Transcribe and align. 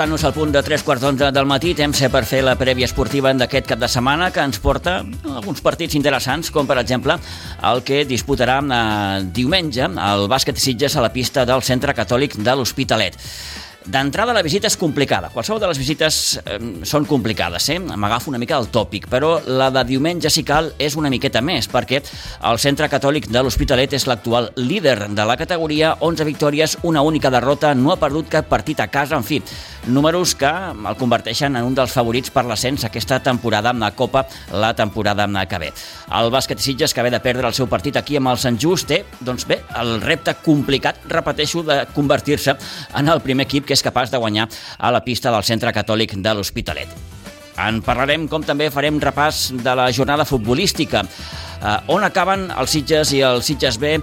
acostant-nos 0.00 0.24
al 0.24 0.32
punt 0.32 0.52
de 0.54 0.60
3 0.64 0.80
quarts 0.80 1.02
d'onze 1.04 1.26
del 1.28 1.44
matí, 1.44 1.74
temps 1.76 1.98
per 2.08 2.22
fer 2.24 2.38
la 2.40 2.54
prèvia 2.56 2.86
esportiva 2.88 3.34
d'aquest 3.36 3.66
cap 3.68 3.82
de 3.82 3.88
setmana 3.92 4.30
que 4.32 4.40
ens 4.40 4.56
porta 4.56 4.94
alguns 5.28 5.60
partits 5.60 5.98
interessants, 5.98 6.48
com 6.48 6.64
per 6.64 6.78
exemple 6.80 7.18
el 7.68 7.82
que 7.84 8.06
disputarà 8.08 8.62
eh, 8.64 9.20
diumenge 9.28 9.90
el 9.90 10.24
bàsquet 10.32 10.56
Sitges 10.56 10.96
a 10.96 11.04
la 11.04 11.12
pista 11.12 11.44
del 11.44 11.60
Centre 11.60 11.92
Catòlic 11.92 12.38
de 12.40 12.54
l'Hospitalet. 12.56 13.20
D'entrada, 13.80 14.34
la 14.36 14.42
visita 14.44 14.68
és 14.68 14.76
complicada. 14.76 15.30
Qualsevol 15.32 15.60
de 15.62 15.68
les 15.70 15.78
visites 15.80 16.16
eh, 16.44 16.58
són 16.84 17.06
complicades, 17.08 17.64
eh? 17.72 17.78
M'agafo 17.80 18.28
una 18.28 18.38
mica 18.38 18.58
del 18.58 18.68
tòpic, 18.68 19.06
però 19.08 19.38
la 19.48 19.70
de 19.72 19.86
diumenge, 19.88 20.28
si 20.28 20.42
cal, 20.44 20.74
és 20.76 20.98
una 21.00 21.08
miqueta 21.08 21.40
més, 21.40 21.64
perquè 21.70 22.02
el 22.50 22.60
Centre 22.60 22.90
Catòlic 22.92 23.30
de 23.32 23.40
l'Hospitalet 23.40 23.96
és 23.96 24.04
l'actual 24.04 24.50
líder 24.60 25.08
de 25.08 25.24
la 25.24 25.38
categoria, 25.40 25.94
11 26.04 26.26
victòries, 26.28 26.76
una 26.84 27.00
única 27.00 27.32
derrota, 27.32 27.72
no 27.72 27.94
ha 27.94 27.96
perdut 27.96 28.28
cap 28.28 28.50
partit 28.52 28.82
a 28.84 28.90
casa, 28.92 29.16
en 29.16 29.24
fi, 29.24 29.40
números 29.88 30.34
que 30.36 30.50
el 30.50 31.00
converteixen 31.00 31.56
en 31.56 31.64
un 31.64 31.78
dels 31.78 31.96
favorits 31.96 32.28
per 32.34 32.44
l'ascens 32.44 32.84
aquesta 32.84 33.22
temporada 33.24 33.72
amb 33.72 33.80
la 33.80 33.94
Copa, 33.96 34.26
la 34.52 34.74
temporada 34.76 35.24
que 35.48 35.62
ve. 35.64 35.72
El 36.20 36.28
bàsquet 36.28 36.60
Sitges, 36.60 36.92
que 36.92 37.02
ve 37.02 37.14
de 37.14 37.22
perdre 37.24 37.48
el 37.48 37.56
seu 37.56 37.64
partit 37.70 37.96
aquí 37.96 38.20
amb 38.20 38.28
el 38.28 38.38
Sant 38.44 38.60
Just, 38.60 38.90
té, 38.92 39.06
doncs 39.24 39.48
bé, 39.48 39.62
el 39.80 40.02
repte 40.04 40.36
complicat, 40.44 41.00
repeteixo, 41.08 41.64
de 41.64 41.80
convertir-se 41.94 42.58
en 43.00 43.08
el 43.08 43.24
primer 43.24 43.48
equip 43.48 43.69
que 43.70 43.78
és 43.78 43.86
capaç 43.86 44.10
de 44.10 44.18
guanyar 44.18 44.48
a 44.78 44.90
la 44.90 45.04
pista 45.06 45.30
del 45.30 45.46
Centre 45.46 45.70
Catòlic 45.72 46.16
de 46.18 46.34
l'Hospitalet. 46.34 46.90
En 47.60 47.80
parlarem, 47.84 48.26
com 48.30 48.42
també 48.42 48.70
farem 48.72 48.98
repàs 49.02 49.50
de 49.62 49.74
la 49.76 49.90
jornada 49.94 50.26
futbolística. 50.26 51.04
Eh, 51.60 51.76
on 51.94 52.06
acaben 52.06 52.48
els 52.50 52.74
Sitges 52.74 53.12
i 53.14 53.22
el 53.26 53.44
Sitges 53.46 53.78
B 53.78 53.94
eh, 53.94 54.02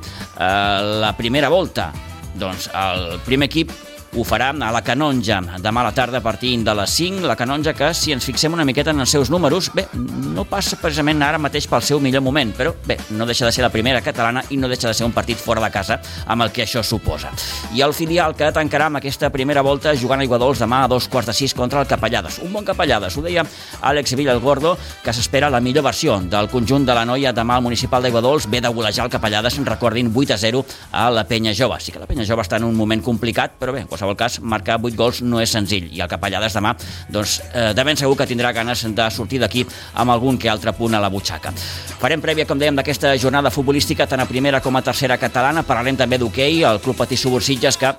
la 1.04 1.12
primera 1.18 1.50
volta? 1.52 1.90
Doncs 2.38 2.70
el 2.78 3.18
primer 3.26 3.50
equip 3.50 3.74
ho 4.16 4.24
farà 4.24 4.50
a 4.54 4.72
la 4.72 4.82
Canonja 4.86 5.42
demà 5.62 5.82
a 5.82 5.88
la 5.90 5.94
tarda 5.96 6.22
partint 6.24 6.64
de 6.66 6.74
les 6.78 6.94
5. 7.00 7.26
La 7.28 7.36
Canonja 7.36 7.74
que, 7.74 7.92
si 7.94 8.14
ens 8.16 8.26
fixem 8.26 8.54
una 8.54 8.66
miqueta 8.66 8.94
en 8.94 9.04
els 9.04 9.12
seus 9.12 9.30
números, 9.30 9.70
bé, 9.76 9.88
no 9.94 10.46
passa 10.48 10.78
precisament 10.82 11.22
ara 11.26 11.40
mateix 11.42 11.68
pel 11.70 11.84
seu 11.86 12.00
millor 12.04 12.24
moment, 12.26 12.54
però 12.58 12.74
bé, 12.88 12.98
no 13.18 13.28
deixa 13.28 13.46
de 13.46 13.52
ser 13.52 13.66
la 13.66 13.72
primera 13.74 14.02
catalana 14.02 14.44
i 14.50 14.58
no 14.58 14.70
deixa 14.72 14.88
de 14.88 14.96
ser 14.98 15.06
un 15.06 15.14
partit 15.16 15.38
fora 15.38 15.62
de 15.64 15.72
casa 15.74 16.00
amb 16.26 16.46
el 16.46 16.54
que 16.56 16.64
això 16.66 16.84
suposa. 16.84 17.32
I 17.76 17.84
el 17.86 17.94
filial 17.98 18.36
que 18.38 18.52
tancarà 18.56 18.88
amb 18.88 19.02
aquesta 19.02 19.30
primera 19.34 19.62
volta 19.66 19.96
jugant 19.98 20.22
a 20.22 20.28
Iguadols 20.28 20.62
demà 20.64 20.84
a 20.86 20.92
dos 20.92 21.10
quarts 21.12 21.32
de 21.32 21.36
sis 21.38 21.54
contra 21.58 21.82
el 21.82 21.88
Capellades. 21.88 22.40
Un 22.46 22.54
bon 22.54 22.66
Capellades, 22.66 23.18
ho 23.18 23.26
deia 23.26 23.46
Àlex 23.82 24.16
Villa 24.16 24.34
el 24.34 24.42
Gordo, 24.44 24.78
que 25.04 25.14
s'espera 25.14 25.52
la 25.54 25.62
millor 25.62 25.86
versió 25.86 26.20
del 26.22 26.50
conjunt 26.50 26.86
de 26.88 26.96
la 26.96 27.06
noia 27.06 27.34
demà 27.36 27.58
al 27.58 27.66
municipal 27.66 28.04
d'Iguadols 28.04 28.50
ve 28.50 28.62
de 28.62 28.72
golejar 28.74 29.06
el 29.06 29.12
Capellades, 29.12 29.60
recordin, 29.66 30.12
8 30.14 30.34
a 30.34 30.38
0 30.38 30.66
a 30.92 31.10
la 31.12 31.28
Penya 31.28 31.54
Jove. 31.58 31.80
Sí 31.82 31.92
que 31.92 32.00
la 32.00 32.08
Penya 32.08 32.26
Jove 32.28 32.46
està 32.46 32.58
en 32.58 32.68
un 32.68 32.76
moment 32.76 33.02
complicat, 33.04 33.58
però 33.60 33.74
bé, 33.74 33.86
qualsevol 33.98 34.18
cas, 34.18 34.40
marcar 34.42 34.78
8 34.78 34.96
gols 34.96 35.22
no 35.26 35.42
és 35.42 35.52
senzill 35.52 35.90
i 35.92 36.02
el 36.04 36.10
Capellades 36.12 36.56
demà, 36.56 36.74
doncs, 37.10 37.40
eh, 37.52 37.74
de 37.74 37.84
ben 37.84 37.98
segur 37.98 38.16
que 38.18 38.28
tindrà 38.30 38.54
ganes 38.54 38.86
de 38.86 39.10
sortir 39.12 39.40
d'aquí 39.42 39.66
amb 39.96 40.12
algun 40.12 40.38
que 40.38 40.50
altre 40.50 40.74
punt 40.74 40.94
a 40.94 41.02
la 41.02 41.10
butxaca. 41.10 41.54
Farem 42.00 42.22
prèvia, 42.22 42.46
com 42.46 42.60
dèiem, 42.60 42.76
d'aquesta 42.78 43.16
jornada 43.18 43.52
futbolística 43.52 44.08
tant 44.08 44.22
a 44.22 44.30
primera 44.30 44.62
com 44.62 44.76
a 44.76 44.82
tercera 44.82 45.18
catalana. 45.18 45.64
Parlarem 45.64 45.98
també 45.98 46.18
d'hoquei, 46.18 46.64
el 46.64 46.80
Club 46.80 46.98
Patí 46.98 47.18
Subursitges, 47.18 47.78
que 47.78 47.96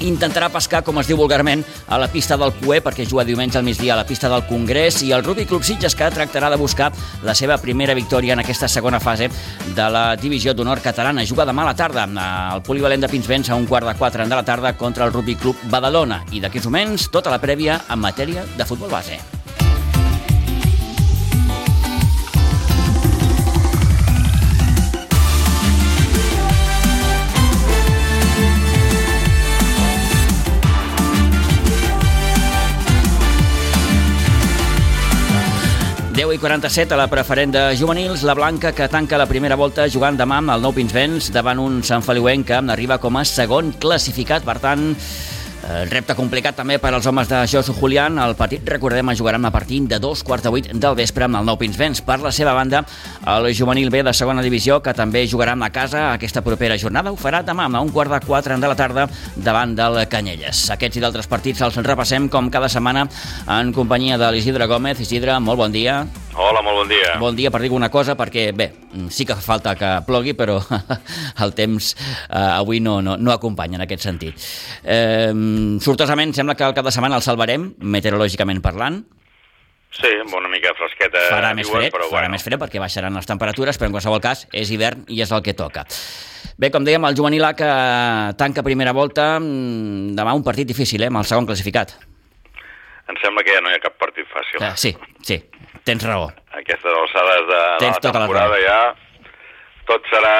intentarà 0.00 0.48
pescar, 0.52 0.82
com 0.84 0.98
es 1.00 1.08
diu 1.08 1.16
vulgarment, 1.16 1.64
a 1.88 1.98
la 1.98 2.08
pista 2.12 2.36
del 2.36 2.52
Cué, 2.60 2.80
perquè 2.84 3.06
juga 3.08 3.24
diumenge 3.24 3.58
al 3.58 3.64
migdia 3.64 3.94
a 3.94 4.00
la 4.00 4.06
pista 4.06 4.28
del 4.28 4.44
Congrés, 4.48 5.02
i 5.02 5.12
el 5.12 5.24
Rugby 5.24 5.46
Club 5.46 5.64
Sitges, 5.64 5.96
que 5.96 6.10
tractarà 6.12 6.50
de 6.52 6.60
buscar 6.60 6.92
la 7.24 7.34
seva 7.34 7.58
primera 7.58 7.94
victòria 7.94 8.34
en 8.34 8.44
aquesta 8.44 8.68
segona 8.68 9.00
fase 9.00 9.30
de 9.74 9.88
la 9.90 10.16
divisió 10.16 10.54
d'honor 10.54 10.82
catalana. 10.84 11.24
Juga 11.24 11.46
demà 11.48 11.64
a 11.64 11.72
la 11.72 11.78
tarda 11.78 12.06
al 12.06 12.62
polivalent 12.62 13.02
de 13.02 13.10
Pinsbens 13.12 13.50
a 13.50 13.56
un 13.56 13.66
quart 13.66 13.88
de 13.88 13.96
quatre 13.96 14.26
de 14.26 14.34
la 14.34 14.44
tarda 14.44 14.76
contra 14.76 15.06
el 15.06 15.12
Rugby 15.12 15.36
Club 15.36 15.56
Badalona. 15.70 16.24
I 16.32 16.40
d'aquí 16.40 16.60
moments, 16.66 17.10
tota 17.10 17.30
la 17.30 17.40
prèvia 17.40 17.82
en 17.88 18.00
matèria 18.00 18.44
de 18.56 18.64
futbol 18.64 18.90
base. 18.90 19.45
10 36.16 36.32
i 36.32 36.38
47 36.40 36.94
a 36.94 36.96
la 36.96 37.10
preferent 37.12 37.50
de 37.52 37.62
juvenils, 37.76 38.22
la 38.24 38.32
Blanca 38.32 38.70
que 38.72 38.86
tanca 38.88 39.18
la 39.20 39.26
primera 39.28 39.58
volta 39.60 39.84
jugant 39.92 40.16
demà 40.16 40.38
amb 40.40 40.54
el 40.54 40.62
nou 40.64 40.72
Pinsbens 40.72 41.28
davant 41.28 41.60
un 41.60 41.82
Sant 41.84 42.00
Feliuenc 42.00 42.46
que 42.48 42.56
arriba 42.72 42.96
com 42.96 43.18
a 43.20 43.24
segon 43.28 43.74
classificat, 43.76 44.40
per 44.48 44.56
tant 44.62 44.94
repte 45.90 46.14
complicat 46.14 46.56
també 46.56 46.78
per 46.82 46.92
als 46.94 47.06
homes 47.06 47.28
de 47.28 47.42
Josu 47.50 47.74
Julián. 47.74 48.18
El 48.22 48.36
partit, 48.38 48.62
recordem, 48.68 49.10
es 49.10 49.20
jugarà 49.20 49.40
a 49.42 49.50
partir 49.50 49.82
de 49.88 49.98
dos 49.98 50.22
quarts 50.22 50.44
de 50.44 50.50
vuit 50.50 50.68
del 50.72 50.94
vespre 50.94 51.24
amb 51.24 51.40
el 51.40 51.46
nou 51.46 51.58
Pinsbens. 51.58 52.02
Per 52.06 52.18
la 52.20 52.32
seva 52.32 52.52
banda, 52.52 52.84
el 53.26 53.52
juvenil 53.54 53.90
B 53.90 54.02
de 54.02 54.14
segona 54.14 54.42
divisió, 54.42 54.80
que 54.82 54.94
també 54.94 55.26
jugarà 55.26 55.56
a 55.56 55.70
casa 55.70 56.12
aquesta 56.12 56.42
propera 56.42 56.78
jornada, 56.78 57.12
ho 57.12 57.16
farà 57.16 57.42
demà 57.42 57.66
a 57.66 57.80
un 57.80 57.90
quart 57.90 58.10
de 58.10 58.20
quatre 58.26 58.56
de 58.56 58.68
la 58.68 58.76
tarda 58.76 59.08
davant 59.36 59.74
del 59.74 60.06
Canyelles. 60.08 60.70
Aquests 60.70 60.96
i 60.96 61.00
d'altres 61.00 61.26
partits 61.26 61.60
els 61.60 61.76
repassem 61.76 62.28
com 62.28 62.50
cada 62.50 62.68
setmana 62.68 63.08
en 63.48 63.72
companyia 63.72 64.18
de 64.18 64.30
l'Isidre 64.32 64.66
Gómez. 64.66 65.00
Isidre, 65.00 65.40
molt 65.40 65.58
bon 65.58 65.72
dia. 65.72 66.04
Hola, 66.36 66.60
molt 66.60 66.82
bon 66.82 66.88
dia. 66.90 67.14
Bon 67.16 67.36
dia 67.36 67.48
per 67.48 67.62
dir 67.64 67.70
una 67.72 67.88
cosa, 67.88 68.12
perquè, 68.12 68.50
bé, 68.52 68.66
sí 69.08 69.24
que 69.24 69.34
fa 69.38 69.40
falta 69.40 69.72
que 69.78 69.92
plogui, 70.04 70.34
però 70.36 70.58
el 71.44 71.54
temps 71.56 71.94
eh, 71.96 72.36
avui 72.36 72.82
no, 72.84 72.98
no, 73.00 73.14
no 73.16 73.32
acompanya 73.32 73.78
en 73.80 73.86
aquest 73.86 74.04
sentit. 74.04 74.48
Eh, 74.84 75.32
sortosament, 75.80 76.34
sembla 76.36 76.56
que 76.58 76.66
el 76.68 76.76
cap 76.76 76.84
de 76.84 76.92
setmana 76.92 77.16
el 77.16 77.24
salvarem, 77.24 77.70
meteorològicament 77.80 78.60
parlant. 78.64 79.00
Sí, 79.96 80.10
amb 80.20 80.34
una 80.36 80.50
mica 80.52 80.74
fresqueta. 80.76 81.22
Farà 81.30 81.54
més 81.56 81.70
fred, 81.72 81.88
però 81.94 82.10
farà 82.10 82.26
bueno. 82.26 82.34
més 82.36 82.44
fred 82.44 82.60
perquè 82.60 82.82
baixaran 82.82 83.16
les 83.16 83.28
temperatures, 83.28 83.80
però 83.80 83.88
en 83.88 83.96
qualsevol 83.96 84.20
cas 84.20 84.44
és 84.52 84.72
hivern 84.74 85.06
i 85.08 85.22
és 85.24 85.32
el 85.32 85.40
que 85.46 85.56
toca. 85.56 85.86
Bé, 86.60 86.68
com 86.72 86.84
dèiem, 86.84 87.04
el 87.08 87.16
juvenil 87.16 87.48
A 87.48 87.54
que 87.56 87.70
tanca 88.36 88.64
primera 88.66 88.92
volta, 88.96 89.38
mm, 89.40 90.12
demà 90.20 90.36
un 90.36 90.44
partit 90.44 90.68
difícil, 90.68 91.00
eh, 91.00 91.08
amb 91.08 91.22
el 91.22 91.28
segon 91.28 91.48
classificat. 91.48 91.96
Em 93.08 93.16
sembla 93.22 93.44
que 93.46 93.54
ja 93.54 93.62
no 93.62 93.70
hi 93.70 93.76
ha 93.78 93.80
cap 93.80 93.96
partit 93.96 94.28
fàcil. 94.28 94.60
Eh, 94.60 94.72
sí, 94.76 94.92
sí, 95.22 95.40
Tens 95.86 96.02
raó. 96.06 96.30
Aquestes 96.58 96.92
alçades 97.02 97.46
de, 97.50 97.62
de 97.84 97.92
la 97.94 98.12
temporada 98.18 98.58
ja 98.64 98.80
tot 99.86 100.10
serà 100.10 100.34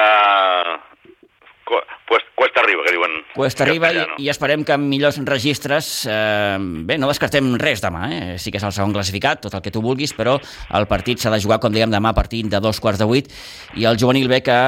Cuesta 2.37 2.61
arriba, 2.61 2.83
que 2.85 2.91
diuen. 2.93 3.13
Cuesta 3.33 3.63
arriba 3.65 3.89
i, 3.91 4.01
i 4.23 4.27
esperem 4.31 4.61
que 4.63 4.75
amb 4.75 4.85
millors 4.87 5.17
registres... 5.25 5.87
Eh, 6.07 6.57
bé, 6.87 6.95
no 7.01 7.09
descartem 7.09 7.49
res 7.59 7.81
demà, 7.83 8.03
eh? 8.13 8.35
Sí 8.39 8.53
que 8.53 8.59
és 8.61 8.65
el 8.67 8.75
segon 8.75 8.93
classificat, 8.95 9.41
tot 9.43 9.57
el 9.57 9.63
que 9.65 9.73
tu 9.73 9.81
vulguis, 9.83 10.13
però 10.15 10.37
el 10.77 10.87
partit 10.87 11.19
s'ha 11.19 11.33
de 11.33 11.41
jugar, 11.43 11.57
com 11.63 11.73
dèiem, 11.73 11.89
demà 11.91 12.13
a 12.13 12.17
partir 12.17 12.43
de 12.47 12.61
dos 12.63 12.79
quarts 12.79 13.01
de 13.01 13.09
vuit 13.09 13.31
i 13.75 13.87
el 13.89 13.97
juvenil 13.99 14.29
B 14.31 14.39
que 14.45 14.59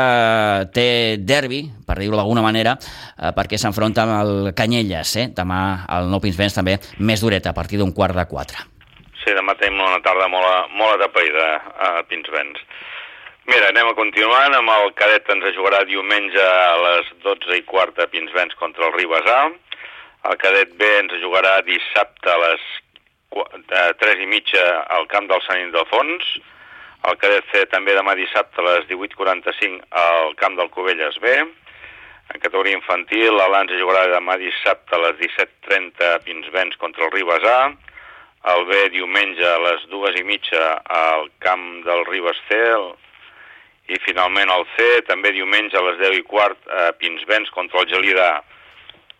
té 0.76 0.90
derbi, 1.22 1.62
per 1.86 2.00
dir-ho 2.02 2.18
d'alguna 2.18 2.44
manera, 2.44 2.74
eh, 2.82 3.32
perquè 3.38 3.62
s'enfronta 3.62 4.04
amb 4.04 4.18
el 4.18 4.52
Canyelles, 4.58 5.16
eh? 5.22 5.30
Demà 5.38 5.62
el 6.00 6.12
Nou 6.12 6.26
Pinsbens 6.26 6.58
també 6.58 6.80
més 7.00 7.22
dureta, 7.22 7.54
a 7.54 7.58
partir 7.62 7.80
d'un 7.80 7.94
quart 7.94 8.18
de 8.18 8.28
quatre. 8.34 8.66
Sí, 9.30 9.36
demà 9.38 9.54
tenim 9.60 9.78
una 9.86 10.00
tarda 10.02 10.26
molt, 10.26 10.72
molt 10.74 10.96
atapeïda 10.96 11.44
a 11.86 11.90
Pinsbens. 12.10 12.58
Mira, 13.46 13.68
anem 13.70 13.92
a 13.92 13.94
continuant 13.94 14.56
amb 14.58 14.72
el 14.74 14.88
cadet 14.98 15.28
ens 15.30 15.44
jugarà 15.54 15.84
diumenge 15.86 16.42
a 16.42 16.72
les 16.82 17.12
12 17.22 17.60
i 17.60 17.62
quarta 17.68 18.08
a 18.08 18.10
Pinsbens 18.10 18.58
contra 18.58 18.88
el 18.88 18.96
Ribasà. 18.96 19.36
El 20.32 20.40
cadet 20.42 20.72
B 20.80 20.88
ens 21.04 21.14
jugarà 21.22 21.60
dissabte 21.68 22.32
a 22.34 22.40
les 22.42 22.64
3 24.02 24.24
i 24.26 24.30
mitja 24.32 24.64
al 24.98 25.06
camp 25.12 25.30
del 25.30 25.44
Sant 25.46 25.62
Ildefons. 25.68 26.32
El 27.12 27.20
cadet 27.22 27.54
C 27.54 27.62
també 27.70 27.94
demà 28.00 28.16
dissabte 28.18 28.64
a 28.64 28.66
les 28.66 28.88
18.45 28.90 29.86
al 30.06 30.34
camp 30.42 30.58
del 30.58 30.74
Covelles 30.74 31.22
B. 31.22 31.36
En 32.34 32.42
categoria 32.42 32.82
infantil, 32.82 33.30
l'Alans 33.38 33.78
jugarà 33.78 34.08
demà 34.10 34.42
dissabte 34.42 34.98
a 34.98 35.04
les 35.06 35.22
17.30 35.22 36.16
a 36.16 36.18
Pinsbens 36.26 36.82
contra 36.82 37.06
el 37.06 37.14
Ribasà. 37.14 37.60
El 38.48 38.66
B 38.66 38.86
diumenge 38.94 39.44
a 39.44 39.60
les 39.66 39.82
2 39.92 40.16
i 40.22 40.24
mitja 40.24 40.66
al 40.96 41.28
camp 41.44 41.84
del 41.84 42.06
Ribas 42.08 42.40
C, 42.48 42.60
i 43.90 43.98
finalment 44.06 44.52
el 44.54 44.64
C, 44.76 44.86
també 45.10 45.34
diumenge 45.36 45.76
a 45.76 45.84
les 45.88 45.98
10 46.00 46.20
i 46.22 46.24
quart 46.24 46.70
a 46.72 46.92
Pinsbens 47.02 47.50
contra 47.56 47.82
el 47.82 47.90
Gelida. 47.90 48.30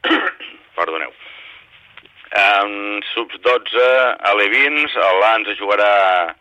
Perdoneu. 0.78 1.12
En 2.40 3.02
subs 3.10 3.42
12 3.42 3.88
a 4.30 4.36
Levins, 4.38 4.96
l'Ans 5.20 5.50
jugarà 5.58 6.36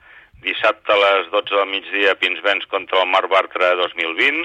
dissabte 0.45 0.93
a 0.93 1.01
les 1.01 1.33
12 1.33 1.57
del 1.57 1.73
migdia 1.73 2.13
a 2.13 2.21
Pinsbens 2.21 2.69
contra 2.71 3.03
el 3.03 3.11
Mar 3.11 3.25
Bartra 3.33 3.73
2020. 3.81 4.45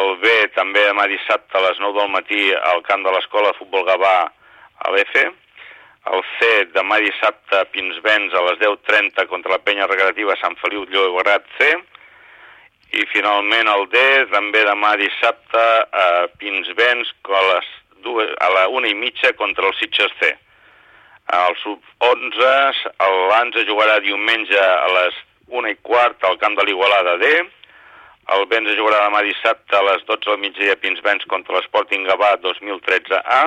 El 0.00 0.10
B 0.24 0.32
també 0.56 0.82
demà 0.88 1.04
dissabte 1.12 1.60
a 1.60 1.66
les 1.68 1.78
9 1.78 2.00
del 2.00 2.12
matí 2.16 2.42
al 2.72 2.82
camp 2.88 3.04
de 3.04 3.12
l'Escola 3.12 3.52
de 3.52 3.58
Futbol 3.60 3.84
Gavà 3.86 4.16
a 4.24 4.94
l'EFE. 4.96 5.28
El 6.12 6.20
C 6.36 6.48
demà 6.74 6.98
dissabte 7.00 7.56
a 7.56 7.66
Pinsbens 7.72 8.34
a 8.36 8.42
les 8.50 8.58
10.30 8.60 9.24
contra 9.30 9.54
la 9.54 9.62
penya 9.64 9.88
recreativa 9.88 10.36
Sant 10.40 10.56
Feliu 10.60 10.84
Llobregat 10.90 11.46
C 11.56 11.70
i 12.94 13.06
finalment 13.10 13.70
el 13.72 13.88
D, 13.90 14.00
també 14.30 14.60
demà 14.68 14.92
dissabte 15.00 15.62
a 16.02 16.06
Pinsbens 16.38 17.10
a, 17.24 17.40
les 17.48 17.70
dues, 18.04 18.30
a 18.38 18.50
la 18.54 18.68
una 18.68 18.90
i 18.90 18.94
mitja 18.94 19.32
contra 19.38 19.66
el 19.66 19.74
Sitges 19.80 20.12
C. 20.20 20.30
El 21.34 21.56
sub-11, 21.62 22.92
l'Anza 23.30 23.64
jugarà 23.66 23.98
diumenge 24.04 24.60
a 24.60 24.88
les 24.98 25.16
1 25.48 25.72
i 25.72 25.76
quart 25.88 26.24
al 26.28 26.36
camp 26.38 26.56
de 26.58 26.68
l'Igualada 26.68 27.16
D. 27.18 27.32
El 28.36 28.46
Benza 28.48 28.76
jugarà 28.76 29.02
demà 29.06 29.24
dissabte 29.24 29.76
a 29.76 29.82
les 29.88 30.04
12 30.08 30.30
del 30.30 30.40
migdia 30.44 30.76
a 30.76 30.80
Pinsbens 30.80 31.26
contra 31.32 31.56
l'Sporting 31.56 32.06
Gavà 32.08 32.34
2013A. 32.44 33.42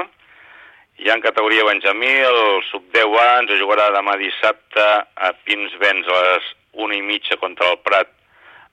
I 0.97 1.09
en 1.13 1.21
categoria 1.21 1.63
Benjamí, 1.63 2.09
el 2.09 2.63
sub-10A 2.71 3.25
ens 3.43 3.51
jugarà 3.59 3.91
demà 3.93 4.15
dissabte 4.17 4.85
a 5.13 5.27
Pinsbens 5.45 6.07
a 6.09 6.21
les 6.25 6.47
1 6.73 6.95
i 6.97 7.03
mitja 7.05 7.37
contra 7.37 7.67
el 7.69 7.77
Prat 7.85 8.09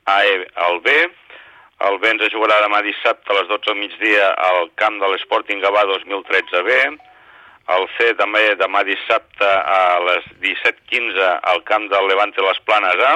A 0.08 0.22
al 0.64 0.80
B. 0.80 0.94
El 1.84 1.98
Benza 2.00 2.30
jugarà 2.32 2.62
demà 2.64 2.80
dissabte 2.86 3.28
a 3.28 3.36
les 3.36 3.50
12 3.50 3.68
del 3.68 3.76
migdia 3.82 4.30
al 4.46 4.70
camp 4.80 4.96
de 5.02 5.10
l'Sporting 5.12 5.60
Gavà 5.60 5.82
2013B. 5.90 6.78
El 7.76 7.84
C 7.98 8.08
també 8.16 8.42
demà 8.56 8.80
dissabte 8.88 9.50
a 9.74 10.00
les 10.06 10.24
17.15 10.46 11.28
al 11.52 11.60
camp 11.68 11.90
del 11.92 12.08
Levante 12.08 12.40
Les 12.46 12.62
Planes 12.64 13.04
A. 13.04 13.12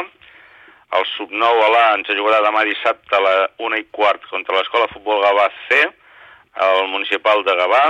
El 1.00 1.08
sub-9 1.14 1.64
a 1.64 1.72
l'A 1.72 1.86
ens 1.96 2.12
jugarà 2.12 2.42
demà 2.44 2.66
dissabte 2.68 3.16
a 3.16 3.24
la 3.24 3.34
1 3.56 3.80
i 3.80 3.88
quart 3.88 4.28
contra 4.28 4.60
l'Escola 4.60 4.92
Futbol 4.92 5.24
Gavà 5.24 5.48
C, 5.64 5.80
al 6.68 6.92
municipal 6.92 7.44
de 7.48 7.56
Gavà. 7.56 7.82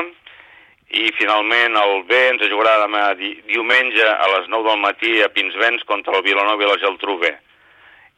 I 0.88 1.10
finalment 1.18 1.76
el 1.76 2.02
B 2.08 2.16
ens 2.30 2.44
jugarà 2.48 2.78
demà 2.80 3.12
di 3.18 3.34
diumenge 3.50 4.06
a 4.08 4.28
les 4.34 4.48
9 4.48 4.70
del 4.70 4.80
matí 4.80 5.18
a 5.20 5.28
Pinsbens 5.28 5.84
contra 5.88 6.16
el 6.16 6.24
Vilanova 6.24 6.64
i 6.64 6.68
la 6.70 6.78
Geltrú 6.80 7.18
B. 7.20 7.32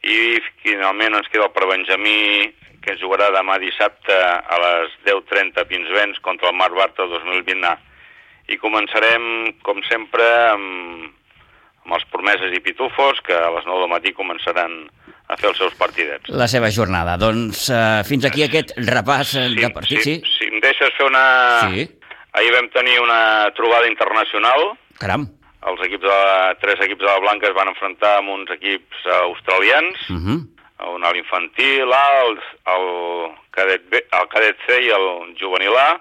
I 0.07 0.39
finalment 0.63 1.19
ens 1.19 1.27
queda 1.29 1.49
el 1.49 1.55
prebenjamí 1.55 2.47
que 2.81 2.95
ens 2.95 3.03
jugarà 3.03 3.29
demà 3.35 3.59
dissabte 3.61 4.15
a 4.15 4.59
les 4.63 4.95
10.30 5.05 5.61
a 5.61 5.67
Pinsbens 5.67 6.21
contra 6.23 6.49
el 6.49 6.55
Mar 6.57 6.71
Barta 6.73 7.05
2020 7.11 7.67
A. 7.69 7.75
I 8.51 8.57
començarem, 8.59 9.25
com 9.63 9.83
sempre, 9.87 10.25
amb 10.51 11.11
amb 11.85 11.97
els 11.97 12.05
promeses 12.13 12.53
i 12.53 12.61
pitufos, 12.61 13.21
que 13.25 13.33
a 13.33 13.49
les 13.55 13.65
9 13.65 13.83
del 13.83 13.91
matí 13.91 14.13
començaran 14.13 14.75
a 15.31 15.37
fer 15.39 15.49
els 15.49 15.61
seus 15.61 15.73
partidets. 15.79 16.29
La 16.29 16.47
seva 16.51 16.69
jornada. 16.73 17.17
Doncs 17.21 17.65
uh, 17.71 18.03
fins 18.07 18.27
aquí 18.27 18.45
aquest 18.45 18.75
repàs 18.77 19.33
sí, 19.33 19.47
de 19.57 19.71
partits, 19.73 20.05
sí? 20.05 20.19
sí? 20.21 20.35
Si 20.37 20.51
em 20.51 20.61
deixes 20.63 20.93
fer 20.97 21.07
una... 21.09 21.25
Sí. 21.71 21.87
Ahir 22.33 22.53
vam 22.55 22.69
tenir 22.69 22.99
una 23.01 23.51
trobada 23.55 23.87
internacional. 23.87 24.77
Caram. 24.99 25.27
Els 25.69 25.81
equips 25.85 26.07
de 26.07 26.21
tres 26.61 26.79
equips 26.85 27.03
de 27.03 27.09
la 27.09 27.19
Blanca 27.21 27.49
es 27.49 27.57
van 27.57 27.69
enfrontar 27.69 28.17
amb 28.17 28.31
uns 28.33 28.49
equips 28.55 29.05
australians, 29.21 30.09
uh 30.09 30.13
mhm. 30.13 30.37
-huh. 30.37 30.95
un 30.95 31.03
a 31.05 31.11
l'infantil 31.11 31.93
A, 31.93 32.05
el, 32.25 32.39
el, 32.75 32.87
cadet 33.51 33.83
B, 33.89 34.01
el 34.19 34.27
cadet 34.27 34.57
C 34.65 34.81
i 34.81 34.89
el 34.89 35.35
juvenil 35.37 35.75
A, 35.77 35.99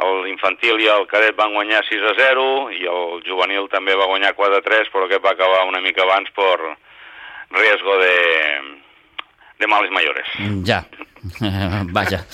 L'infantil 0.00 0.80
i 0.80 0.86
el 0.88 1.06
cadet 1.10 1.36
van 1.36 1.52
guanyar 1.52 1.82
6 1.84 2.04
a 2.08 2.14
0 2.16 2.44
i 2.72 2.86
el 2.88 3.22
juvenil 3.26 3.66
també 3.68 3.96
va 3.98 4.08
guanyar 4.08 4.32
4 4.38 4.60
a 4.60 4.62
3, 4.64 4.88
però 4.92 5.04
aquest 5.04 5.24
va 5.24 5.34
acabar 5.34 5.66
una 5.68 5.80
mica 5.84 6.04
abans 6.06 6.30
per 6.36 6.76
riesgo 7.50 7.96
de, 7.98 8.16
de 9.58 9.66
males 9.66 9.90
mayores. 9.90 10.30
Ja, 10.64 10.84
vaja. 11.96 12.24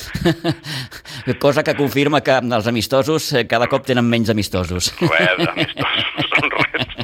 Cosa 1.42 1.64
que 1.64 1.74
confirma 1.74 2.22
que 2.22 2.38
els 2.38 2.66
amistosos 2.70 3.32
eh, 3.32 3.46
cada 3.50 3.68
cop 3.70 3.86
tenen 3.86 4.06
menys 4.06 4.30
amistosos. 4.30 4.92
Res, 5.02 5.42
amistosos, 5.48 6.30
són 6.36 6.50
res. 6.54 6.96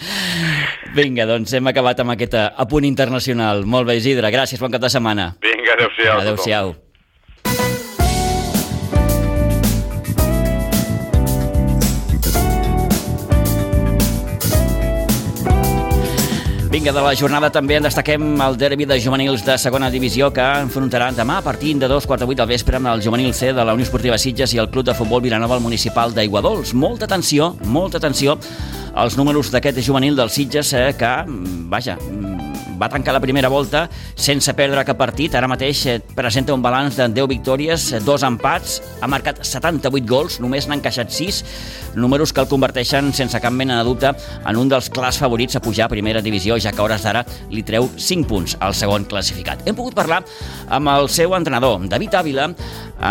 Vinga, 0.96 1.26
doncs 1.28 1.52
hem 1.54 1.70
acabat 1.70 2.02
amb 2.02 2.16
aquest 2.16 2.34
apunt 2.40 2.86
internacional. 2.88 3.64
Molt 3.64 3.86
bé, 3.86 4.00
Isidre, 4.00 4.32
gràcies, 4.34 4.60
bon 4.60 4.72
cap 4.74 4.82
de 4.82 4.90
setmana. 4.92 5.32
Vinga, 5.44 5.76
adeu-siau. 5.76 6.22
Adeu-siau. 6.24 6.78
Vinga, 16.80 16.94
de 16.96 17.02
la 17.04 17.12
jornada 17.12 17.50
també 17.52 17.74
en 17.76 17.84
destaquem 17.84 18.22
el 18.40 18.54
derbi 18.56 18.86
de 18.88 18.96
juvenils 19.04 19.42
de 19.44 19.58
segona 19.60 19.90
divisió 19.92 20.30
que 20.32 20.46
enfrontaran 20.62 21.12
demà 21.12 21.36
a 21.36 21.44
partir 21.44 21.74
de 21.76 21.90
dos 21.92 22.06
quarts 22.08 22.22
de 22.22 22.28
vuit 22.30 22.38
del 22.40 22.48
vespre 22.48 22.78
amb 22.78 22.88
el 22.88 23.02
juvenil 23.04 23.34
C 23.36 23.50
de 23.52 23.66
la 23.68 23.74
Unió 23.76 23.84
Esportiva 23.84 24.16
Sitges 24.16 24.54
i 24.56 24.62
el 24.62 24.70
Club 24.72 24.86
de 24.88 24.94
Futbol 24.96 25.20
Vilanova 25.20 25.58
al 25.58 25.60
Municipal 25.60 26.14
d'Aiguadols. 26.16 26.72
Molta 26.72 27.04
atenció, 27.04 27.50
molta 27.68 28.00
atenció 28.00 28.38
als 28.94 29.16
números 29.16 29.50
d'aquest 29.50 29.82
juvenil 29.84 30.16
del 30.16 30.30
Sitges 30.30 30.72
eh, 30.72 30.90
que, 30.98 31.14
vaja, 31.70 31.98
va 32.80 32.88
tancar 32.88 33.12
la 33.12 33.20
primera 33.20 33.50
volta 33.52 33.84
sense 34.16 34.52
perdre 34.56 34.86
cap 34.88 34.96
partit. 34.98 35.34
Ara 35.36 35.48
mateix 35.50 35.82
eh, 35.86 35.98
presenta 36.16 36.54
un 36.56 36.62
balanç 36.64 36.96
de 36.96 37.08
10 37.12 37.28
victòries, 37.28 37.90
eh, 37.92 38.00
dos 38.04 38.24
empats, 38.24 38.78
ha 39.00 39.08
marcat 39.10 39.42
78 39.44 40.08
gols, 40.08 40.38
només 40.40 40.66
n'ha 40.66 40.78
encaixat 40.78 41.12
6, 41.12 41.42
números 42.00 42.32
que 42.32 42.40
el 42.40 42.48
converteixen 42.48 43.12
sense 43.16 43.40
cap 43.42 43.52
mena 43.52 43.78
de 43.78 43.84
dubte 43.88 44.12
en 44.40 44.56
un 44.56 44.70
dels 44.72 44.88
clars 44.88 45.20
favorits 45.20 45.58
a 45.58 45.64
pujar 45.64 45.86
a 45.86 45.92
primera 45.92 46.22
divisió, 46.24 46.56
ja 46.58 46.72
que 46.72 46.80
a 46.80 46.86
hores 46.86 47.04
d'ara 47.04 47.24
li 47.50 47.64
treu 47.66 47.90
5 47.96 48.28
punts 48.30 48.56
al 48.60 48.74
segon 48.74 49.04
classificat. 49.04 49.66
Hem 49.68 49.76
pogut 49.76 49.96
parlar 49.96 50.22
amb 50.70 50.94
el 50.94 51.10
seu 51.12 51.36
entrenador, 51.36 51.82
David 51.90 52.16
Ávila, 52.22 52.48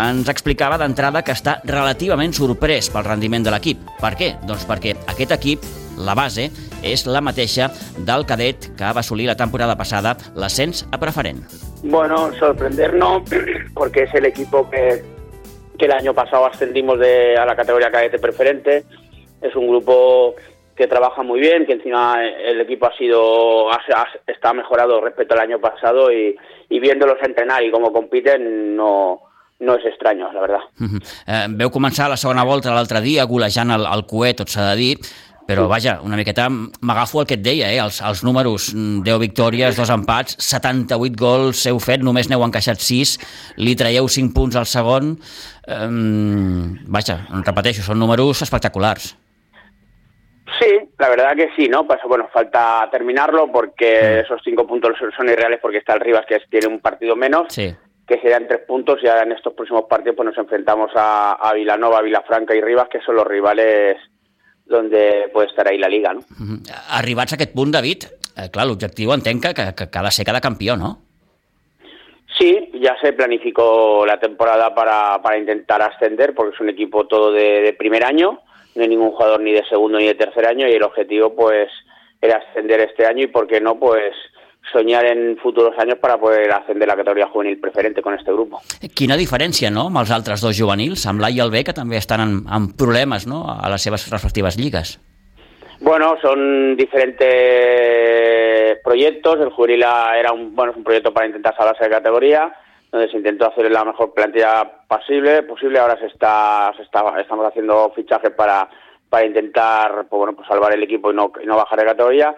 ens 0.00 0.30
explicava 0.30 0.78
d'entrada 0.78 1.22
que 1.22 1.34
està 1.34 1.60
relativament 1.66 2.34
sorprès 2.34 2.90
pel 2.90 3.06
rendiment 3.06 3.46
de 3.46 3.54
l'equip. 3.54 3.86
Per 4.00 4.16
què? 4.18 4.34
Doncs 4.46 4.66
perquè 4.66 4.96
aquest 5.10 5.38
equip 5.38 5.66
la 6.06 6.14
base 6.14 6.48
és 6.82 7.06
la 7.06 7.20
mateixa 7.20 7.70
del 8.06 8.26
cadet 8.26 8.70
que 8.76 8.92
va 8.96 9.04
assolir 9.04 9.28
la 9.28 9.36
temporada 9.36 9.76
passada 9.76 10.16
l'ascens 10.34 10.86
a 10.90 10.98
preferent. 10.98 11.44
Bueno, 11.82 12.30
sorprendernos 12.38 13.22
porque 13.74 14.04
es 14.04 14.14
el 14.14 14.26
equipo 14.26 14.68
que, 14.70 15.02
que 15.78 15.84
el 15.86 15.92
año 15.92 16.14
pasado 16.14 16.46
ascendimos 16.46 16.98
de, 16.98 17.36
a 17.36 17.44
la 17.46 17.56
categoría 17.56 17.90
cadete 17.90 18.18
preferente. 18.18 18.84
Es 19.40 19.54
un 19.56 19.68
grupo 19.68 20.34
que 20.76 20.86
trabaja 20.86 21.22
muy 21.22 21.40
bien, 21.40 21.66
que 21.66 21.74
encima 21.74 22.24
el 22.24 22.60
equipo 22.62 22.86
ha 22.86 22.96
sido 22.96 23.70
ha, 23.70 23.78
está 24.26 24.54
mejorado 24.54 25.00
respecto 25.00 25.34
al 25.34 25.40
año 25.40 25.60
pasado 25.60 26.10
y, 26.10 26.36
y 26.70 26.80
viéndolos 26.80 27.18
entrenar 27.22 27.62
y 27.62 27.70
cómo 27.70 27.92
compiten 27.92 28.76
no, 28.76 29.20
no 29.60 29.76
és 29.76 29.84
estrany, 29.92 30.20
la 30.20 30.40
verdad. 30.40 30.62
Uh 30.80 30.86
-huh. 30.86 31.00
eh, 31.26 31.46
veu 31.56 31.70
començar 31.70 32.08
la 32.08 32.16
segona 32.16 32.44
volta 32.44 32.72
l'altre 32.72 33.00
dia 33.00 33.24
golejant 33.24 33.70
el, 33.70 33.84
el 33.84 34.06
coet, 34.06 34.36
tot 34.36 34.48
s'ha 34.48 34.70
de 34.70 34.76
dir, 34.76 34.96
però 35.50 35.66
vaja, 35.66 35.98
una 36.06 36.18
miqueta 36.18 36.46
m'agafo 36.48 37.24
el 37.24 37.26
que 37.26 37.34
et 37.34 37.42
deia, 37.42 37.72
eh? 37.74 37.80
els, 37.82 37.98
els 38.06 38.22
números, 38.22 38.70
10 38.70 39.02
mm, 39.02 39.22
victòries, 39.24 39.78
dos 39.78 39.90
empats, 39.90 40.36
78 40.46 41.18
gols 41.18 41.64
heu 41.66 41.80
fet, 41.82 42.04
només 42.06 42.30
n'heu 42.30 42.44
encaixat 42.46 42.78
6, 42.78 43.16
li 43.58 43.74
traieu 43.78 44.06
5 44.06 44.36
punts 44.36 44.58
al 44.60 44.68
segon. 44.70 45.16
Um, 45.70 46.76
vaja, 46.90 47.18
repeteixo, 47.42 47.82
són 47.86 47.98
números 47.98 48.44
espectaculars. 48.46 49.16
Sí, 50.60 50.70
la 50.98 51.08
verdad 51.08 51.34
que 51.34 51.50
sí, 51.56 51.68
¿no? 51.68 51.86
Pues, 51.86 52.00
bueno, 52.06 52.28
falta 52.32 52.88
terminarlo 52.90 53.50
porque 53.50 54.20
esos 54.20 54.40
cinco 54.44 54.66
puntos 54.66 54.92
son 55.16 55.28
irreales 55.28 55.58
porque 55.60 55.78
está 55.78 55.94
el 55.94 56.00
Rivas 56.00 56.26
que 56.26 56.38
tiene 56.50 56.66
un 56.66 56.80
partido 56.80 57.16
menos, 57.16 57.46
sí. 57.48 57.74
que 58.06 58.20
serían 58.20 58.46
tres 58.46 58.60
puntos 58.66 58.98
y 59.02 59.08
ahora 59.08 59.22
en 59.22 59.32
estos 59.32 59.54
próximos 59.54 59.84
partidos 59.88 60.16
pues 60.16 60.26
nos 60.26 60.38
enfrentamos 60.38 60.90
a, 60.96 61.32
a 61.32 61.54
Vilanova, 61.54 62.02
Vilafranca 62.02 62.54
y 62.54 62.60
Rivas 62.60 62.88
que 62.88 63.00
son 63.00 63.16
los 63.16 63.26
rivales 63.26 63.96
donde 64.70 65.28
puede 65.32 65.48
estar 65.48 65.68
ahí 65.68 65.76
la 65.76 65.88
Liga, 65.88 66.14
no? 66.14 66.22
Arribats 66.96 67.34
a 67.34 67.36
aquest 67.36 67.52
punt, 67.52 67.74
David, 67.74 68.06
eh, 68.36 68.48
clar, 68.48 68.66
l'objectiu 68.66 69.12
entenc 69.12 69.42
que, 69.44 69.54
que, 69.74 69.88
que 69.90 69.98
ha 69.98 70.02
de 70.06 70.10
ser 70.10 70.24
cada 70.24 70.40
campió, 70.40 70.76
¿no? 70.76 71.02
Sí, 72.38 72.70
ya 72.80 72.96
se 73.02 73.12
planificó 73.12 74.06
la 74.06 74.18
temporada 74.18 74.74
para, 74.74 75.20
para 75.20 75.36
intentar 75.36 75.82
ascender, 75.82 76.34
porque 76.34 76.54
es 76.54 76.60
un 76.60 76.70
equipo 76.70 77.06
todo 77.06 77.32
de, 77.32 77.60
de 77.60 77.72
primer 77.74 78.04
año, 78.04 78.40
no 78.74 78.82
hay 78.82 78.88
ningún 78.88 79.10
jugador 79.10 79.40
ni 79.40 79.52
de 79.52 79.66
segundo 79.68 79.98
ni 79.98 80.06
de 80.06 80.14
tercer 80.14 80.46
año, 80.46 80.66
y 80.66 80.72
el 80.72 80.82
objetivo, 80.82 81.34
pues, 81.34 81.68
era 82.22 82.38
ascender 82.38 82.80
este 82.80 83.04
año, 83.04 83.24
y 83.24 83.26
por 83.26 83.46
qué 83.46 83.60
no, 83.60 83.78
pues, 83.78 84.14
soñar 84.72 85.04
en 85.06 85.36
futuros 85.38 85.76
años 85.78 85.98
para 85.98 86.18
poder 86.18 86.50
ascender 86.52 86.86
la 86.86 86.96
categoria 86.96 87.26
juvenil 87.28 87.58
preferente 87.58 88.02
con 88.02 88.14
este 88.14 88.32
grupo. 88.32 88.60
Quina 88.94 89.16
diferència, 89.16 89.70
no?, 89.70 89.86
amb 89.88 89.98
els 90.02 90.10
altres 90.10 90.40
dos 90.44 90.56
juvenils, 90.56 91.06
amb 91.06 91.20
l'A 91.20 91.30
i 91.30 91.40
el 91.40 91.50
B, 91.50 91.64
que 91.64 91.72
també 91.74 91.96
estan 91.96 92.44
problemes, 92.78 93.26
no?, 93.26 93.46
a 93.50 93.68
les 93.72 93.82
seves 93.82 94.10
respectives 94.10 94.56
lligues. 94.56 95.00
Bueno, 95.80 96.16
son 96.20 96.76
diferentes 96.76 97.24
proyectos. 98.84 99.40
El 99.40 99.48
juvenil 99.50 99.82
era 99.82 100.30
un, 100.30 100.54
bueno, 100.54 100.72
es 100.72 100.76
un 100.76 100.84
proyecto 100.84 101.10
para 101.12 101.26
intentar 101.26 101.56
salvarse 101.56 101.84
de 101.84 101.90
categoría, 101.90 102.52
donde 102.92 103.08
se 103.08 103.16
intentó 103.16 103.46
hacer 103.46 103.70
la 103.70 103.84
mejor 103.84 104.12
plantilla 104.12 104.70
posible. 104.86 105.42
posible. 105.44 105.78
Ahora 105.78 105.98
se 105.98 106.06
está, 106.06 106.70
se 106.76 106.82
está, 106.82 107.18
estamos 107.18 107.46
haciendo 107.46 107.90
fichajes 107.96 108.30
para, 108.32 108.68
para 109.08 109.24
intentar 109.24 110.06
pues, 110.08 110.18
bueno, 110.18 110.34
pues 110.34 110.46
salvar 110.48 110.74
el 110.74 110.82
equipo 110.82 111.12
y 111.12 111.14
no, 111.14 111.32
y 111.42 111.46
no 111.46 111.56
bajar 111.56 111.78
de 111.78 111.86
categoría. 111.86 112.36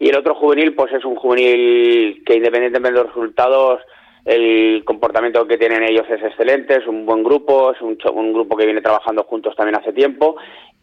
Y 0.00 0.08
el 0.08 0.16
otro 0.16 0.34
juvenil, 0.34 0.74
pues 0.74 0.90
es 0.94 1.04
un 1.04 1.14
juvenil 1.14 2.22
que 2.24 2.34
independientemente 2.34 2.98
de 2.98 3.04
los 3.04 3.14
resultados, 3.14 3.82
el 4.24 4.82
comportamiento 4.86 5.46
que 5.46 5.58
tienen 5.58 5.82
ellos 5.82 6.06
es 6.08 6.22
excelente, 6.22 6.76
es 6.76 6.86
un 6.86 7.04
buen 7.04 7.22
grupo, 7.22 7.72
es 7.72 7.82
un, 7.82 7.98
un, 8.14 8.32
grupo 8.32 8.56
que 8.56 8.64
viene 8.64 8.80
trabajando 8.80 9.24
juntos 9.24 9.54
también 9.54 9.76
hace 9.76 9.92
tiempo 9.92 10.36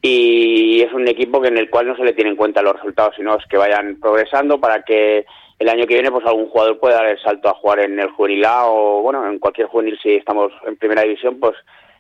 y 0.04 0.82
es 0.82 0.94
un 0.94 1.08
equipo 1.08 1.42
que 1.42 1.48
en 1.48 1.58
el 1.58 1.68
cual 1.72 1.88
no 1.88 1.96
se 1.96 2.04
le 2.04 2.14
tiene 2.14 2.30
en 2.30 2.36
cuenta 2.36 2.62
los 2.62 2.76
resultados, 2.76 3.16
sino 3.16 3.36
es 3.36 3.44
que 3.48 3.58
vayan 3.58 4.00
progresando 4.00 4.60
para 4.60 4.84
que 4.84 5.26
el 5.58 5.70
año 5.70 5.88
que 5.88 5.96
viene 5.96 6.12
pues 6.12 6.26
algún 6.28 6.50
jugador 6.50 6.80
pueda 6.80 6.98
dar 6.98 7.08
el 7.08 7.20
salto 7.20 7.50
a 7.50 7.56
jugar 7.56 7.80
en 7.80 8.00
el 8.00 8.12
juvenil 8.12 8.46
A 8.46 8.68
o 8.68 9.02
bueno, 9.02 9.28
en 9.28 9.40
cualquier 9.40 9.66
juvenil 9.66 9.98
si 10.02 10.14
estamos 10.14 10.52
en 10.68 10.78
primera 10.78 11.02
división, 11.02 11.40
pues 11.40 11.56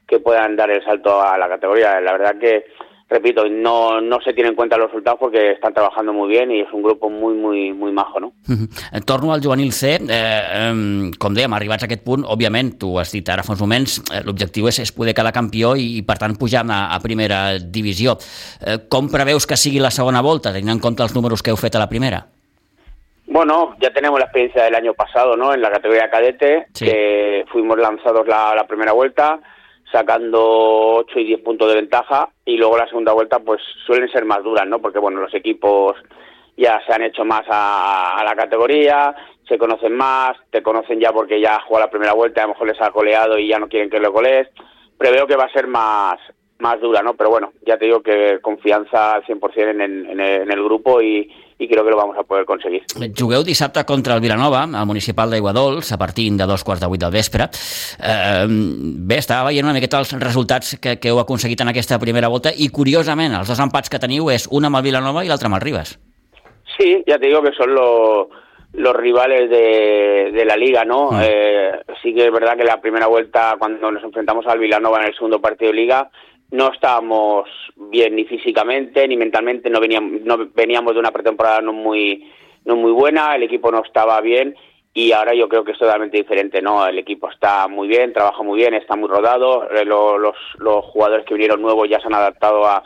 que 0.07 0.19
puedan 0.19 0.55
dar 0.55 0.69
el 0.69 0.83
salto 0.85 1.19
a 1.19 1.35
la 1.37 1.49
categoría. 1.49 1.99
La 1.99 2.11
verdad 2.11 2.37
que 2.39 2.65
repito, 3.09 3.47
no, 3.47 4.01
no 4.01 4.19
se 4.21 4.33
tienen 4.33 4.51
en 4.51 4.55
cuenta 4.55 4.77
los 4.77 4.87
resultados 4.87 5.19
porque 5.19 5.51
están 5.51 5.73
trabajando 5.73 6.11
muy 6.11 6.29
bien 6.29 6.51
y 6.51 6.61
es 6.61 6.67
un 6.73 6.83
grupo 6.83 7.09
muy, 7.09 7.35
muy, 7.35 7.71
muy 7.73 7.91
majo, 7.91 8.19
no? 8.19 8.27
Uh 8.47 8.53
-huh. 8.53 9.05
Torno 9.05 9.33
al 9.33 9.41
juvenil 9.41 9.71
C. 9.71 9.95
Eh, 9.95 9.99
eh, 10.09 11.11
com 11.17 11.33
dèiem, 11.33 11.53
arribats 11.53 11.83
a 11.83 11.85
aquest 11.85 12.03
punt, 12.03 12.25
òbviament, 12.25 12.77
tu 12.77 12.99
has 12.99 13.11
dit 13.11 13.27
ara 13.29 13.43
fa 13.43 13.53
uns 13.53 13.61
moments, 13.61 14.01
eh, 14.11 14.21
l'objectiu 14.25 14.67
és, 14.67 14.79
és 14.79 14.91
poder 14.91 15.13
quedar 15.13 15.31
campió 15.31 15.75
i, 15.75 15.97
i 15.97 16.01
per 16.01 16.17
tant, 16.17 16.35
pujar 16.35 16.65
a, 16.69 16.95
a 16.95 16.99
primera 16.99 17.57
divisió. 17.59 18.17
Eh, 18.65 18.77
com 18.89 19.09
preveus 19.09 19.47
que 19.47 19.55
sigui 19.55 19.79
la 19.79 19.91
segona 19.91 20.21
volta, 20.21 20.51
tenint 20.51 20.71
en 20.71 20.79
compte 20.79 21.03
els 21.03 21.15
números 21.15 21.41
que 21.41 21.51
heu 21.51 21.57
fet 21.57 21.75
a 21.75 21.79
la 21.79 21.89
primera? 21.89 22.27
Bueno, 23.27 23.75
ya 23.79 23.91
tenemos 23.91 24.19
la 24.19 24.25
experiencia 24.25 24.63
del 24.63 24.75
año 24.75 24.93
pasado, 24.93 25.35
¿no? 25.35 25.53
En 25.53 25.61
la 25.61 25.69
categoría 25.69 26.09
cadete, 26.09 26.67
sí. 26.73 26.85
que 26.85 27.45
fuimos 27.51 27.77
lanzados 27.77 28.25
la, 28.27 28.55
la 28.55 28.65
primera 28.65 28.93
vuelta, 28.93 29.39
sacando 29.91 30.97
8 30.97 31.19
y 31.19 31.25
10 31.25 31.41
puntos 31.41 31.69
de 31.69 31.75
ventaja 31.75 32.29
y 32.47 32.55
luego 32.55 32.77
la 32.77 32.87
segunda 32.87 33.11
vuelta 33.11 33.39
pues 33.39 33.61
suelen 33.85 34.09
ser 34.09 34.23
más 34.23 34.41
duras, 34.41 34.65
¿no? 34.65 34.79
Porque 34.79 34.99
bueno, 34.99 35.19
los 35.19 35.33
equipos 35.33 35.97
ya 36.55 36.81
se 36.87 36.93
han 36.93 37.03
hecho 37.03 37.25
más 37.25 37.43
a, 37.49 38.21
la 38.23 38.35
categoría, 38.35 39.13
se 39.47 39.57
conocen 39.57 39.93
más, 39.93 40.37
te 40.49 40.63
conocen 40.63 40.99
ya 40.99 41.11
porque 41.11 41.41
ya 41.41 41.59
jugado 41.59 41.85
la 41.85 41.91
primera 41.91 42.13
vuelta, 42.13 42.41
a 42.41 42.47
lo 42.47 42.53
mejor 42.53 42.67
les 42.67 42.81
ha 42.81 42.91
coleado 42.91 43.37
y 43.37 43.49
ya 43.49 43.59
no 43.59 43.67
quieren 43.67 43.89
que 43.89 43.99
lo 43.99 44.13
colees. 44.13 44.47
Preveo 44.97 45.27
que 45.27 45.35
va 45.35 45.43
a 45.43 45.51
ser 45.51 45.67
más 45.67 46.15
más 46.59 46.79
dura, 46.79 47.03
¿no? 47.03 47.15
Pero 47.15 47.29
bueno, 47.29 47.51
ya 47.65 47.77
te 47.77 47.85
digo 47.85 48.01
que 48.01 48.39
confianza 48.41 49.15
al 49.15 49.25
100% 49.25 49.69
en 49.69 49.81
en 49.81 50.19
en 50.19 50.51
el 50.51 50.63
grupo 50.63 51.01
y, 51.01 51.29
i 51.59 51.67
crec 51.67 51.83
que 51.83 51.89
lo 51.89 51.97
vamos 51.97 52.17
a 52.17 52.23
poder 52.23 52.45
conseguir. 52.45 52.83
Jugueu 53.17 53.43
dissabte 53.43 53.83
contra 53.85 54.15
el 54.15 54.21
Vilanova, 54.21 54.63
al 54.63 54.85
municipal 54.85 55.31
d'Aiguadols, 55.31 55.91
a 55.91 55.97
partir 55.97 56.31
de 56.37 56.45
dos 56.45 56.63
quarts 56.63 56.81
de 56.81 56.87
vuit 56.87 57.01
del 57.01 57.11
vespre. 57.11 57.49
Eh, 57.97 58.45
bé, 58.47 59.17
estava 59.17 59.49
veient 59.49 59.65
una 59.65 59.73
miqueta 59.73 59.99
els 59.99 60.13
resultats 60.21 60.75
que, 60.81 60.97
que 61.01 61.09
heu 61.09 61.21
aconseguit 61.23 61.61
en 61.65 61.73
aquesta 61.73 61.97
primera 61.99 62.29
volta 62.29 62.53
i, 62.53 62.69
curiosament, 62.69 63.33
els 63.39 63.49
dos 63.49 63.61
empats 63.63 63.89
que 63.89 64.01
teniu 64.01 64.29
és 64.29 64.47
un 64.51 64.69
amb 64.69 64.77
el 64.77 64.85
Vilanova 64.85 65.25
i 65.25 65.31
l'altre 65.31 65.49
amb 65.49 65.57
el 65.57 65.65
Ribas. 65.65 65.97
Sí, 66.77 67.03
ya 67.07 67.17
te 67.17 67.25
digo 67.25 67.41
que 67.41 67.53
son 67.57 67.73
los, 67.73 68.27
los 68.73 68.95
rivales 68.95 69.49
de, 69.49 70.31
de 70.31 70.45
la 70.45 70.55
liga, 70.55 70.85
¿no? 70.85 71.11
Mm. 71.11 71.21
Eh, 71.23 71.71
sí 72.03 72.13
que 72.13 72.27
es 72.27 72.31
verdad 72.31 72.55
que 72.55 72.65
la 72.65 72.79
primera 72.79 73.07
vuelta, 73.07 73.55
cuando 73.57 73.91
nos 73.91 74.03
enfrentamos 74.03 74.45
al 74.45 74.59
Vilanova 74.59 74.99
en 75.01 75.07
el 75.07 75.15
segundo 75.15 75.41
partido 75.41 75.71
de 75.71 75.77
liga, 75.77 76.11
no 76.51 76.71
estábamos 76.71 77.49
bien 77.75 78.15
ni 78.15 78.25
físicamente 78.25 79.07
ni 79.07 79.17
mentalmente, 79.17 79.69
no 79.69 79.79
veníamos, 79.79 80.21
no 80.21 80.37
veníamos 80.53 80.93
de 80.93 80.99
una 80.99 81.11
pretemporada 81.11 81.61
no 81.61 81.73
muy, 81.73 82.29
no 82.65 82.75
muy 82.75 82.91
buena, 82.91 83.35
el 83.35 83.43
equipo 83.43 83.71
no 83.71 83.83
estaba 83.83 84.19
bien 84.21 84.55
y 84.93 85.11
ahora 85.11 85.33
yo 85.35 85.47
creo 85.47 85.63
que 85.63 85.73
es 85.73 85.77
totalmente 85.77 86.17
diferente, 86.17 86.61
¿no? 86.61 86.87
El 86.87 86.97
equipo 86.97 87.29
está 87.29 87.67
muy 87.67 87.87
bien, 87.87 88.13
trabaja 88.13 88.41
muy 88.41 88.57
bien, 88.57 88.73
está 88.73 88.95
muy 88.95 89.07
rodado, 89.07 89.69
eh, 89.69 89.85
lo, 89.85 90.17
los, 90.17 90.35
los 90.57 90.83
jugadores 90.85 91.25
que 91.25 91.35
vinieron 91.35 91.61
nuevos 91.61 91.87
ya 91.87 91.99
se 91.99 92.07
han 92.07 92.15
adaptado 92.15 92.65
a, 92.65 92.83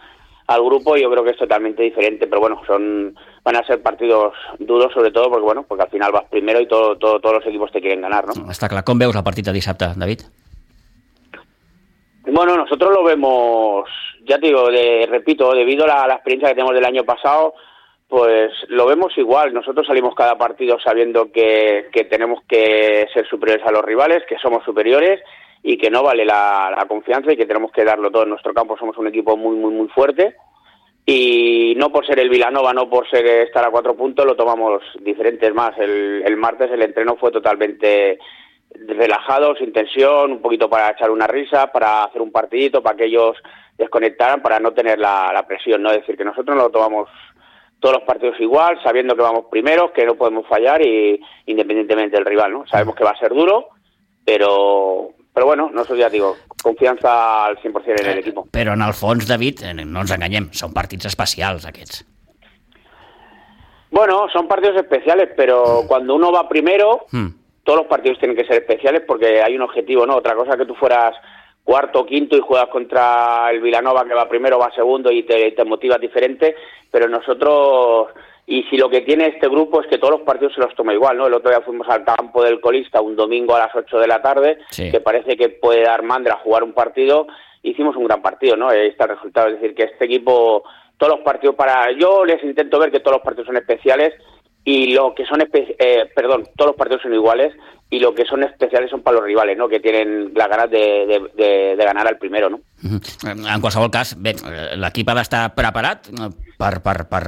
al 0.47 0.63
grupo 0.63 0.97
y 0.97 1.01
yo 1.01 1.09
creo 1.09 1.23
que 1.23 1.31
es 1.31 1.37
totalmente 1.37 1.83
diferente, 1.83 2.27
pero 2.27 2.41
bueno, 2.41 2.61
son 2.67 3.15
van 3.43 3.55
a 3.55 3.65
ser 3.65 3.81
partidos 3.81 4.33
duros 4.59 4.93
sobre 4.93 5.11
todo 5.11 5.29
porque 5.29 5.45
bueno, 5.45 5.63
porque 5.67 5.83
al 5.83 5.89
final 5.89 6.11
vas 6.11 6.25
primero 6.29 6.59
y 6.59 6.67
todo, 6.67 6.97
todo, 6.97 7.19
todos 7.19 7.35
los 7.35 7.47
equipos 7.47 7.71
te 7.71 7.81
quieren 7.81 8.01
ganar, 8.01 8.25
¿no? 8.27 8.51
Està 8.51 8.69
clar. 8.69 8.83
Com 8.85 8.99
veus 8.99 9.15
el 9.15 9.23
partit 9.25 9.47
de 9.47 9.55
dissabte, 9.55 9.93
David? 9.95 10.27
Bueno, 12.25 12.55
nosotros 12.55 12.93
lo 12.93 13.03
vemos, 13.03 13.89
ya 14.23 14.37
te 14.37 14.47
digo, 14.47 14.69
de, 14.69 15.07
repito, 15.09 15.53
debido 15.53 15.85
a 15.85 16.07
la, 16.07 16.13
experiencia 16.13 16.49
que 16.49 16.55
tenemos 16.55 16.75
del 16.75 16.85
año 16.85 17.03
pasado, 17.03 17.55
pues 18.07 18.51
lo 18.67 18.85
vemos 18.85 19.17
igual. 19.17 19.53
Nosotros 19.53 19.87
salimos 19.87 20.13
cada 20.13 20.37
partido 20.37 20.79
sabiendo 20.79 21.31
que, 21.31 21.87
que 21.91 22.05
tenemos 22.05 22.43
que 22.47 23.07
ser 23.13 23.27
superiores 23.27 23.65
a 23.65 23.71
los 23.71 23.83
rivales, 23.83 24.23
que 24.27 24.37
somos 24.37 24.63
superiores 24.63 25.19
y 25.63 25.77
que 25.77 25.89
no 25.89 26.03
vale 26.03 26.25
la, 26.25 26.73
la, 26.77 26.85
confianza 26.85 27.31
y 27.31 27.37
que 27.37 27.45
tenemos 27.45 27.71
que 27.71 27.83
darlo 27.83 28.11
todo 28.11 28.23
en 28.23 28.29
nuestro 28.29 28.53
campo. 28.53 28.77
Somos 28.77 28.97
un 28.97 29.07
equipo 29.07 29.35
muy, 29.35 29.55
muy, 29.55 29.73
muy 29.73 29.87
fuerte 29.87 30.35
y 31.05 31.73
no 31.77 31.91
por 31.91 32.05
ser 32.05 32.19
el 32.19 32.29
Vilanova, 32.29 32.73
no 32.73 32.87
por 32.87 33.09
ser 33.09 33.25
estar 33.25 33.65
a 33.65 33.71
cuatro 33.71 33.95
puntos, 33.95 34.25
lo 34.25 34.35
tomamos 34.35 34.83
diferentes 34.99 35.51
más. 35.53 35.77
El, 35.79 36.21
el 36.25 36.37
martes 36.37 36.69
el 36.71 36.83
entreno 36.83 37.15
fue 37.15 37.31
totalmente 37.31 38.19
relajado, 38.73 39.55
sin 39.55 39.73
tensión, 39.73 40.31
un 40.31 40.41
poquito 40.41 40.69
para 40.69 40.91
echar 40.91 41.11
una 41.11 41.27
risa, 41.27 41.71
para 41.71 42.03
hacer 42.03 42.21
un 42.21 42.31
partidito, 42.31 42.81
para 42.81 42.95
que 42.95 43.05
ellos 43.05 43.37
desconectaran, 43.77 44.41
para 44.41 44.59
no 44.59 44.71
tener 44.73 44.99
la, 44.99 45.31
la 45.33 45.45
presión, 45.45 45.81
¿no? 45.81 45.91
Es 45.91 45.99
decir, 45.99 46.17
que 46.17 46.25
nosotros 46.25 46.55
nos 46.55 46.65
lo 46.65 46.71
tomamos 46.71 47.09
todos 47.79 47.95
los 47.95 48.03
partidos 48.03 48.39
igual, 48.39 48.79
sabiendo 48.83 49.15
que 49.15 49.23
vamos 49.23 49.45
primeros, 49.49 49.91
que 49.91 50.05
no 50.05 50.15
podemos 50.15 50.45
fallar 50.47 50.85
y 50.85 51.19
independientemente 51.47 52.15
del 52.15 52.25
rival, 52.25 52.51
¿no? 52.53 52.67
Sabemos 52.67 52.95
que 52.95 53.03
va 53.03 53.11
a 53.11 53.19
ser 53.19 53.33
duro, 53.33 53.69
pero 54.23 55.09
però 55.33 55.45
bueno, 55.45 55.69
nosotros 55.71 55.99
ja 55.99 56.09
digo, 56.09 56.35
confianza 56.61 57.45
al 57.45 57.57
100% 57.57 58.01
en 58.01 58.09
el 58.09 58.17
equipo. 58.19 58.47
Però 58.51 58.73
en 58.73 58.81
el 58.81 58.93
fons, 58.93 59.27
David, 59.27 59.63
eh, 59.63 59.73
no 59.73 60.03
ens 60.03 60.11
enganyem, 60.11 60.49
són 60.51 60.75
partits 60.75 61.07
especials 61.07 61.65
aquests. 61.65 62.03
Bueno, 63.91 64.25
son 64.31 64.47
partidos 64.47 64.75
especiales, 64.83 65.31
pero 65.35 65.83
mm. 65.83 65.87
cuando 65.87 66.15
uno 66.15 66.33
va 66.35 66.49
primero, 66.49 67.07
mm 67.11 67.40
todos 67.63 67.79
los 67.79 67.87
partidos 67.87 68.19
tienen 68.19 68.37
que 68.37 68.45
ser 68.45 68.57
especiales 68.57 69.03
porque 69.07 69.41
hay 69.41 69.55
un 69.55 69.61
objetivo, 69.61 70.05
¿no? 70.05 70.15
Otra 70.15 70.35
cosa 70.35 70.57
que 70.57 70.65
tú 70.65 70.75
fueras 70.75 71.15
cuarto 71.63 71.99
o 71.99 72.05
quinto 72.05 72.35
y 72.35 72.41
juegas 72.41 72.69
contra 72.69 73.49
el 73.51 73.61
Vilanova 73.61 74.05
que 74.05 74.13
va 74.13 74.27
primero 74.27 74.57
va 74.57 74.73
segundo 74.73 75.11
y 75.11 75.23
te, 75.23 75.51
te 75.51 75.63
motivas 75.63 76.01
diferente, 76.01 76.55
pero 76.89 77.07
nosotros 77.07 78.09
y 78.47 78.63
si 78.63 78.77
lo 78.77 78.89
que 78.89 79.01
tiene 79.01 79.27
este 79.27 79.47
grupo 79.47 79.81
es 79.81 79.87
que 79.87 79.97
todos 79.97 80.11
los 80.11 80.21
partidos 80.21 80.53
se 80.53 80.61
los 80.61 80.73
toma 80.75 80.93
igual, 80.93 81.17
¿no? 81.17 81.27
El 81.27 81.33
otro 81.33 81.51
día 81.51 81.61
fuimos 81.61 81.87
al 81.87 82.03
campo 82.03 82.43
del 82.43 82.59
colista 82.59 82.99
un 82.99 83.15
domingo 83.15 83.55
a 83.55 83.59
las 83.59 83.75
8 83.75 83.99
de 83.99 84.07
la 84.07 84.21
tarde, 84.21 84.57
sí. 84.69 84.91
que 84.91 84.99
parece 84.99 85.37
que 85.37 85.49
puede 85.49 85.83
dar 85.83 86.03
mandra 86.03 86.41
jugar 86.43 86.63
un 86.63 86.73
partido, 86.73 87.27
hicimos 87.61 87.95
un 87.95 88.05
gran 88.05 88.21
partido, 88.21 88.57
¿no? 88.57 88.69
Ahí 88.69 88.87
está 88.87 89.05
el 89.05 89.11
resultado, 89.11 89.47
es 89.47 89.53
decir, 89.53 89.75
que 89.75 89.83
este 89.83 90.05
equipo, 90.05 90.63
todos 90.97 91.13
los 91.13 91.23
partidos 91.23 91.55
para... 91.55 91.91
Yo 91.97 92.25
les 92.25 92.43
intento 92.43 92.79
ver 92.79 92.91
que 92.91 92.99
todos 92.99 93.17
los 93.17 93.23
partidos 93.23 93.47
son 93.47 93.57
especiales 93.57 94.13
y 94.63 94.93
lo 94.93 95.13
que 95.15 95.25
son, 95.25 95.41
eh, 95.41 96.09
perdón, 96.15 96.47
todos 96.55 96.69
los 96.69 96.75
partidos 96.75 97.01
son 97.01 97.13
iguales 97.13 97.53
y 97.89 97.99
lo 97.99 98.15
que 98.15 98.25
son 98.25 98.43
especiales 98.43 98.89
son 98.89 99.01
para 99.01 99.17
los 99.17 99.25
rivales, 99.25 99.57
¿no? 99.57 99.67
que 99.67 99.81
tienen 99.81 100.31
las 100.33 100.47
ganas 100.47 100.69
de, 100.69 100.77
de, 100.77 101.21
de, 101.35 101.75
de 101.75 101.83
ganar 101.83 102.07
al 102.07 102.17
primero. 102.17 102.49
No? 102.49 102.61
En 103.27 103.61
qualsevol 103.61 103.91
cas, 103.91 104.15
bé, 104.17 104.31
l'equip 104.79 105.11
ha 105.11 105.15
d'estar 105.17 105.41
preparat 105.57 106.07
per, 106.57 106.79
per, 106.81 106.95
per, 107.11 107.23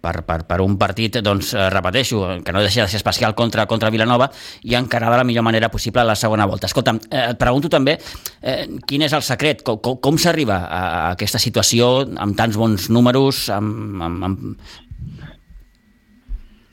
per, 0.00 0.14
per, 0.22 0.38
per 0.48 0.60
un 0.62 0.78
partit, 0.78 1.18
doncs, 1.24 1.50
repeteixo, 1.74 2.22
que 2.46 2.54
no 2.54 2.62
deixa 2.62 2.86
de 2.86 2.92
ser 2.92 3.02
especial 3.02 3.34
contra, 3.34 3.66
contra 3.66 3.90
Vilanova 3.90 4.30
i 4.62 4.78
encarar 4.78 5.10
de 5.10 5.18
la 5.18 5.26
millor 5.26 5.44
manera 5.44 5.68
possible 5.68 6.06
la 6.06 6.16
segona 6.16 6.46
volta. 6.46 6.70
Escolta'm, 6.70 7.02
eh, 7.10 7.30
et 7.32 7.40
pregunto 7.40 7.68
també 7.72 7.98
eh, 7.98 8.68
quin 8.86 9.02
és 9.02 9.16
el 9.18 9.26
secret, 9.26 9.66
com, 9.66 9.82
com, 9.82 9.98
com 9.98 10.20
s'arriba 10.20 10.62
a 10.68 10.82
aquesta 11.10 11.42
situació 11.42 12.06
amb 12.16 12.38
tants 12.38 12.56
bons 12.56 12.86
números, 12.94 13.48
amb, 13.50 14.04
amb, 14.06 14.28
amb 14.30 14.86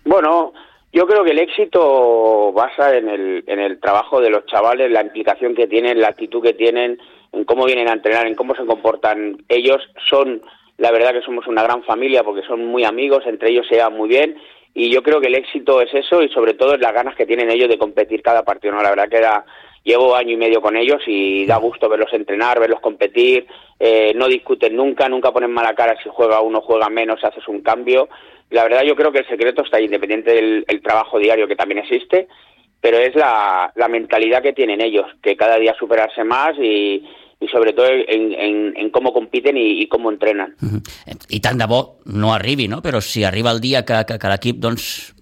Bueno, 0.05 0.53
yo 0.93 1.05
creo 1.07 1.23
que 1.23 1.31
el 1.31 1.39
éxito 1.39 2.53
basa 2.53 2.95
en 2.95 3.09
el, 3.09 3.43
en 3.47 3.59
el 3.59 3.79
trabajo 3.79 4.21
de 4.21 4.29
los 4.29 4.45
chavales, 4.45 4.91
la 4.91 5.01
implicación 5.01 5.55
que 5.55 5.67
tienen, 5.67 5.99
la 5.99 6.09
actitud 6.09 6.41
que 6.41 6.53
tienen, 6.53 6.99
en 7.33 7.43
cómo 7.43 7.65
vienen 7.65 7.89
a 7.89 7.93
entrenar, 7.93 8.27
en 8.27 8.35
cómo 8.35 8.55
se 8.55 8.65
comportan. 8.65 9.43
Ellos 9.49 9.81
son, 10.09 10.41
la 10.77 10.91
verdad 10.91 11.11
que 11.11 11.25
somos 11.25 11.47
una 11.47 11.63
gran 11.63 11.83
familia 11.83 12.23
porque 12.23 12.47
son 12.47 12.65
muy 12.65 12.85
amigos, 12.85 13.23
entre 13.25 13.49
ellos 13.49 13.67
se 13.67 13.75
llevan 13.75 13.97
muy 13.97 14.07
bien 14.07 14.37
y 14.75 14.89
yo 14.89 15.01
creo 15.01 15.19
que 15.19 15.27
el 15.27 15.35
éxito 15.35 15.81
es 15.81 15.93
eso 15.93 16.21
y 16.21 16.29
sobre 16.29 16.53
todo 16.53 16.75
es 16.75 16.81
las 16.81 16.93
ganas 16.93 17.15
que 17.15 17.25
tienen 17.25 17.49
ellos 17.49 17.69
de 17.69 17.77
competir 17.77 18.21
cada 18.21 18.43
partido. 18.43 18.75
¿no? 18.75 18.83
La 18.83 18.89
verdad 18.89 19.09
que 19.09 19.17
era, 19.17 19.43
llevo 19.83 20.15
año 20.15 20.33
y 20.33 20.37
medio 20.37 20.61
con 20.61 20.75
ellos 20.75 21.01
y 21.07 21.45
da 21.45 21.57
gusto 21.57 21.89
verlos 21.89 22.13
entrenar, 22.13 22.59
verlos 22.59 22.81
competir, 22.81 23.47
eh, 23.79 24.13
no 24.15 24.27
discuten 24.27 24.75
nunca, 24.75 25.09
nunca 25.09 25.31
ponen 25.31 25.51
mala 25.51 25.73
cara 25.73 25.97
si 26.03 26.09
juega 26.09 26.41
uno, 26.41 26.61
juega 26.61 26.89
menos, 26.89 27.23
haces 27.23 27.47
un 27.47 27.61
cambio 27.61 28.09
la 28.49 28.63
verdad 28.63 28.83
yo 28.83 28.95
creo 28.95 29.11
que 29.11 29.19
el 29.19 29.27
secreto 29.27 29.63
está 29.63 29.77
ahí, 29.77 29.85
independiente 29.85 30.31
del 30.31 30.65
el 30.67 30.81
trabajo 30.81 31.19
diario 31.19 31.47
que 31.47 31.55
también 31.55 31.79
existe, 31.79 32.27
pero 32.81 32.97
es 32.97 33.15
la, 33.15 33.71
la 33.75 33.87
mentalidad 33.87 34.41
que 34.41 34.53
tienen 34.53 34.81
ellos, 34.81 35.07
que 35.21 35.35
cada 35.35 35.57
día 35.57 35.75
superarse 35.77 36.23
más 36.23 36.55
y, 36.59 37.03
i 37.43 37.49
sobretot 37.51 38.05
en, 38.07 38.29
en, 38.79 38.89
com 38.93 39.09
compiten 39.13 39.57
i 39.59 39.87
com 39.91 40.07
entrenen. 40.09 40.55
Uh 40.61 40.79
-huh. 40.79 41.95
No 42.05 42.33
arribi, 42.33 42.67
no? 42.67 42.81
però 42.81 43.01
si 43.01 43.23
arriba 43.23 43.51
el 43.51 43.61
dia 43.61 43.83
que, 43.83 44.05
que, 44.07 44.17
que 44.17 44.27
l'equip 44.27 44.57
doncs, 44.57 45.13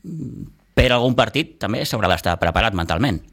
per 0.74 0.92
algun 0.92 1.16
partit, 1.16 1.58
també 1.60 1.86
s'haurà 1.86 2.08
d'estar 2.08 2.40
preparat 2.40 2.74
mentalment. 2.74 3.33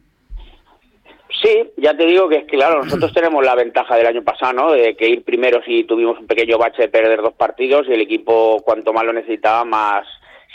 Sí, 1.42 1.70
ya 1.78 1.96
te 1.96 2.04
digo 2.04 2.28
que 2.28 2.36
es 2.36 2.44
que, 2.44 2.56
claro, 2.56 2.82
nosotros 2.82 3.12
tenemos 3.14 3.44
la 3.44 3.54
ventaja 3.54 3.96
del 3.96 4.06
año 4.06 4.22
pasado, 4.22 4.52
¿no? 4.52 4.72
De 4.72 4.94
que 4.96 5.08
ir 5.08 5.24
primero 5.24 5.62
si 5.64 5.84
tuvimos 5.84 6.18
un 6.18 6.26
pequeño 6.26 6.58
bache 6.58 6.82
de 6.82 6.88
perder 6.88 7.22
dos 7.22 7.34
partidos 7.34 7.86
y 7.88 7.92
el 7.92 8.02
equipo, 8.02 8.62
cuanto 8.64 8.92
más 8.92 9.04
lo 9.04 9.12
necesitaba, 9.12 9.64
más. 9.64 10.06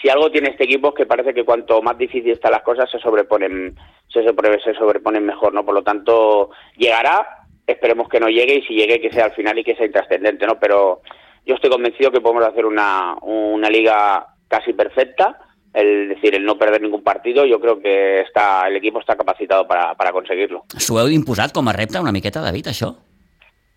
Si 0.01 0.09
algo 0.09 0.29
tiene 0.29 0.49
este 0.49 0.65
equipo 0.65 0.89
es 0.89 0.95
que 0.95 1.05
parece 1.05 1.33
que 1.33 1.45
cuanto 1.45 1.81
más 1.81 1.97
difícil 1.97 2.31
están 2.31 2.51
las 2.51 2.61
cosas, 2.61 2.89
se 2.91 2.99
sobreponen, 2.99 3.75
se, 4.09 4.23
sobre, 4.23 4.59
se 4.61 4.73
sobreponen 4.75 5.25
mejor, 5.25 5.53
¿no? 5.53 5.65
Por 5.65 5.73
lo 5.73 5.83
tanto, 5.83 6.51
llegará, 6.77 7.25
esperemos 7.65 8.07
que 8.07 8.19
no 8.19 8.27
llegue 8.27 8.55
y 8.55 8.61
si 8.63 8.75
llegue, 8.75 9.01
que 9.01 9.11
sea 9.11 9.25
al 9.25 9.33
final 9.33 9.57
y 9.57 9.63
que 9.63 9.75
sea 9.75 9.85
intrascendente, 9.87 10.45
¿no? 10.45 10.59
Pero 10.59 11.01
yo 11.45 11.55
estoy 11.55 11.71
convencido 11.71 12.11
que 12.11 12.21
podemos 12.21 12.45
hacer 12.45 12.65
una, 12.65 13.15
una 13.21 13.69
liga 13.69 14.27
casi 14.47 14.73
perfecta 14.73 15.44
el 15.75 16.09
decir, 16.09 16.35
el 16.35 16.45
no 16.45 16.57
perder 16.57 16.81
ningún 16.81 17.03
partido, 17.03 17.45
yo 17.45 17.59
creo 17.59 17.79
que 17.79 18.21
está, 18.21 18.67
el 18.67 18.77
equipo 18.77 18.99
está 18.99 19.15
capacitado 19.15 19.67
para, 19.67 19.93
para 19.95 20.11
conseguirlo. 20.11 20.63
S'ho 20.77 20.99
heu 20.99 21.11
imposat 21.11 21.53
com 21.53 21.67
a 21.67 21.73
repte 21.73 21.99
una 21.99 22.15
miqueta, 22.15 22.41
David, 22.41 22.71
això? 22.71 22.95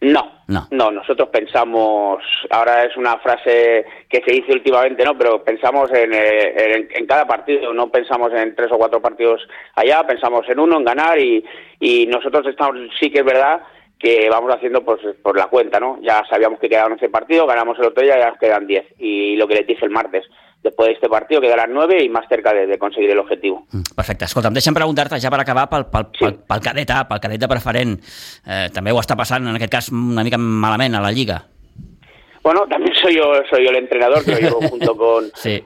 No, 0.01 0.45
no, 0.47 0.69
no, 0.71 0.93
nosotros 0.93 1.29
pensamos, 1.29 2.23
ahora 2.51 2.85
es 2.85 2.97
una 2.97 3.19
frase 3.19 3.85
que 4.09 4.23
se 4.25 4.31
dice 4.31 4.53
últimamente, 4.53 5.05
¿no? 5.05 5.19
Pero 5.19 5.43
pensamos 5.43 5.91
en, 5.91 6.15
en, 6.15 6.89
en, 6.95 7.07
cada 7.07 7.27
partido, 7.27 7.75
no 7.75 7.91
pensamos 7.91 8.33
en 8.33 8.55
tres 8.55 8.71
o 8.71 8.79
cuatro 8.79 9.03
partidos 9.03 9.43
allá, 9.75 10.07
pensamos 10.07 10.49
en 10.49 10.61
uno, 10.61 10.77
en 10.79 10.85
ganar 10.85 11.19
y, 11.19 11.45
y 11.81 12.07
nosotros 12.07 12.47
estamos, 12.47 12.77
sí 13.01 13.11
que 13.11 13.19
es 13.19 13.25
verdad 13.25 13.61
que 13.99 14.29
vamos 14.31 14.55
haciendo 14.55 14.85
pues, 14.85 15.01
por 15.23 15.37
la 15.37 15.47
cuenta, 15.47 15.81
¿no? 15.81 15.99
Ya 16.03 16.23
sabíamos 16.31 16.61
que 16.61 16.69
quedaban 16.69 16.93
11 16.93 17.09
partidos, 17.09 17.49
ganamos 17.49 17.79
el 17.79 17.87
otro 17.87 18.03
día 18.03 18.17
y 18.17 18.21
ya 18.21 18.31
nos 18.31 18.39
quedan 18.39 18.67
10. 18.67 18.87
Y 18.99 19.37
lo 19.37 19.49
que 19.49 19.55
les 19.55 19.67
dije 19.67 19.85
el 19.85 19.91
martes, 19.91 20.25
después 20.63 20.89
de 20.89 20.95
este 20.95 21.09
partido 21.09 21.41
quedarán 21.41 21.73
9 21.73 21.99
i 22.03 22.09
més 22.11 22.27
cerca 22.29 22.53
de, 22.55 22.67
de 22.67 22.79
conseguir 22.79 23.15
l'objectiu. 23.15 23.61
Mm, 23.71 23.95
perfecte. 23.97 24.27
Escolta'm, 24.27 24.55
deixa'm 24.55 24.77
preguntar-te 24.77 25.21
ja 25.23 25.31
per 25.31 25.41
acabar 25.43 25.69
pel, 25.71 25.87
pel, 25.91 26.09
sí. 26.15 26.25
pel, 26.25 26.39
pel 26.51 26.65
cadet 26.65 26.93
A, 26.95 27.05
pel 27.09 27.23
cadet 27.23 27.43
de 27.43 27.51
preferent. 27.51 27.95
Eh, 28.47 28.67
també 28.75 28.95
ho 28.95 29.01
està 29.03 29.17
passant, 29.19 29.47
en 29.47 29.59
aquest 29.59 29.73
cas, 29.73 29.91
una 29.95 30.27
mica 30.27 30.39
malament 30.39 30.99
a 30.99 31.03
la 31.05 31.13
Lliga. 31.15 31.41
Bueno, 32.43 32.67
también 32.71 32.95
soy 32.97 33.17
yo, 33.17 33.33
soy 33.51 33.65
yo 33.65 33.71
el 33.71 33.83
entrenador, 33.83 34.25
que 34.25 34.33
lo 34.33 34.39
llevo 34.39 34.61
junto 34.71 34.97
con, 34.97 35.31
sí. 35.35 35.63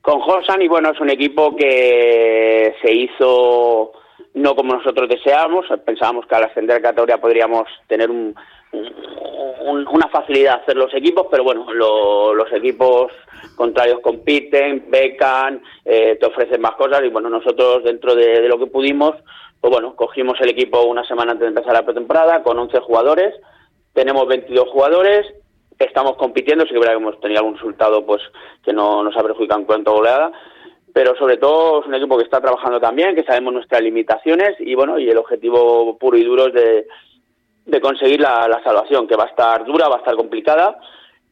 con 0.00 0.20
Josan, 0.20 0.62
y 0.62 0.68
bueno, 0.68 0.90
es 0.92 1.00
un 1.00 1.10
equipo 1.10 1.54
que 1.56 2.74
se 2.82 2.92
hizo 2.92 3.92
no 4.36 4.54
como 4.54 4.74
nosotros 4.74 5.08
deseábamos, 5.08 5.64
pensábamos 5.84 6.26
que 6.26 6.34
al 6.34 6.44
ascender 6.44 6.76
a 6.76 6.82
categoría 6.82 7.18
podríamos 7.18 7.66
tener 7.88 8.10
un, 8.10 8.34
un, 8.72 9.88
una 9.88 10.08
facilidad 10.08 10.60
hacer 10.60 10.76
los 10.76 10.92
equipos, 10.92 11.26
pero 11.30 11.42
bueno, 11.42 11.72
lo, 11.72 12.34
los 12.34 12.52
equipos 12.52 13.10
contrarios 13.56 14.00
compiten, 14.00 14.90
becan, 14.90 15.62
eh, 15.86 16.18
te 16.20 16.26
ofrecen 16.26 16.60
más 16.60 16.72
cosas 16.72 17.02
y 17.02 17.08
bueno, 17.08 17.30
nosotros 17.30 17.82
dentro 17.82 18.14
de, 18.14 18.42
de, 18.42 18.48
lo 18.48 18.58
que 18.58 18.66
pudimos, 18.66 19.14
pues 19.58 19.72
bueno, 19.72 19.96
cogimos 19.96 20.38
el 20.42 20.50
equipo 20.50 20.82
una 20.82 21.04
semana 21.04 21.32
antes 21.32 21.46
de 21.46 21.54
empezar 21.58 21.72
la 21.72 21.86
pretemporada 21.86 22.42
con 22.42 22.58
11 22.58 22.78
jugadores, 22.80 23.34
tenemos 23.94 24.28
22 24.28 24.68
jugadores, 24.68 25.26
estamos 25.78 26.16
compitiendo, 26.16 26.66
sí 26.66 26.74
que 26.74 26.80
que 26.80 26.92
hemos 26.92 27.18
tenido 27.20 27.40
algún 27.40 27.54
resultado 27.54 28.04
pues 28.04 28.20
que 28.62 28.74
no 28.74 29.02
nos 29.02 29.16
ha 29.16 29.22
perjudicado 29.22 29.60
en 29.60 29.66
cuanto 29.66 29.92
a 29.92 29.94
goleada, 29.94 30.32
pero 30.96 31.14
sobre 31.14 31.36
todo 31.36 31.82
es 31.82 31.86
un 31.86 31.94
equipo 31.94 32.16
que 32.16 32.24
está 32.24 32.40
trabajando 32.40 32.80
también, 32.80 33.14
que 33.14 33.22
sabemos 33.22 33.52
nuestras 33.52 33.82
limitaciones 33.82 34.56
y 34.60 34.74
bueno, 34.74 34.98
y 34.98 35.10
el 35.10 35.18
objetivo 35.18 35.98
puro 35.98 36.16
y 36.16 36.24
duro 36.24 36.46
es 36.46 36.54
de, 36.54 36.86
de 37.66 37.80
conseguir 37.82 38.18
la, 38.18 38.48
la 38.48 38.62
salvación, 38.64 39.06
que 39.06 39.14
va 39.14 39.24
a 39.24 39.28
estar 39.28 39.66
dura, 39.66 39.90
va 39.90 39.96
a 39.96 39.98
estar 39.98 40.16
complicada, 40.16 40.78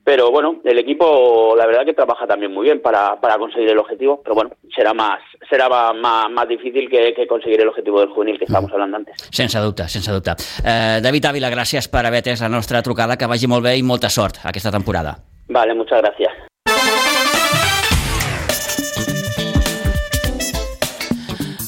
pero 0.04 0.30
bueno, 0.30 0.60
el 0.64 0.78
equipo 0.78 1.54
la 1.56 1.64
verdad 1.64 1.86
que 1.86 1.94
trabaja 1.94 2.26
también 2.26 2.52
muy 2.52 2.64
bien 2.64 2.82
para, 2.82 3.18
para 3.18 3.38
conseguir 3.38 3.70
el 3.70 3.78
objetivo, 3.78 4.20
pero 4.22 4.34
bueno, 4.34 4.50
será 4.76 4.92
más 4.92 5.20
serà 5.48 5.70
más, 5.94 6.30
más 6.30 6.46
difícil 6.46 6.90
que, 6.90 7.14
que 7.14 7.26
conseguir 7.26 7.62
el 7.62 7.68
objetivo 7.68 8.00
del 8.00 8.10
juvenil 8.10 8.38
que 8.38 8.44
estàvem 8.44 8.68
hablando 8.70 8.98
antes. 8.98 9.16
Sense 9.32 9.58
dubte, 9.58 9.88
sense 9.88 10.12
dubte. 10.12 10.36
Eh, 10.60 11.00
David 11.00 11.24
Ávila, 11.32 11.48
gràcies 11.48 11.88
per 11.88 12.04
haver 12.04 12.20
atès 12.20 12.44
la 12.44 12.52
nostra 12.52 12.84
trucada, 12.84 13.16
que 13.16 13.24
vagi 13.24 13.48
molt 13.48 13.64
bé 13.64 13.78
i 13.80 13.82
molta 13.82 14.12
sort 14.12 14.44
aquesta 14.44 14.70
temporada. 14.70 15.16
Vale, 15.48 15.72
muchas 15.72 16.04
gracias. 16.04 17.63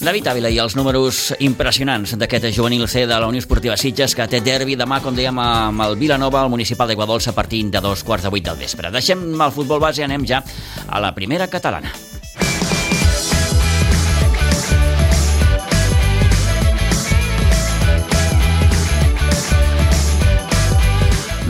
David 0.06 0.28
Ávila 0.30 0.50
i 0.54 0.60
els 0.62 0.76
números 0.78 1.32
impressionants 1.42 2.12
d'aquest 2.14 2.46
juvenil 2.54 2.84
C 2.86 3.02
de 3.10 3.18
la 3.18 3.26
Unió 3.26 3.42
Esportiva 3.42 3.74
Sitges 3.74 4.14
que 4.14 4.28
té 4.30 4.38
derbi 4.38 4.78
demà, 4.78 5.00
com 5.02 5.18
dèiem, 5.18 5.42
amb 5.42 5.82
el 5.82 5.98
Vilanova, 5.98 6.44
al 6.44 6.52
municipal 6.52 6.86
d'Aiguadols 6.86 7.26
a 7.26 7.34
partir 7.34 7.64
de 7.74 7.82
dos 7.82 8.06
quarts 8.06 8.22
de 8.22 8.30
vuit 8.30 8.46
del 8.46 8.60
vespre. 8.62 8.94
Deixem 8.94 9.32
el 9.34 9.56
futbol 9.56 9.82
base 9.82 10.04
i 10.04 10.06
anem 10.06 10.22
ja 10.22 10.44
a 10.86 11.02
la 11.02 11.10
primera 11.16 11.50
catalana. 11.50 11.90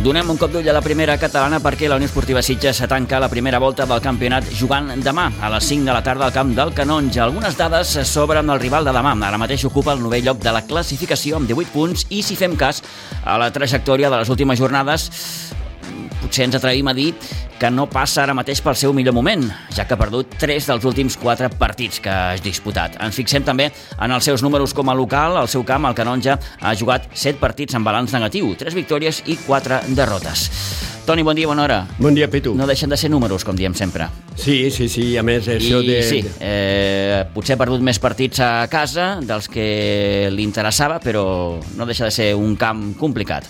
Donem 0.07 0.29
un 0.31 0.37
cop 0.39 0.53
d'ull 0.55 0.69
a 0.71 0.75
la 0.77 0.81
primera 0.85 1.17
catalana 1.19 1.59
perquè 1.59 1.89
la 1.91 1.97
Unió 1.99 2.07
Esportiva 2.07 2.39
Sitges 2.39 2.79
se 2.79 2.87
tanca 2.87 3.19
la 3.19 3.27
primera 3.27 3.59
volta 3.59 3.89
del 3.91 3.99
campionat 4.05 4.47
jugant 4.55 4.93
demà 5.03 5.25
a 5.43 5.51
les 5.51 5.67
5 5.67 5.83
de 5.83 5.97
la 5.97 6.03
tarda 6.07 6.29
al 6.29 6.37
camp 6.37 6.53
del 6.55 6.71
Canonja. 6.77 7.25
Algunes 7.25 7.59
dades 7.59 7.97
sobre 8.07 8.39
el 8.39 8.61
rival 8.61 8.87
de 8.87 8.95
demà. 8.95 9.17
Ara 9.27 9.43
mateix 9.43 9.65
ocupa 9.67 9.97
el 9.99 10.05
novell 10.05 10.23
lloc 10.31 10.39
de 10.39 10.55
la 10.55 10.63
classificació 10.63 11.41
amb 11.41 11.51
18 11.51 11.75
punts 11.75 12.07
i 12.15 12.23
si 12.23 12.39
fem 12.39 12.55
cas 12.55 12.85
a 13.25 13.35
la 13.35 13.51
trajectòria 13.51 14.07
de 14.07 14.23
les 14.23 14.31
últimes 14.31 14.63
jornades 14.63 15.11
potser 16.27 16.49
ens 16.49 16.59
atrevim 16.59 16.89
a 16.91 16.95
dir 16.95 17.13
que 17.57 17.71
no 17.71 17.87
passa 17.89 18.25
ara 18.25 18.35
mateix 18.37 18.61
pel 18.61 18.77
seu 18.77 18.93
millor 18.93 19.15
moment, 19.17 19.47
ja 19.73 19.87
que 19.87 19.95
ha 19.95 20.01
perdut 20.01 20.35
3 20.43 20.67
dels 20.73 20.85
últims 20.89 21.17
4 21.23 21.49
partits 21.57 22.03
que 22.03 22.11
ha 22.13 22.35
disputat. 22.43 22.99
Ens 23.01 23.17
fixem 23.17 23.47
també 23.47 23.71
en 23.71 24.13
els 24.13 24.27
seus 24.27 24.45
números 24.45 24.75
com 24.77 24.91
a 24.91 24.97
local. 24.99 25.39
Al 25.39 25.49
seu 25.49 25.65
camp, 25.65 25.87
el 25.89 25.97
Canonja 25.97 26.37
ha 26.61 26.75
jugat 26.77 27.09
7 27.15 27.41
partits 27.41 27.79
amb 27.79 27.87
balanç 27.87 28.13
negatiu, 28.17 28.53
3 28.59 28.77
victòries 28.77 29.23
i 29.31 29.39
4 29.47 29.87
derrotes. 29.97 30.51
Toni, 31.07 31.23
bon 31.23 31.39
dia, 31.39 31.47
bona 31.47 31.63
hora. 31.63 31.79
Bon 32.03 32.17
dia, 32.17 32.27
Pitu. 32.27 32.57
No 32.59 32.67
deixen 32.67 32.91
de 32.91 32.97
ser 32.99 33.09
números, 33.13 33.45
com 33.47 33.55
diem 33.57 33.77
sempre. 33.79 34.09
Sí, 34.35 34.73
sí, 34.75 34.89
sí, 34.91 35.05
a 35.17 35.23
més 35.23 35.47
això 35.47 35.79
I, 35.79 35.87
de... 35.87 36.01
sí, 36.03 36.19
eh, 36.43 37.23
potser 37.33 37.55
ha 37.55 37.61
perdut 37.61 37.85
més 37.87 38.03
partits 38.03 38.43
a 38.43 38.67
casa 38.67 39.13
dels 39.23 39.47
que 39.47 40.27
li 40.35 40.43
interessava, 40.43 40.99
però 40.99 41.23
no 41.79 41.87
deixa 41.87 42.11
de 42.11 42.17
ser 42.19 42.33
un 42.35 42.59
camp 42.59 42.91
complicat. 42.99 43.47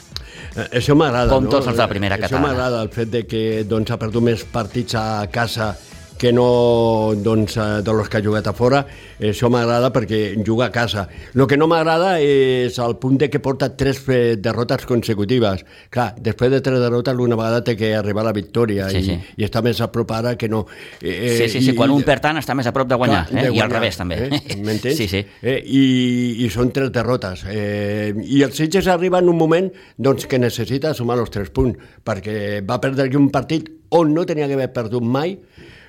Eh, 0.57 0.79
això 0.81 0.95
m'agrada, 0.97 1.31
Com 1.33 1.45
no? 1.45 1.51
tots 1.51 1.67
els 1.69 1.77
de 1.77 1.87
primera 1.91 2.17
Això 2.17 2.29
catalana. 2.31 2.47
m'agrada, 2.49 2.83
el 2.83 2.89
fet 2.89 3.11
de 3.13 3.27
que 3.29 3.65
doncs, 3.69 3.91
ha 3.91 3.99
perdut 4.01 4.23
més 4.23 4.45
partits 4.45 4.95
a 4.95 5.27
casa 5.31 5.77
que 6.19 6.33
no 6.33 7.13
doncs, 7.17 7.57
eh, 7.57 7.83
de 7.85 7.93
los 7.93 8.09
que 8.09 8.17
ha 8.19 8.23
jugat 8.25 8.47
a 8.49 8.53
fora, 8.57 8.81
això 9.21 9.51
m'agrada 9.53 9.93
perquè 9.93 10.35
juga 10.45 10.67
a 10.67 10.73
casa. 10.73 11.07
El 11.35 11.47
que 11.47 11.57
no 11.61 11.67
m'agrada 11.69 12.17
és 12.21 12.79
el 12.79 12.97
punt 12.97 13.19
de 13.21 13.29
que 13.31 13.41
porta 13.41 13.69
tres 13.77 14.01
eh, 14.09 14.37
derrotes 14.41 14.87
consecutives. 14.87 15.65
Clar, 15.91 16.15
després 16.21 16.51
de 16.51 16.61
tres 16.65 16.81
derrotes 16.81 17.15
una 17.17 17.37
vegada 17.37 17.63
té 17.65 17.77
que 17.77 17.95
arribar 17.95 18.23
a 18.25 18.31
la 18.31 18.33
victòria 18.37 18.89
Sí, 18.91 18.99
i, 18.99 19.05
sí. 19.05 19.19
i 19.37 19.45
està 19.47 19.63
més 19.63 19.81
a 19.81 19.91
prop 19.93 20.11
ara 20.17 20.37
que 20.37 20.49
no. 20.49 20.65
Eh, 21.01 21.37
Sí, 21.37 21.49
sí, 21.49 21.61
sí, 21.61 21.71
i- 21.73 21.77
quan 21.77 21.91
un 21.91 22.03
perd 22.03 22.23
tant 22.23 22.39
està 22.41 22.55
més 22.57 22.67
a 22.67 22.73
prop 22.73 22.89
de 22.89 22.95
guanyar, 22.97 23.27
Clar, 23.29 23.39
eh? 23.39 23.43
de 23.43 23.55
i 23.55 23.61
al 23.61 23.69
guanyar, 23.69 23.73
revés 23.81 23.97
també. 23.97 24.17
Eh? 24.27 24.57
M'entens? 24.65 24.97
Sí, 24.97 25.09
sí. 25.09 25.25
Eh? 25.43 25.59
I, 25.65 26.45
I 26.47 26.51
són 26.51 26.71
tres 26.73 26.91
derrotes. 26.93 27.45
Eh, 27.51 28.13
I 28.25 28.43
el 28.47 28.53
Sitges 28.57 28.87
arriba 28.89 29.19
en 29.21 29.29
un 29.29 29.37
moment 29.37 29.71
doncs, 29.97 30.27
que 30.27 30.39
necessita 30.39 30.95
sumar 30.95 31.19
els 31.21 31.31
tres 31.31 31.51
punts, 31.51 31.77
perquè 32.05 32.63
va 32.67 32.81
perdre 32.81 33.07
aquí 33.09 33.17
un 33.21 33.31
partit 33.31 33.69
on 33.91 34.13
no 34.15 34.25
tenia 34.27 34.49
que 34.49 34.55
haver 34.59 34.73
perdut 34.75 35.03
mai, 35.05 35.37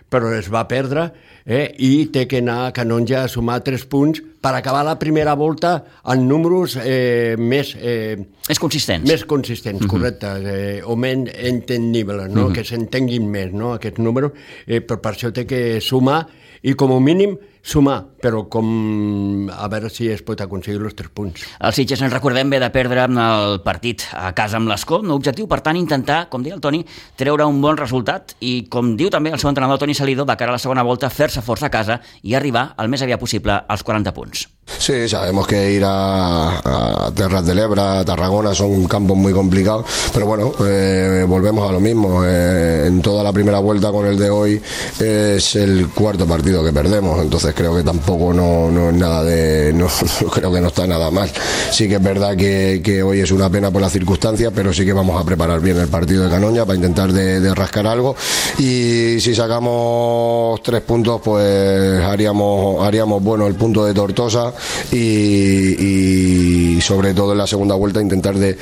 però 0.09 0.31
es 0.35 0.47
va 0.51 0.63
perdre 0.67 1.09
eh? 1.45 1.67
i 1.83 2.07
té 2.13 2.25
que 2.29 2.39
anar 2.43 2.57
a 2.67 2.73
Canonja 2.75 3.23
a 3.23 3.31
sumar 3.31 3.59
tres 3.65 3.83
punts 3.89 4.21
per 4.41 4.53
acabar 4.55 4.83
la 4.87 4.97
primera 4.99 5.33
volta 5.35 5.73
en 6.07 6.27
números 6.27 6.77
eh, 6.79 7.35
més... 7.39 7.73
Eh, 7.75 8.15
És 8.47 8.61
consistents. 8.63 9.07
més 9.09 9.25
consistents, 9.27 9.83
correcte, 9.91 10.31
eh, 10.39 10.79
o 10.85 10.95
menys 10.95 11.33
entendibles, 11.49 12.29
no? 12.31 12.47
que 12.55 12.63
s'entenguin 12.67 13.27
més 13.27 13.51
no? 13.51 13.73
aquests 13.75 13.99
números, 14.03 14.37
eh, 14.65 14.79
però 14.79 15.01
per 15.03 15.15
això 15.15 15.33
té 15.35 15.43
que 15.49 15.81
sumar 15.83 16.23
i 16.63 16.73
com 16.79 16.95
a 16.95 17.01
mínim 17.03 17.35
sumar, 17.67 17.97
però 18.23 18.45
com 18.49 19.49
a 19.51 19.67
veure 19.71 19.91
si 19.91 20.07
es 20.11 20.23
pot 20.25 20.39
aconseguir 20.41 20.79
els 20.79 20.95
tres 20.97 21.11
punts. 21.13 21.43
El 21.59 21.75
Sitges, 21.75 22.01
ens 22.01 22.13
recordem, 22.13 22.49
ve 22.49 22.61
de 22.63 22.71
perdre 22.73 23.05
el 23.07 23.59
partit 23.65 24.07
a 24.15 24.31
casa 24.37 24.57
amb 24.61 24.71
l'Escó. 24.71 25.01
L'objectiu, 25.03 25.49
per 25.51 25.61
tant, 25.65 25.79
intentar, 25.79 26.23
com 26.31 26.45
deia 26.45 26.57
el 26.57 26.63
Toni, 26.63 26.83
treure 27.19 27.47
un 27.47 27.61
bon 27.61 27.77
resultat 27.77 28.37
i, 28.39 28.61
com 28.71 28.95
diu 28.97 29.11
també 29.13 29.35
el 29.35 29.41
seu 29.43 29.51
entrenador 29.51 29.83
Toni 29.83 29.97
Salido, 29.97 30.25
de 30.25 30.37
cara 30.39 30.55
a 30.55 30.57
la 30.57 30.63
segona 30.63 30.85
volta, 30.87 31.11
fer-se 31.11 31.43
força 31.43 31.67
a 31.67 31.73
casa 31.73 32.01
i 32.23 32.37
arribar 32.39 32.71
el 32.79 32.89
més 32.89 33.03
aviat 33.03 33.21
possible 33.21 33.61
als 33.67 33.83
40 33.83 34.15
punts. 34.15 34.47
Sí, 34.79 35.07
sabemos 35.07 35.47
que 35.47 35.71
ir 35.71 35.83
a, 35.85 37.11
Terras 37.15 37.45
del 37.45 37.59
Ebra, 37.59 37.99
a 37.99 38.05
Tarragona, 38.05 38.53
son 38.53 38.85
campos 38.87 39.17
muy 39.17 39.33
complicados, 39.33 39.85
pero 40.13 40.25
bueno, 40.25 40.51
eh, 40.65 41.25
volvemos 41.27 41.67
a 41.67 41.71
lo 41.71 41.79
mismo. 41.79 42.23
Eh, 42.25 42.85
en 42.87 43.01
toda 43.01 43.23
la 43.23 43.31
primera 43.31 43.59
vuelta 43.59 43.91
con 43.91 44.05
el 44.05 44.17
de 44.17 44.29
hoy 44.29 44.61
es 44.99 45.55
el 45.55 45.87
cuarto 45.89 46.27
partido 46.27 46.63
que 46.63 46.73
perdemos, 46.73 47.21
entonces 47.21 47.53
creo 47.55 47.75
que 47.75 47.83
tampoco 47.83 48.33
no, 48.33 48.89
es 48.89 48.95
nada 48.95 49.23
de. 49.23 49.73
No, 49.77 49.87
creo 50.31 50.51
que 50.51 50.59
no 50.59 50.67
está 50.67 50.87
nada 50.87 51.11
mal. 51.11 51.29
Sí 51.71 51.87
que 51.87 51.95
es 51.95 52.03
verdad 52.03 52.35
que, 52.35 52.81
que 52.83 53.03
hoy 53.03 53.19
es 53.19 53.31
una 53.31 53.49
pena 53.49 53.69
por 53.69 53.81
las 53.81 53.91
circunstancias, 53.91 54.51
pero 54.55 54.73
sí 54.73 54.85
que 54.85 54.93
vamos 54.93 55.21
a 55.21 55.23
preparar 55.23 55.59
bien 55.59 55.77
el 55.77 55.87
partido 55.87 56.23
de 56.23 56.29
Canoña 56.29 56.65
para 56.65 56.75
intentar 56.75 57.13
de, 57.13 57.39
de 57.39 57.53
rascar 57.53 57.85
algo. 57.85 58.15
Y 58.57 59.19
si 59.19 59.35
sacamos 59.35 60.61
tres 60.63 60.81
puntos, 60.81 61.21
pues 61.23 62.01
haríamos, 62.01 62.85
haríamos 62.85 63.23
bueno 63.23 63.45
el 63.45 63.55
punto 63.55 63.85
de 63.85 63.93
Tortosa 63.93 64.53
y, 64.91 66.75
y 66.77 66.81
sobre 66.81 67.13
todo 67.13 67.31
en 67.33 67.37
la 67.39 67.47
segunda 67.47 67.75
vuelta 67.75 68.01
intentar 68.01 68.35
de, 68.35 68.57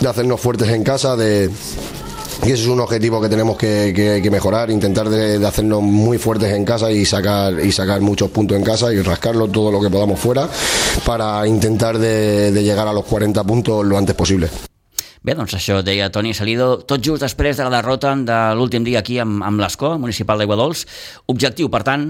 de 0.00 0.08
hacernos 0.08 0.40
fuertes 0.40 0.68
en 0.68 0.84
casa, 0.84 1.16
de 1.16 1.50
y 2.46 2.52
ese 2.52 2.62
es 2.62 2.68
un 2.68 2.78
objetivo 2.78 3.20
que 3.20 3.28
tenemos 3.28 3.56
que, 3.56 3.92
que- 3.94 4.20
que 4.22 4.30
mejorar, 4.30 4.70
intentar 4.70 5.08
de, 5.08 5.40
de 5.40 5.46
hacernos 5.46 5.82
muy 5.82 6.18
fuertes 6.18 6.52
en 6.54 6.64
casa 6.64 6.90
y 6.92 7.04
sacar 7.04 7.58
y 7.58 7.72
sacar 7.72 8.00
muchos 8.00 8.30
puntos 8.30 8.56
en 8.56 8.62
casa 8.62 8.92
y 8.92 9.02
rascarlo 9.02 9.48
todo 9.48 9.72
lo 9.72 9.80
que 9.80 9.90
podamos 9.90 10.20
fuera 10.20 10.48
para 11.04 11.44
intentar 11.48 11.98
de, 11.98 12.52
de 12.52 12.62
llegar 12.62 12.86
a 12.86 12.92
los 12.92 13.04
40 13.06 13.42
puntos 13.42 13.84
lo 13.84 13.98
antes 13.98 14.14
posible. 14.14 14.48
Bé, 15.20 15.34
doncs 15.34 15.56
això 15.58 15.80
deia 15.82 16.12
Toni 16.14 16.30
Salido, 16.32 16.78
tot 16.86 17.02
just 17.02 17.24
després 17.26 17.58
de 17.58 17.64
la 17.66 17.72
derrota 17.82 18.14
de 18.14 18.36
l'últim 18.54 18.84
dia 18.86 19.00
aquí 19.02 19.18
amb, 19.18 19.42
amb 19.42 19.58
l'Escó, 19.60 19.96
municipal 19.98 20.38
d'Aiguadols. 20.38 20.84
Objectiu, 21.26 21.66
per 21.74 21.82
tant, 21.82 22.06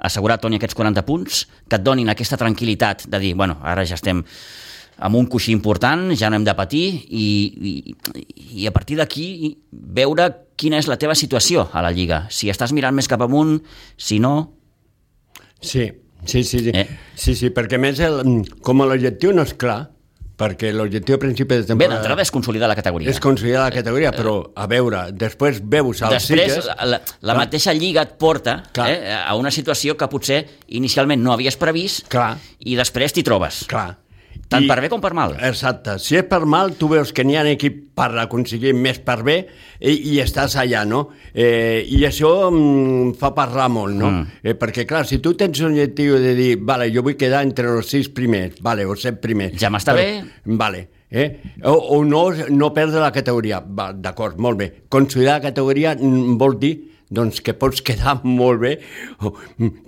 assegurar, 0.00 0.40
Toni, 0.40 0.58
aquests 0.58 0.76
40 0.78 1.04
punts, 1.06 1.44
que 1.68 1.78
et 1.78 1.84
donin 1.84 2.08
aquesta 2.08 2.38
tranquil·litat 2.40 3.06
de 3.10 3.20
dir, 3.22 3.34
bueno, 3.38 3.58
ara 3.62 3.84
ja 3.86 3.98
estem 3.98 4.24
amb 5.00 5.16
un 5.16 5.26
coixí 5.32 5.52
important, 5.52 6.10
ja 6.16 6.28
no 6.28 6.36
hem 6.36 6.44
de 6.44 6.54
patir, 6.56 6.84
i, 7.08 7.26
i, 7.56 8.22
i 8.62 8.66
a 8.68 8.72
partir 8.74 8.98
d'aquí 9.00 9.56
veure 9.72 10.28
quina 10.60 10.80
és 10.80 10.88
la 10.90 10.98
teva 11.00 11.16
situació 11.16 11.68
a 11.72 11.80
la 11.84 11.92
Lliga. 11.96 12.26
Si 12.28 12.50
estàs 12.52 12.74
mirant 12.76 12.96
més 12.96 13.08
cap 13.08 13.22
amunt, 13.24 13.58
si 13.96 14.20
no... 14.20 14.34
Sí, 15.60 15.86
sí, 16.24 16.44
sí, 16.44 16.60
sí, 16.66 16.72
Eh? 16.74 16.86
sí, 17.16 17.34
sí 17.36 17.48
perquè 17.52 17.76
a 17.76 17.80
més 17.80 18.00
el, 18.04 18.20
com 18.64 18.84
l'objectiu 18.84 19.32
no 19.36 19.44
és 19.48 19.56
clar, 19.56 19.90
perquè 20.40 20.72
l'objectiu 20.72 21.18
a 21.18 21.20
principi 21.20 21.58
de 21.58 21.62
Bé, 21.62 21.68
temporada... 21.74 21.98
d'entrada 21.98 22.24
és 22.24 22.32
consolidar 22.32 22.70
la 22.70 22.76
categoria. 22.78 23.12
És 23.12 23.20
consolidar 23.22 23.66
la 23.68 23.74
categoria, 23.74 24.12
però, 24.16 24.34
a 24.56 24.66
veure, 24.70 25.06
després 25.12 25.60
veus 25.60 26.00
els 26.06 26.16
Després, 26.16 26.54
Sitges... 26.54 26.70
la, 26.70 26.88
la, 26.94 27.00
la 27.28 27.36
mateixa 27.38 27.74
lliga 27.76 28.04
et 28.08 28.16
porta 28.20 28.60
Clar. 28.72 28.88
eh, 28.94 29.16
a 29.20 29.34
una 29.38 29.52
situació 29.54 29.98
que 30.00 30.08
potser 30.10 30.40
inicialment 30.80 31.20
no 31.22 31.34
havies 31.36 31.60
previst 31.60 32.08
Clar. 32.12 32.32
i 32.64 32.78
després 32.78 33.16
t'hi 33.16 33.26
trobes. 33.26 33.64
Clar. 33.70 33.90
Tant 34.50 34.66
per 34.66 34.80
bé 34.82 34.88
com 34.90 34.98
per 35.02 35.12
mal. 35.14 35.36
Exacte. 35.46 35.94
Si 36.02 36.16
és 36.18 36.26
per 36.26 36.42
mal, 36.42 36.72
tu 36.78 36.88
veus 36.90 37.12
que 37.14 37.22
n'hi 37.26 37.36
ha 37.38 37.44
equip 37.52 37.78
per 37.94 38.08
aconseguir 38.18 38.72
més 38.74 38.98
per 39.06 39.20
bé 39.26 39.36
i, 39.78 39.94
i 40.10 40.16
estàs 40.22 40.56
allà, 40.58 40.82
no? 40.88 41.04
Eh, 41.30 41.86
I 41.86 42.02
això 42.08 42.32
mm, 42.48 43.14
fa 43.20 43.30
parlar 43.36 43.68
molt, 43.70 43.94
no? 43.94 44.10
Mm. 44.10 44.40
Eh, 44.42 44.56
perquè, 44.58 44.86
clar, 44.90 45.04
si 45.06 45.20
tu 45.22 45.36
tens 45.38 45.62
un 45.62 45.70
objectiu 45.70 46.18
de 46.18 46.34
dir, 46.34 46.50
vale, 46.66 46.90
jo 46.90 47.04
vull 47.06 47.18
quedar 47.20 47.44
entre 47.46 47.70
els 47.76 47.94
sis 47.94 48.10
primers, 48.14 48.58
vale, 48.64 48.88
o 48.90 48.98
set 48.98 49.22
primers... 49.22 49.54
Ja 49.60 49.70
m'està 49.70 49.94
bé. 49.94 50.08
Vale. 50.50 50.88
Eh? 51.10 51.28
O, 51.66 51.76
o 51.98 52.02
no, 52.06 52.26
no 52.50 52.74
perdre 52.74 53.02
la 53.02 53.14
categoria. 53.14 53.62
D'acord, 53.62 54.38
molt 54.38 54.58
bé. 54.58 54.70
Consolidar 54.90 55.38
la 55.38 55.46
categoria 55.50 55.94
mm, 55.94 56.38
vol 56.42 56.58
dir 56.58 56.74
doncs 57.10 57.42
que 57.44 57.54
pots 57.58 57.82
quedar 57.86 58.20
molt 58.40 58.62
bé, 58.62 58.76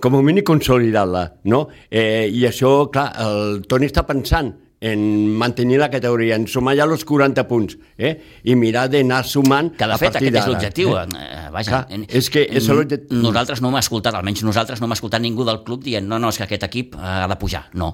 com 0.03 0.19
a 0.19 0.25
mínim 0.25 0.45
consolidar-la, 0.47 1.29
no? 1.49 1.65
Eh, 1.89 2.27
I 2.29 2.45
això, 2.49 2.75
clar, 2.93 3.09
el 3.23 3.63
Toni 3.69 3.89
està 3.89 4.05
pensant 4.07 4.53
en 4.83 5.03
mantenir 5.39 5.77
la 5.79 5.87
categoria, 5.87 6.35
en 6.35 6.43
sumar 6.51 6.73
ja 6.75 6.83
els 6.83 7.05
40 7.07 7.45
punts, 7.47 7.77
eh? 7.95 8.17
i 8.43 8.55
mirar 8.59 8.89
d'anar 8.91 9.21
sumant 9.23 9.69
Que 9.79 9.87
de 9.87 9.95
fet 10.01 10.17
aquest 10.19 10.39
és 10.41 10.49
l'objectiu. 10.51 10.91
Eh? 10.99 11.05
Eh, 11.23 11.45
vaja, 11.55 11.85
Clar, 11.85 12.01
és 12.19 12.27
que 12.33 12.43
és. 12.43 12.67
Nosaltres 12.67 13.63
no 13.63 13.71
hem 13.71 13.79
escoltat, 13.79 14.17
almenys 14.19 14.43
nosaltres 14.43 14.83
no 14.83 14.89
hem 14.89 14.97
escoltat 14.97 15.23
ningú 15.23 15.47
del 15.47 15.61
club 15.63 15.87
dient 15.87 16.03
no, 16.09 16.19
no, 16.19 16.33
és 16.35 16.41
que 16.41 16.49
aquest 16.49 16.67
equip 16.67 16.97
eh, 16.99 17.15
ha 17.23 17.29
de 17.31 17.39
pujar. 17.39 17.69
No, 17.79 17.93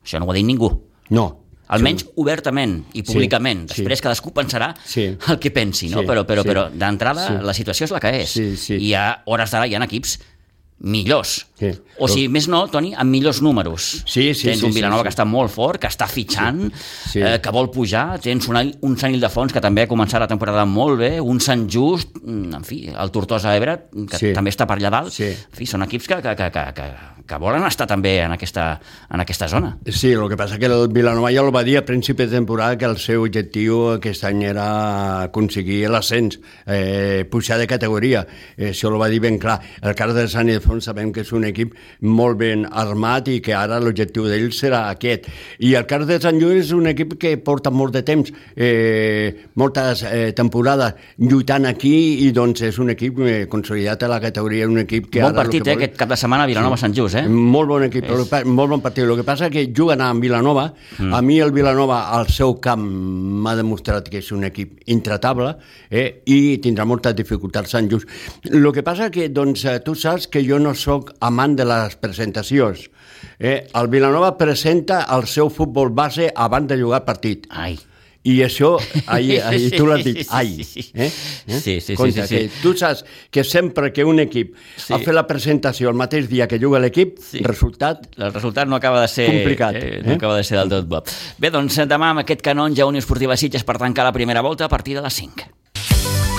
això 0.00 0.16
no 0.16 0.30
ho 0.30 0.32
ha 0.32 0.38
dit 0.38 0.48
ningú. 0.48 0.72
No. 1.12 1.28
Almenys 1.70 2.06
obertament 2.16 2.84
i 2.94 3.02
públicament. 3.06 3.68
sí. 3.70 3.80
Després 3.82 4.00
cadascú 4.02 4.32
pensarà 4.34 4.74
Sí. 4.84 5.16
el 5.28 5.38
que 5.38 5.50
pensi, 5.50 5.88
no? 5.88 6.00
Sí, 6.00 6.06
però 6.06 6.24
però, 6.26 6.42
sí. 6.42 6.48
però 6.48 6.68
d'entrada 6.70 7.26
Sí. 7.28 7.44
la 7.46 7.54
situació 7.54 7.84
és 7.84 7.90
la 7.94 8.00
que 8.00 8.10
és. 8.22 8.30
Sí, 8.30 8.56
sí. 8.56 8.74
I 8.90 8.94
a 8.94 9.22
hores 9.26 9.50
d'ara 9.50 9.66
hi 9.66 9.74
ha 9.74 9.84
equips 9.84 10.18
millors. 10.80 11.46
Sí. 11.60 11.70
O 12.00 12.08
sigui, 12.08 12.28
més 12.32 12.46
no, 12.48 12.62
Toni, 12.72 12.94
amb 12.96 13.12
millors 13.12 13.42
números. 13.44 14.00
Sí, 14.08 14.30
sí, 14.32 14.46
Tens 14.48 14.62
sí, 14.62 14.66
un 14.66 14.72
Vilanova 14.72 15.02
sí, 15.02 15.04
sí. 15.04 15.08
que 15.10 15.12
està 15.12 15.26
molt 15.28 15.52
fort, 15.52 15.80
que 15.82 15.90
està 15.90 16.06
fitxant, 16.08 16.70
Sí. 17.10 17.20
Eh, 17.20 17.38
que 17.42 17.50
vol 17.52 17.68
pujar, 17.70 18.18
tens 18.22 18.46
un, 18.48 18.56
un 18.86 18.96
Sant 18.96 19.12
Ildefons 19.12 19.52
que 19.52 19.60
també 19.60 19.82
ha 19.84 19.88
començat 19.90 20.20
la 20.22 20.28
temporada 20.30 20.64
molt 20.64 20.98
bé, 21.00 21.20
un 21.20 21.40
Sant 21.40 21.66
Just, 21.68 22.16
mm, 22.22 22.54
en 22.56 22.64
fi, 22.64 22.80
el 22.88 23.10
Tortosa 23.10 23.52
Ebre, 23.56 23.76
que 24.08 24.16
Sí. 24.20 24.32
també 24.32 24.50
està 24.50 24.66
per 24.66 24.78
allà 24.78 24.90
dalt. 24.90 25.12
Sí. 25.12 25.24
En 25.24 25.56
fi, 25.58 25.66
són 25.66 25.82
equips 25.82 26.06
que, 26.08 26.20
que, 26.22 26.34
que, 26.36 26.50
que, 26.54 26.64
que, 26.74 26.88
que 27.26 27.38
volen 27.38 27.62
estar 27.66 27.86
també 27.86 28.20
en 28.22 28.32
aquesta, 28.32 28.80
en 29.10 29.20
aquesta 29.20 29.48
zona. 29.48 29.76
Sí, 29.86 30.12
el 30.12 30.28
que 30.30 30.36
passa 30.38 30.58
que 30.58 30.66
el 30.66 30.88
Vilanova 30.88 31.30
ja 31.34 31.44
el 31.44 31.52
va 31.54 31.62
dir 31.66 31.76
a 31.78 31.84
principi 31.84 32.24
de 32.24 32.36
temporada 32.38 32.78
que 32.78 32.86
el 32.88 32.96
seu 32.98 33.22
objectiu 33.26 33.90
aquest 33.98 34.24
any 34.24 34.44
era 34.48 35.22
aconseguir 35.28 35.88
l'ascens, 35.90 36.40
eh, 36.66 37.26
pujar 37.30 37.58
de 37.58 37.66
categoria. 37.66 38.26
Eh, 38.56 38.70
això 38.70 38.88
el 38.88 39.00
va 39.00 39.08
dir 39.12 39.20
ben 39.20 39.38
clar. 39.38 39.60
El 39.82 39.94
cas 39.94 40.14
de 40.14 40.26
Sant 40.28 40.48
Ildefons 40.48 40.69
sabem 40.78 41.10
que 41.10 41.24
és 41.24 41.32
un 41.34 41.42
equip 41.48 41.74
molt 42.06 42.38
ben 42.38 42.62
armat 42.70 43.26
i 43.34 43.40
que 43.42 43.54
ara 43.58 43.80
l'objectiu 43.82 44.28
d'ell 44.30 44.52
serà 44.54 44.84
aquest. 44.92 45.26
I 45.58 45.74
el 45.74 45.88
cas 45.90 46.06
de 46.06 46.20
Sant 46.22 46.38
Lluís 46.38 46.68
és 46.68 46.72
un 46.76 46.86
equip 46.86 47.16
que 47.18 47.34
porta 47.42 47.72
molt 47.74 47.96
de 47.98 48.04
temps, 48.06 48.30
eh, 48.54 49.48
moltes 49.58 50.04
eh, 50.06 50.30
temporades 50.38 50.94
lluitant 51.18 51.66
aquí 51.66 52.26
i 52.26 52.30
doncs 52.36 52.62
és 52.68 52.78
un 52.78 52.94
equip 52.94 53.18
eh, 53.26 53.46
consolidat 53.50 54.04
a 54.06 54.12
la 54.12 54.20
categoria, 54.22 54.68
un 54.70 54.78
equip 54.84 55.10
que 55.10 55.24
bon 55.24 55.32
ara 55.32 55.40
el 55.40 55.42
partit, 55.48 55.64
que 55.64 55.70
eh, 55.72 55.74
vol- 55.74 55.82
aquest 55.82 55.98
cap 55.98 56.14
de 56.14 56.20
setmana 56.20 56.46
Vilanova-Sant 56.46 56.94
Just, 56.94 57.18
eh? 57.18 57.26
molt 57.26 57.68
bon 57.74 57.88
equip, 57.88 58.06
és... 58.06 58.46
molt 58.46 58.70
bon 58.76 58.84
partit. 58.84 59.02
El 59.04 59.16
que 59.18 59.26
passa 59.26 59.50
que 59.50 59.66
juguen 59.74 60.00
a 60.04 60.12
Vilanova. 60.14 60.68
Mm. 60.98 61.14
A 61.16 61.20
mi 61.24 61.40
el 61.40 61.50
Vilanova, 61.50 62.04
al 62.14 62.28
seu 62.30 62.54
camp, 62.62 62.84
m'ha 63.42 63.56
demostrat 63.58 64.06
que 64.12 64.20
és 64.20 64.30
un 64.36 64.44
equip 64.46 64.84
intratable 64.92 65.54
eh? 65.90 66.20
i 66.30 66.58
tindrà 66.62 66.84
moltes 66.86 67.16
dificultats 67.16 67.72
Sant 67.72 67.88
Just. 67.90 68.06
El 68.50 68.68
que 68.76 68.84
passa 68.86 69.08
que, 69.10 69.28
doncs, 69.32 69.64
eh, 69.64 69.78
tu 69.84 69.94
saps 69.96 70.28
que 70.30 70.42
jo 70.44 70.59
no 70.60 70.74
sóc 70.78 71.14
amant 71.20 71.56
de 71.58 71.64
les 71.68 71.96
presentacions. 71.96 72.86
Eh? 73.38 73.66
El 73.74 73.88
Vilanova 73.88 74.36
presenta 74.38 75.06
el 75.16 75.26
seu 75.28 75.48
futbol 75.50 75.90
base 75.90 76.30
abans 76.34 76.68
de 76.68 76.76
jugar 76.80 77.04
partit. 77.04 77.46
Ai. 77.50 77.78
I 78.22 78.34
això, 78.44 78.74
ahir, 79.08 79.38
ahir 79.48 79.70
tu 79.72 79.86
l'has 79.88 80.02
dit, 80.04 80.18
ai. 80.28 80.58
Eh? 80.92 81.06
Eh? 81.06 81.10
Sí, 81.48 81.80
sí, 81.80 81.80
sí, 81.80 81.94
Compte, 81.96 82.26
sí, 82.26 82.28
sí. 82.28 82.36
que 82.50 82.60
tu 82.60 82.74
saps 82.76 83.00
que 83.32 83.44
sempre 83.48 83.94
que 83.96 84.04
un 84.04 84.20
equip 84.20 84.52
Sí. 84.76 84.92
ha 84.92 84.98
fet 85.00 85.14
la 85.16 85.24
presentació 85.26 85.88
el 85.88 85.96
mateix 85.96 86.28
dia 86.28 86.46
que 86.46 86.58
juga 86.60 86.78
l'equip, 86.84 87.16
Sí. 87.24 87.40
resultat... 87.40 88.10
El 88.18 88.34
resultat 88.34 88.68
no 88.68 88.76
acaba 88.76 89.00
de 89.00 89.08
ser... 89.08 89.26
Complicat, 89.32 89.74
Eh, 89.80 90.02
no 90.04 90.12
eh? 90.12 90.16
acaba 90.20 90.36
de 90.36 90.44
ser 90.44 90.58
del 90.58 90.68
tot 90.68 90.86
bo. 90.86 91.00
Bé, 91.38 91.48
doncs 91.50 91.80
demà 91.88 92.10
amb 92.12 92.20
aquest 92.26 92.44
canonja 92.44 92.84
Unió 92.84 93.00
Esportiva 93.00 93.38
Sitges 93.40 93.64
per 93.64 93.78
tancar 93.80 94.04
la 94.04 94.12
primera 94.12 94.42
volta 94.44 94.66
a 94.66 94.68
partir 94.68 94.96
de 95.00 95.02
les 95.08 95.14
5. 95.14 96.29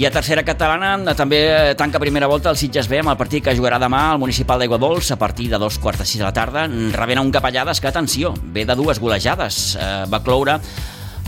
I 0.00 0.06
a 0.08 0.08
tercera 0.08 0.40
catalana 0.40 1.12
també 1.12 1.42
tanca 1.76 2.00
primera 2.00 2.24
volta 2.24 2.48
el 2.48 2.56
Sitges 2.56 2.86
B 2.88 3.02
amb 3.02 3.10
el 3.12 3.18
partit 3.20 3.44
que 3.44 3.52
jugarà 3.52 3.76
demà 3.76 3.98
al 4.14 4.20
Municipal 4.22 4.56
d'Aigua 4.56 4.78
Dols 4.80 5.10
a 5.12 5.18
partir 5.20 5.50
de 5.52 5.58
dos 5.60 5.76
quarts 5.76 6.00
de 6.00 6.06
sis 6.08 6.22
de 6.22 6.24
la 6.24 6.32
tarda, 6.32 6.62
rebent 6.94 7.18
a 7.20 7.24
un 7.26 7.28
capellades 7.34 7.82
que, 7.84 7.90
atenció, 7.90 8.30
ve 8.54 8.62
de 8.64 8.76
dues 8.78 8.96
golejades. 8.96 9.58
Eh, 9.76 9.88
va 10.08 10.22
cloure 10.24 10.54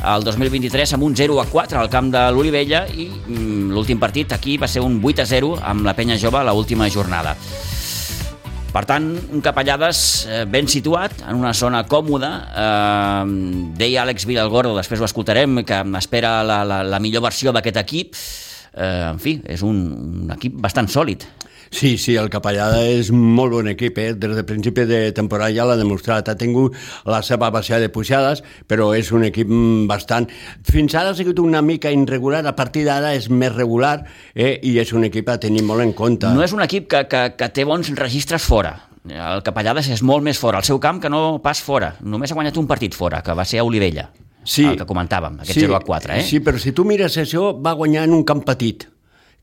el 0.08 0.24
2023 0.24 0.94
amb 0.96 1.04
un 1.04 1.12
0 1.20 1.36
a 1.42 1.44
4 1.50 1.82
al 1.82 1.90
camp 1.92 2.08
de 2.14 2.22
l'Olivella 2.32 2.86
i 2.88 3.10
mm, 3.10 3.74
l'últim 3.76 4.00
partit 4.00 4.32
aquí 4.32 4.54
va 4.56 4.70
ser 4.72 4.80
un 4.80 4.96
8 5.04 5.20
a 5.20 5.26
0 5.28 5.50
amb 5.60 5.84
la 5.84 5.92
penya 5.98 6.16
jove 6.16 6.40
a 6.40 6.46
l'última 6.48 6.88
jornada. 6.88 7.36
Per 8.72 8.86
tant, 8.88 9.10
un 9.36 9.42
Capellades 9.44 9.98
eh, 10.24 10.46
ben 10.48 10.64
situat, 10.64 11.26
en 11.28 11.36
una 11.36 11.52
zona 11.52 11.82
còmoda. 11.84 12.32
Eh, 12.56 13.36
deia 13.76 14.06
Àlex 14.06 14.24
Vilalgordo, 14.24 14.72
després 14.80 15.04
ho 15.04 15.04
escoltarem, 15.04 15.60
que 15.60 15.82
espera 16.00 16.38
la, 16.40 16.62
la, 16.64 16.80
la 16.88 17.02
millor 17.04 17.26
versió 17.28 17.52
d'aquest 17.52 17.82
equip. 17.84 18.16
Eh, 18.72 19.08
en 19.10 19.20
fi, 19.20 19.38
és 19.52 19.62
un, 19.66 19.80
un 20.24 20.34
equip 20.36 20.56
bastant 20.60 20.88
sòlid. 20.88 21.26
Sí, 21.72 21.96
sí, 21.96 22.12
el 22.20 22.28
Capellada 22.28 22.82
és 22.84 23.08
molt 23.16 23.54
bon 23.54 23.68
equip, 23.70 23.96
eh? 23.96 24.10
des 24.12 24.34
de 24.36 24.42
principi 24.44 24.84
de 24.84 24.98
temporada 25.16 25.54
ja 25.56 25.64
l'ha 25.64 25.78
demostrat, 25.80 26.28
ha 26.28 26.36
tingut 26.36 26.76
la 27.08 27.22
seva 27.24 27.48
baixada 27.50 27.80
de 27.80 27.88
pujades, 27.88 28.42
però 28.68 28.90
és 28.92 29.08
un 29.16 29.24
equip 29.24 29.48
bastant... 29.88 30.28
Fins 30.68 30.92
ara 30.92 31.14
ha 31.14 31.16
sigut 31.16 31.40
una 31.40 31.62
mica 31.64 31.90
irregular, 31.90 32.44
a 32.44 32.52
partir 32.52 32.84
d'ara 32.84 33.14
és 33.16 33.30
més 33.32 33.54
regular 33.56 34.02
eh? 34.34 34.58
i 34.60 34.76
és 34.84 34.92
un 34.92 35.08
equip 35.08 35.32
a 35.32 35.38
tenir 35.40 35.64
molt 35.64 35.86
en 35.86 35.96
compte. 35.96 36.28
No 36.28 36.44
és 36.44 36.52
un 36.52 36.60
equip 36.60 36.90
que, 36.92 37.06
que, 37.08 37.22
que 37.40 37.48
té 37.56 37.64
bons 37.64 37.88
registres 37.96 38.44
fora. 38.44 38.76
El 39.08 39.40
Capellades 39.42 39.88
és 39.96 40.04
molt 40.04 40.28
més 40.28 40.38
fora, 40.38 40.60
el 40.60 40.68
seu 40.68 40.78
camp 40.78 41.00
que 41.00 41.10
no 41.10 41.40
pas 41.42 41.64
fora. 41.64 41.94
Només 42.04 42.30
ha 42.30 42.36
guanyat 42.36 42.60
un 42.60 42.68
partit 42.68 42.94
fora, 42.94 43.24
que 43.24 43.32
va 43.32 43.48
ser 43.48 43.64
a 43.64 43.66
Olivella, 43.66 44.10
Sí. 44.44 44.64
el 44.64 44.76
que 44.76 44.86
comentàvem, 44.86 45.40
aquest 45.40 45.58
0 45.60 45.76
a 45.76 45.80
4. 45.80 46.14
Eh? 46.14 46.22
Sí, 46.22 46.40
però 46.40 46.58
si 46.58 46.72
tu 46.72 46.84
mires 46.84 47.16
això, 47.18 47.52
va 47.62 47.72
guanyar 47.72 48.04
en 48.04 48.12
un 48.14 48.24
camp 48.24 48.42
petit, 48.44 48.88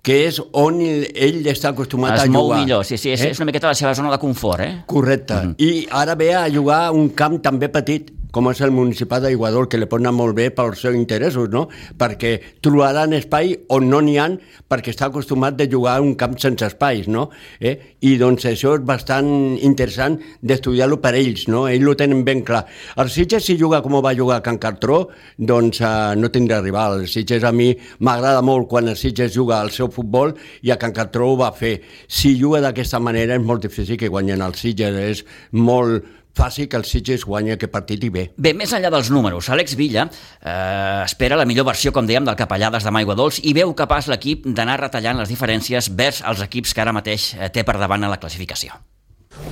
que 0.01 0.27
és 0.27 0.41
on 0.53 0.79
ell, 0.81 1.41
està 1.47 1.69
acostumat 1.73 2.15
es 2.15 2.23
a 2.23 2.25
mou 2.31 2.47
jugar. 2.47 2.59
millor, 2.61 2.85
sí, 2.85 2.97
sí, 2.97 3.11
és, 3.11 3.21
Eh? 3.21 3.31
és 3.31 3.39
una 3.39 3.45
miqueta 3.45 3.67
la 3.67 3.75
seva 3.75 3.93
zona 3.95 4.11
de 4.11 4.17
confort, 4.17 4.59
eh? 4.61 4.83
Correcte. 4.85 5.33
Mm 5.33 5.55
-hmm. 5.55 5.55
I 5.57 5.87
ara 5.91 6.15
ve 6.15 6.33
a 6.35 6.49
jugar 6.49 6.91
un 6.91 7.09
camp 7.09 7.41
també 7.41 7.67
petit, 7.69 8.11
com 8.31 8.49
és 8.51 8.61
el 8.61 8.71
municipal 8.71 9.23
d'Iguador, 9.23 9.67
que 9.69 9.79
li 9.79 9.87
pot 9.89 10.01
anar 10.01 10.13
molt 10.13 10.35
bé 10.37 10.49
pels 10.53 10.83
seus 10.83 10.97
interessos, 10.97 11.49
no? 11.49 11.65
Perquè 11.97 12.35
trobaran 12.61 13.15
espai 13.17 13.55
on 13.73 13.89
no 13.89 14.01
n'hi 14.05 14.17
han, 14.21 14.37
perquè 14.69 14.93
està 14.93 15.07
acostumat 15.09 15.57
de 15.57 15.69
jugar 15.71 15.97
a 15.97 16.03
un 16.05 16.13
camp 16.19 16.37
sense 16.41 16.65
espais, 16.67 17.07
no? 17.09 17.29
Eh? 17.59 17.75
I 18.05 18.15
doncs 18.21 18.45
això 18.49 18.75
és 18.77 18.85
bastant 18.85 19.29
interessant 19.65 20.19
d'estudiar-lo 20.45 20.99
per 21.01 21.15
ells, 21.17 21.47
no? 21.49 21.65
Ells 21.71 21.89
ho 21.89 21.95
tenen 21.97 22.21
ben 22.27 22.43
clar. 22.45 22.65
El 23.01 23.09
Sitges, 23.09 23.47
si 23.49 23.57
juga 23.57 23.81
com 23.85 23.97
va 24.03 24.13
jugar 24.15 24.39
a 24.39 24.45
Can 24.45 24.59
Cartró, 24.61 25.01
doncs 25.37 25.81
eh, 25.81 25.89
no 26.19 26.29
tindrà 26.29 26.61
rival. 26.61 26.99
El 27.01 27.09
Sitges 27.09 27.43
a 27.43 27.53
mi 27.55 27.71
m'agrada 28.05 28.43
molt 28.45 28.69
quan 28.69 28.91
el 28.91 28.99
Sitges 28.99 29.33
juga 29.33 29.59
al 29.59 29.73
seu 29.73 29.89
futbol 29.91 30.35
i 30.61 30.71
a 30.71 30.77
Can 30.77 30.93
Cartró 30.93 31.31
ho 31.33 31.39
va 31.39 31.49
fer. 31.55 31.79
Si 32.07 32.35
juga 32.37 32.61
d'aquesta 32.61 33.01
manera 33.01 33.39
és 33.39 33.43
molt 33.43 33.65
difícil 33.65 33.97
que 33.97 34.11
guanyen 34.11 34.45
el 34.45 34.55
Sitges, 34.59 35.01
és 35.09 35.25
molt 35.51 36.18
fàcil 36.37 36.69
que 36.69 36.77
el 36.79 36.85
Sitges 36.87 37.25
guanyi 37.27 37.55
aquest 37.55 37.73
partit 37.73 38.03
i 38.05 38.11
bé. 38.13 38.25
Bé, 38.37 38.53
més 38.57 38.73
enllà 38.75 38.91
dels 38.93 39.09
números, 39.13 39.49
Àlex 39.53 39.75
Villa 39.79 40.07
eh, 40.09 41.03
espera 41.05 41.39
la 41.39 41.47
millor 41.49 41.67
versió, 41.69 41.93
com 41.95 42.07
dèiem, 42.07 42.27
del 42.27 42.39
Capellades 42.39 42.85
de 42.85 42.93
Maigua 42.95 43.17
Dols 43.19 43.41
i 43.43 43.55
veu 43.57 43.73
capaç 43.77 44.11
l'equip 44.11 44.47
d'anar 44.47 44.79
retallant 44.83 45.19
les 45.19 45.31
diferències 45.31 45.91
vers 45.95 46.23
els 46.25 46.45
equips 46.45 46.73
que 46.73 46.85
ara 46.85 46.95
mateix 46.95 47.33
eh, 47.35 47.49
té 47.53 47.65
per 47.67 47.79
davant 47.81 48.05
a 48.05 48.13
la 48.13 48.21
classificació. 48.21 48.79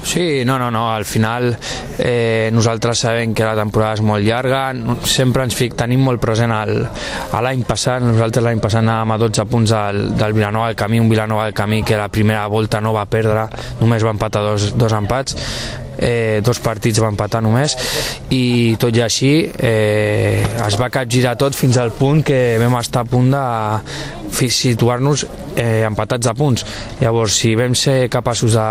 Sí, 0.07 0.45
no, 0.45 0.57
no, 0.57 0.71
no, 0.71 0.93
al 0.95 1.03
final 1.03 1.57
eh, 1.99 2.49
nosaltres 2.53 2.99
sabem 2.99 3.33
que 3.35 3.43
la 3.43 3.57
temporada 3.59 3.97
és 3.97 4.01
molt 4.07 4.23
llarga, 4.23 4.61
sempre 5.03 5.43
ens 5.43 5.57
fic, 5.57 5.73
tenim 5.75 6.05
molt 6.07 6.21
present 6.23 6.53
el, 6.55 6.77
l'any 7.43 7.65
passat, 7.67 8.05
nosaltres 8.05 8.45
l'any 8.45 8.61
passat 8.63 8.85
anàvem 8.85 9.11
a 9.11 9.17
12 9.25 9.45
punts 9.51 9.73
del, 9.75 9.99
del 10.15 10.37
Vilanova 10.37 10.69
del 10.69 10.79
Camí, 10.79 11.01
un 11.03 11.11
Vilanova 11.11 11.49
del 11.49 11.57
Camí 11.59 11.81
que 11.83 11.99
la 11.99 12.07
primera 12.07 12.45
volta 12.47 12.79
no 12.79 12.95
va 12.95 13.03
perdre, 13.11 13.49
només 13.81 14.07
va 14.07 14.15
empatar 14.15 14.45
dos, 14.47 14.69
dos 14.79 14.95
empats, 14.95 15.35
eh, 15.97 16.39
dos 16.45 16.61
partits 16.63 17.01
va 17.03 17.11
empatar 17.11 17.41
només 17.43 17.75
i 18.31 18.77
tot 18.79 18.95
i 18.95 19.03
així 19.03 19.31
eh, 19.43 20.45
es 20.67 20.79
va 20.79 20.91
capgirar 20.93 21.35
tot 21.35 21.57
fins 21.57 21.79
al 21.81 21.91
punt 21.91 22.23
que 22.23 22.55
vam 22.61 22.79
estar 22.79 23.03
a 23.03 23.11
punt 23.11 23.33
de 23.33 24.47
situar-nos 24.47 25.25
eh, 25.57 25.83
empatats 25.87 26.27
a 26.29 26.33
punts. 26.37 26.65
Llavors, 27.01 27.33
si 27.41 27.55
vam 27.57 27.73
ser 27.75 28.09
capaços 28.13 28.53
de, 28.53 28.67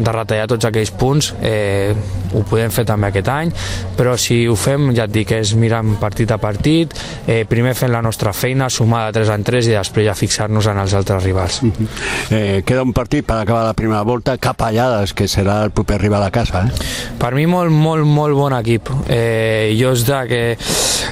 de 0.00 0.14
retallar 0.14 0.48
tots 0.48 0.64
aquells 0.72 0.92
punts, 0.98 1.32
eh, 1.40 1.94
ho 2.32 2.42
podem 2.48 2.72
fer 2.72 2.84
també 2.88 3.10
aquest 3.12 3.28
any, 3.28 3.52
però 3.96 4.16
si 4.18 4.42
ho 4.48 4.56
fem, 4.56 4.90
ja 4.96 5.06
et 5.06 5.14
dic, 5.14 5.34
és 5.36 5.54
mirant 5.58 5.94
partit 6.00 6.30
a 6.32 6.38
partit, 6.42 6.94
eh, 7.26 7.44
primer 7.48 7.74
fent 7.78 7.92
la 7.92 8.02
nostra 8.02 8.32
feina, 8.32 8.70
sumar 8.70 9.04
de 9.06 9.20
3 9.20 9.32
en 9.36 9.44
3 9.44 9.68
i 9.68 9.76
després 9.76 10.08
ja 10.08 10.16
fixar-nos 10.16 10.66
en 10.72 10.82
els 10.82 10.94
altres 10.98 11.22
rivals. 11.22 11.62
Mm 11.62 11.72
-hmm. 11.72 11.88
eh, 12.30 12.62
queda 12.64 12.82
un 12.82 12.92
partit 12.92 13.24
per 13.24 13.36
acabar 13.36 13.64
la 13.64 13.74
primera 13.74 14.02
volta, 14.02 14.38
Capellades, 14.38 15.12
que 15.14 15.24
serà 15.24 15.64
el 15.64 15.70
proper 15.70 16.00
rival 16.00 16.22
a 16.22 16.30
casa. 16.30 16.64
Eh? 16.66 16.70
Per 17.18 17.34
mi 17.34 17.46
molt, 17.46 17.70
molt, 17.70 18.04
molt 18.04 18.34
bon 18.34 18.52
equip. 18.52 18.88
Eh, 19.08 19.76
jo 19.78 19.92
és 19.92 20.04
de 20.06 20.26
que 20.28 20.56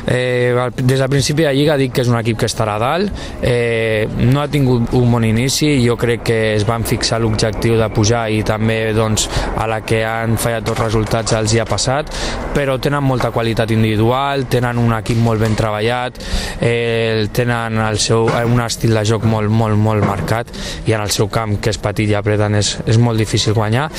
eh, 0.07 0.71
des 0.77 0.99
del 0.99 1.09
principi 1.09 1.43
de 1.43 1.53
Lliga 1.55 1.77
dic 1.77 1.93
que 1.93 2.03
és 2.03 2.09
un 2.09 2.19
equip 2.19 2.39
que 2.39 2.47
estarà 2.47 2.77
a 2.77 2.79
dalt, 2.83 3.13
eh, 3.43 4.09
no 4.19 4.41
ha 4.41 4.49
tingut 4.49 4.93
un 4.97 5.13
bon 5.13 5.25
inici, 5.25 5.73
jo 5.87 5.97
crec 6.01 6.23
que 6.23 6.39
es 6.55 6.67
van 6.67 6.85
fixar 6.85 7.21
l'objectiu 7.21 7.77
de 7.79 7.89
pujar 7.95 8.29
i 8.31 8.43
també 8.47 8.93
doncs, 8.97 9.29
a 9.57 9.67
la 9.71 9.81
que 9.87 10.03
han 10.07 10.37
fallat 10.41 10.67
dos 10.67 10.79
resultats 10.79 11.35
els 11.37 11.55
hi 11.55 11.61
ha 11.61 11.69
passat, 11.69 12.11
però 12.55 12.79
tenen 12.83 13.05
molta 13.05 13.31
qualitat 13.35 13.71
individual, 13.75 14.47
tenen 14.51 14.79
un 14.81 14.95
equip 14.97 15.21
molt 15.21 15.43
ben 15.43 15.57
treballat, 15.59 16.19
eh, 16.61 17.29
tenen 17.33 17.79
el 17.85 17.99
seu, 17.99 18.29
un 18.29 18.65
estil 18.65 18.95
de 18.97 19.05
joc 19.07 19.25
molt, 19.29 19.51
molt, 19.51 19.79
molt 19.79 20.07
marcat 20.07 20.53
i 20.87 20.97
en 20.97 21.05
el 21.05 21.11
seu 21.15 21.29
camp, 21.29 21.59
que 21.61 21.73
és 21.75 21.81
petit 21.81 22.11
i 22.11 22.17
apreten, 22.19 22.57
és, 22.59 22.77
és 22.87 22.99
molt 22.99 23.21
difícil 23.21 23.55
guanyar 23.55 23.91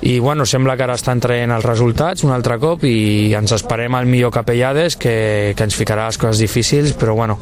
i 0.00 0.18
bueno, 0.20 0.46
sembla 0.46 0.76
que 0.76 0.86
ara 0.86 0.94
estan 0.94 1.20
traient 1.20 1.52
els 1.54 1.66
resultats 1.66 2.22
un 2.26 2.32
altre 2.34 2.58
cop 2.62 2.84
i 2.86 3.34
ens 3.34 3.54
esperem 3.56 3.96
al 3.98 4.06
millor 4.06 4.32
Capellades 4.34 4.96
que, 4.96 5.54
que 5.56 5.66
ens 5.66 5.78
ficarà 5.78 6.06
les 6.06 6.20
coses 6.20 6.44
difícils 6.44 6.94
però 6.98 7.16
bueno, 7.18 7.38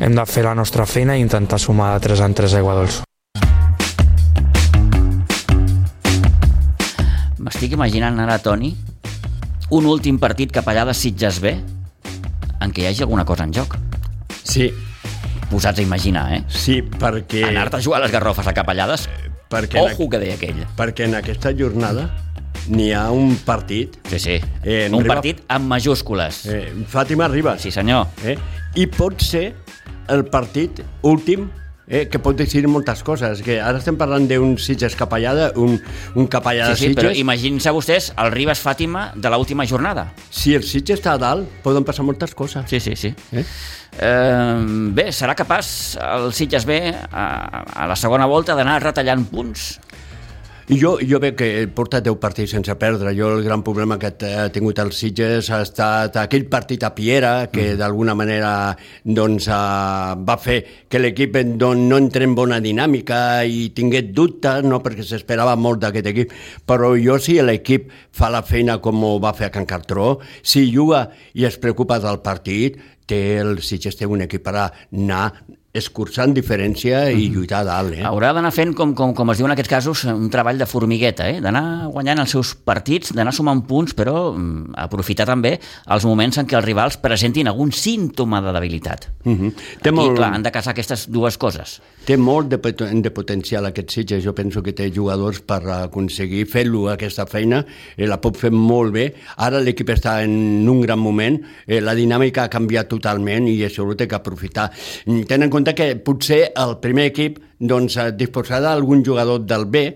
hem 0.00 0.14
de 0.14 0.28
fer 0.30 0.46
la 0.46 0.54
nostra 0.54 0.86
feina 0.86 1.16
i 1.16 1.26
intentar 1.26 1.60
sumar 1.60 1.96
de 1.96 2.06
3 2.08 2.26
en 2.28 2.40
3 2.42 2.58
aigua 2.60 2.78
dolç. 2.78 3.05
M'estic 7.56 7.72
imaginant 7.72 8.18
ara, 8.20 8.34
Toni, 8.44 8.68
un 9.72 9.86
últim 9.88 10.18
partit 10.20 10.50
capellà 10.52 10.82
de 10.84 10.92
Sitges 10.92 11.38
B 11.40 11.54
en 11.56 12.68
què 12.76 12.82
hi 12.82 12.88
hagi 12.90 13.00
alguna 13.06 13.24
cosa 13.24 13.46
en 13.48 13.54
joc. 13.56 13.78
Sí. 14.44 14.66
Posats 15.48 15.80
a 15.80 15.82
imaginar, 15.86 16.26
eh? 16.36 16.42
Sí, 16.52 16.82
perquè... 16.84 17.46
Anar-te 17.48 17.78
a 17.78 17.80
jugar 17.80 18.02
a 18.02 18.04
les 18.04 18.12
garrofes 18.12 18.44
a 18.44 18.52
capellades, 18.52 19.06
perquè 19.48 19.80
ojo 19.80 20.10
que 20.12 20.20
deia 20.20 20.36
aquell. 20.36 20.60
Perquè 20.76 21.06
en 21.08 21.16
aquesta 21.16 21.54
jornada 21.56 22.04
n'hi 22.68 22.90
ha 22.92 23.06
un 23.16 23.32
partit... 23.48 23.96
Sí, 24.12 24.20
sí, 24.20 24.36
Eh, 24.60 24.90
un 24.92 25.00
Riba- 25.00 25.14
partit 25.16 25.40
amb 25.56 25.72
majúscules. 25.72 26.42
Eh, 26.52 26.74
Fàtima 26.92 27.30
Ribas. 27.32 27.64
Sí, 27.64 27.72
senyor. 27.72 28.04
Eh? 28.22 28.36
I 28.76 28.84
pot 28.92 29.24
ser 29.24 29.46
el 30.12 30.26
partit 30.28 30.84
últim 31.08 31.48
eh, 31.88 32.06
que 32.10 32.18
pot 32.18 32.36
decidir 32.36 32.68
moltes 32.68 33.02
coses. 33.06 33.42
Que 33.46 33.60
ara 33.60 33.78
estem 33.78 33.96
parlant 33.96 34.26
d'un 34.28 34.56
Sitges 34.58 34.96
Capellada, 34.98 35.52
un, 35.56 35.78
un 36.14 36.26
Capellada 36.26 36.74
Sí, 36.76 36.88
sí, 36.88 36.94
però 36.94 37.08
Sitges. 37.10 37.22
imaginin-se 37.22 37.70
vostès 37.74 38.12
el 38.16 38.32
Ribas 38.34 38.60
Fàtima 38.62 39.10
de 39.14 39.30
l'última 39.32 39.66
jornada. 39.66 40.08
Si 40.30 40.54
el 40.54 40.64
Sitges 40.66 40.98
està 41.00 41.14
a 41.14 41.18
dalt, 41.22 41.48
poden 41.62 41.84
passar 41.84 42.04
moltes 42.04 42.34
coses. 42.34 42.64
Sí, 42.70 42.80
sí, 42.80 42.96
sí. 42.96 43.14
Eh? 43.32 43.44
Eh, 43.96 44.64
bé, 44.92 45.06
serà 45.14 45.32
capaç 45.38 45.96
el 46.02 46.32
Sitges 46.36 46.66
B 46.68 46.76
a, 46.92 47.26
a 47.64 47.86
la 47.88 47.96
segona 47.96 48.26
volta 48.28 48.54
d'anar 48.58 48.80
retallant 48.82 49.24
punts? 49.30 49.78
I 50.66 50.80
jo, 50.80 50.96
jo 50.98 51.20
veig 51.22 51.36
que 51.38 51.48
porta 51.70 52.00
10 52.02 52.16
partits 52.18 52.50
sense 52.56 52.74
perdre. 52.74 53.12
Jo 53.14 53.28
el 53.36 53.44
gran 53.44 53.60
problema 53.62 54.00
que 54.02 54.08
ha 54.26 54.48
tingut 54.50 54.80
el 54.82 54.88
Sitges 54.90 55.46
ha 55.54 55.60
estat 55.62 56.16
aquell 56.18 56.48
partit 56.50 56.82
a 56.82 56.90
Piera, 56.90 57.52
que 57.52 57.68
mm. 57.68 57.76
d'alguna 57.78 58.16
manera 58.18 58.50
doncs, 59.04 59.46
uh, 59.46 60.16
va 60.26 60.34
fer 60.42 60.56
que 60.90 60.98
l'equip 60.98 61.38
doncs, 61.54 61.84
no 61.86 62.00
entrés 62.02 62.26
en 62.26 62.34
bona 62.34 62.58
dinàmica 62.64 63.20
i 63.46 63.68
tingués 63.76 64.10
dubtes, 64.10 64.66
no? 64.66 64.80
perquè 64.82 65.06
s'esperava 65.06 65.54
molt 65.54 65.84
d'aquest 65.84 66.10
equip. 66.10 66.34
Però 66.66 66.96
jo, 66.98 67.20
si 67.22 67.38
l'equip 67.46 67.86
fa 68.10 68.32
la 68.34 68.42
feina 68.42 68.80
com 68.82 69.06
ho 69.06 69.12
va 69.22 69.36
fer 69.38 69.46
a 69.46 69.54
Can 69.54 69.70
Cartró, 69.70 70.16
si 70.42 70.66
juga 70.72 71.04
i 71.38 71.46
es 71.46 71.60
preocupa 71.62 72.00
del 72.02 72.18
partit, 72.26 72.82
té 73.06 73.38
el 73.38 73.62
Sitges 73.62 74.02
té 74.02 74.10
un 74.10 74.26
equip 74.26 74.42
per 74.42 74.56
anar 74.58 75.28
escurçant 75.76 76.32
diferència 76.34 77.10
i 77.12 77.28
lluitar 77.32 77.60
a 77.60 77.64
dalt. 77.68 77.94
Eh? 77.98 78.02
Haurà 78.08 78.32
d'anar 78.36 78.52
fent, 78.54 78.74
com, 78.76 78.94
com, 78.96 79.12
com 79.14 79.30
es 79.32 79.38
diu 79.38 79.46
en 79.46 79.52
aquests 79.54 79.70
casos, 79.70 80.04
un 80.10 80.30
treball 80.32 80.58
de 80.58 80.66
formigueta, 80.66 81.28
eh? 81.30 81.40
d'anar 81.44 81.88
guanyant 81.92 82.22
els 82.24 82.30
seus 82.34 82.54
partits, 82.56 83.12
d'anar 83.16 83.32
sumant 83.36 83.62
punts, 83.68 83.94
però 83.96 84.32
mm, 84.32 84.74
aprofitar 84.86 85.26
també 85.28 85.56
els 85.92 86.04
moments 86.08 86.38
en 86.38 86.46
què 86.46 86.56
els 86.58 86.66
rivals 86.66 86.96
presentin 87.02 87.48
algun 87.48 87.72
símptoma 87.72 88.40
de 88.40 88.52
debilitat. 88.56 89.08
Uh 89.24 89.32
-huh. 89.32 89.52
Té, 89.82 89.90
Aquí, 89.90 89.96
molt, 89.96 90.16
clar, 90.16 90.32
han 90.34 90.42
de 90.42 90.50
casar 90.50 90.72
aquestes 90.72 91.08
dues 91.10 91.36
coses. 91.38 91.80
té 92.06 92.16
molt 92.16 92.48
de, 92.48 92.58
de 93.02 93.10
potencial 93.10 93.66
aquest 93.66 93.90
Sitges. 93.90 94.22
Jo 94.24 94.32
penso 94.32 94.62
que 94.62 94.72
té 94.72 94.92
jugadors 94.94 95.40
per 95.40 95.60
aconseguir 95.68 96.46
fer-lo 96.46 96.88
aquesta 96.88 97.26
feina. 97.26 97.64
Eh, 97.96 98.06
la 98.06 98.20
pot 98.20 98.36
fer 98.36 98.50
molt 98.52 98.92
bé. 98.92 99.14
Ara 99.36 99.58
l'equip 99.60 99.88
està 99.90 100.22
en 100.22 100.68
un 100.68 100.80
gran 100.80 100.98
moment. 100.98 101.40
Eh, 101.66 101.80
la 101.80 101.94
dinàmica 101.94 102.44
ha 102.44 102.48
canviat 102.48 102.88
totalment 102.88 103.48
i 103.48 103.58
això 103.64 103.82
ho 103.82 103.94
té 103.96 104.06
que 104.06 104.14
aprofitar. 104.14 104.70
Mm, 105.06 105.22
Ten 105.26 105.42
en 105.42 105.50
compte 105.50 105.65
que 105.74 105.96
potser 105.96 106.52
el 106.54 106.76
primer 106.82 107.10
equip 107.10 107.40
doncs, 107.58 107.96
eh, 107.96 108.12
disposarà 108.12 108.60
d'algun 108.68 109.04
jugador 109.04 109.40
del 109.46 109.64
B, 109.66 109.86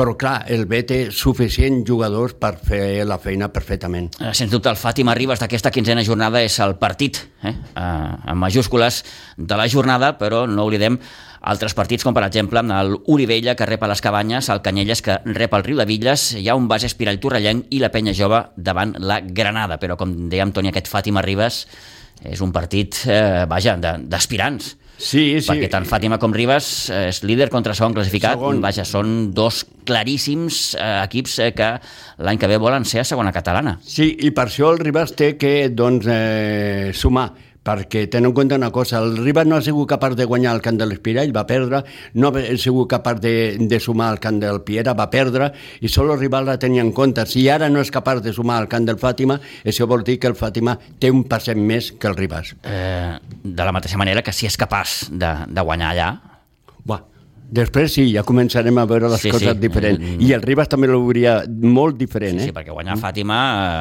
però 0.00 0.14
clar, 0.16 0.44
el 0.48 0.64
B 0.64 0.82
té 0.86 0.98
suficient 1.12 1.82
jugadors 1.84 2.32
per 2.40 2.54
fer 2.56 3.04
la 3.04 3.18
feina 3.20 3.50
perfectament. 3.52 4.08
Eh, 4.20 4.32
Sens 4.32 4.52
dubte, 4.52 4.70
el 4.70 4.78
Fàtima 4.80 5.14
Ribas 5.18 5.42
d'aquesta 5.42 5.72
quinzena 5.74 6.04
jornada 6.06 6.40
és 6.40 6.56
el 6.64 6.76
partit, 6.80 7.18
eh? 7.42 7.52
eh, 7.52 7.82
en 7.82 8.38
majúscules, 8.38 9.04
de 9.36 9.58
la 9.58 9.68
jornada, 9.68 10.14
però 10.18 10.46
no 10.48 10.64
oblidem 10.64 10.96
altres 11.40 11.74
partits, 11.74 12.04
com 12.04 12.14
per 12.14 12.24
exemple 12.26 12.60
el 12.60 12.96
Olivella, 13.08 13.54
que 13.56 13.66
rep 13.68 13.82
a 13.82 13.88
les 13.90 14.00
Cabanyes, 14.04 14.48
el 14.52 14.62
Canyelles, 14.62 15.02
que 15.02 15.18
rep 15.24 15.54
el 15.56 15.64
Riu 15.64 15.78
de 15.80 15.88
Villes, 15.88 16.30
hi 16.36 16.48
ha 16.48 16.56
un 16.56 16.68
base 16.68 16.88
Espirall 16.88 17.20
Torrellenc 17.20 17.68
i 17.70 17.80
la 17.80 17.90
Penya 17.92 18.14
Jove 18.16 18.42
davant 18.56 18.94
la 18.98 19.20
Granada. 19.20 19.80
Però, 19.80 19.96
com 20.00 20.12
dèiem, 20.30 20.52
Toni, 20.52 20.72
aquest 20.72 20.88
Fàtima 20.92 21.24
Ribas 21.24 21.66
és 22.24 22.40
un 22.44 22.52
partit, 22.52 23.02
eh, 23.08 23.46
vaja, 23.48 23.76
d'aspirants. 23.80 24.76
Sí, 25.00 25.40
sí. 25.40 25.48
Perquè 25.48 25.70
tant 25.72 25.86
Fàtima 25.88 26.18
com 26.20 26.34
Ribas 26.36 26.90
eh, 26.92 27.08
és 27.08 27.22
líder 27.24 27.48
contra 27.52 27.74
segon 27.76 27.96
classificat. 27.96 28.36
Segon. 28.36 28.60
Vaja, 28.60 28.84
són 28.84 29.30
dos 29.34 29.62
claríssims 29.88 30.76
eh, 30.76 30.90
equips 31.06 31.38
eh, 31.40 31.50
que 31.56 31.70
l'any 32.20 32.40
que 32.40 32.50
ve 32.50 32.60
volen 32.60 32.84
ser 32.84 33.00
a 33.02 33.06
segona 33.08 33.32
catalana. 33.32 33.78
Sí, 33.80 34.12
i 34.20 34.34
per 34.36 34.50
això 34.50 34.74
el 34.74 34.82
Ribas 34.82 35.16
té 35.16 35.32
que 35.40 35.54
doncs, 35.72 36.10
eh, 36.12 36.90
sumar 36.92 37.30
perquè 37.66 38.06
ten 38.10 38.24
en 38.24 38.32
compte 38.32 38.56
una 38.56 38.70
cosa, 38.72 38.98
el 38.98 39.18
Ribas 39.18 39.46
no 39.46 39.56
ha 39.56 39.62
sigut 39.62 39.88
capaç 39.90 40.16
de 40.16 40.24
guanyar 40.24 40.54
el 40.56 40.62
camp 40.64 40.78
de 40.80 40.86
l'Espirall, 40.88 41.34
va 41.36 41.46
perdre, 41.46 41.82
no 42.14 42.30
ha 42.32 42.56
sigut 42.56 42.88
capaç 42.90 43.20
de, 43.20 43.34
de 43.60 43.80
sumar 43.80 44.08
al 44.10 44.20
camp 44.20 44.40
del 44.40 44.62
Piera, 44.66 44.94
va 44.96 45.10
perdre, 45.12 45.52
i 45.80 45.88
sol 45.92 46.10
el 46.14 46.18
rival 46.20 46.48
la 46.48 46.58
tenia 46.58 46.82
en 46.82 46.92
compte. 46.96 47.26
Si 47.28 47.46
ara 47.52 47.68
no 47.68 47.82
és 47.84 47.92
capaç 47.92 48.22
de 48.24 48.32
sumar 48.36 48.58
al 48.62 48.68
camp 48.72 48.88
del 48.88 48.98
Fàtima, 49.00 49.38
això 49.64 49.86
vol 49.90 50.04
dir 50.06 50.18
que 50.18 50.30
el 50.30 50.38
Fàtima 50.38 50.78
té 50.98 51.12
un 51.12 51.24
passet 51.28 51.58
més 51.58 51.92
que 51.92 52.08
el 52.08 52.16
Ribas. 52.16 52.54
eh, 52.64 53.18
de 53.44 53.64
la 53.64 53.72
mateixa 53.72 53.98
manera 53.98 54.22
que 54.22 54.32
si 54.32 54.46
és 54.46 54.56
capaç 54.56 55.10
de, 55.10 55.34
de 55.48 55.60
guanyar 55.62 55.92
allà, 55.92 56.10
Buah. 56.84 57.02
Després 57.50 57.90
sí, 57.92 58.04
ja 58.14 58.22
començarem 58.26 58.76
a 58.78 58.84
veure 58.86 59.08
les 59.10 59.20
Sí, 59.20 59.30
coses 59.34 59.48
sí. 59.56 59.58
diferents. 59.58 59.98
Mm. 59.98 60.22
I 60.22 60.32
el 60.36 60.42
Ribas 60.42 60.68
també 60.70 60.86
lo 60.86 61.00
veuria 61.02 61.40
molt 61.48 61.98
diferent, 61.98 62.38
sí, 62.38 62.44
eh? 62.44 62.50
sí, 62.50 62.54
perquè 62.54 62.70
guanyar 62.70 62.96
Fàtima, 63.00 63.38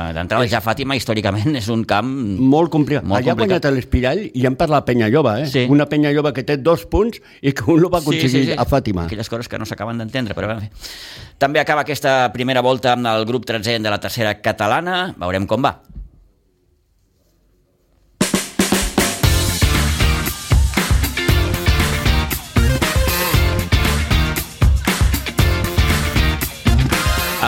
eh, 0.10 0.14
d'entrada 0.18 0.48
ja 0.50 0.62
Fàtima 0.66 0.98
històricament 0.98 1.56
és 1.60 1.70
un 1.70 1.84
camp... 1.86 2.10
Molt 2.40 2.74
complicat. 2.74 3.06
Molt 3.06 3.22
Allà 3.22 3.36
ha 3.36 3.38
guanyat 3.38 3.70
l'Espirall 3.70 4.24
i 4.34 4.46
han 4.50 4.58
parlat 4.58 4.88
Penya 4.90 5.10
Lloba, 5.14 5.38
eh? 5.44 5.48
Sí. 5.52 5.68
Una 5.70 5.86
Penya 5.86 6.12
Lloba 6.16 6.34
que 6.34 6.44
té 6.44 6.58
dos 6.58 6.88
punts 6.90 7.22
i 7.42 7.54
que 7.54 7.70
un 7.70 7.82
lo 7.84 7.92
va 7.94 8.02
aconseguir 8.02 8.58
a 8.58 8.66
Fàtima. 8.66 9.06
Aquelles 9.06 9.30
coses 9.30 9.48
que 9.48 9.60
no 9.62 9.70
s'acaben 9.70 10.02
d'entendre, 10.02 10.34
però 10.38 10.56
bé. 10.58 10.72
També 11.40 11.62
acaba 11.62 11.86
aquesta 11.86 12.34
primera 12.34 12.62
volta 12.66 12.98
amb 12.98 13.08
el 13.08 13.26
grup 13.30 13.46
13 13.46 13.78
de 13.80 13.90
la 13.94 14.02
tercera 14.02 14.34
catalana. 14.42 15.14
Veurem 15.20 15.46
com 15.48 15.64
va. 15.64 15.78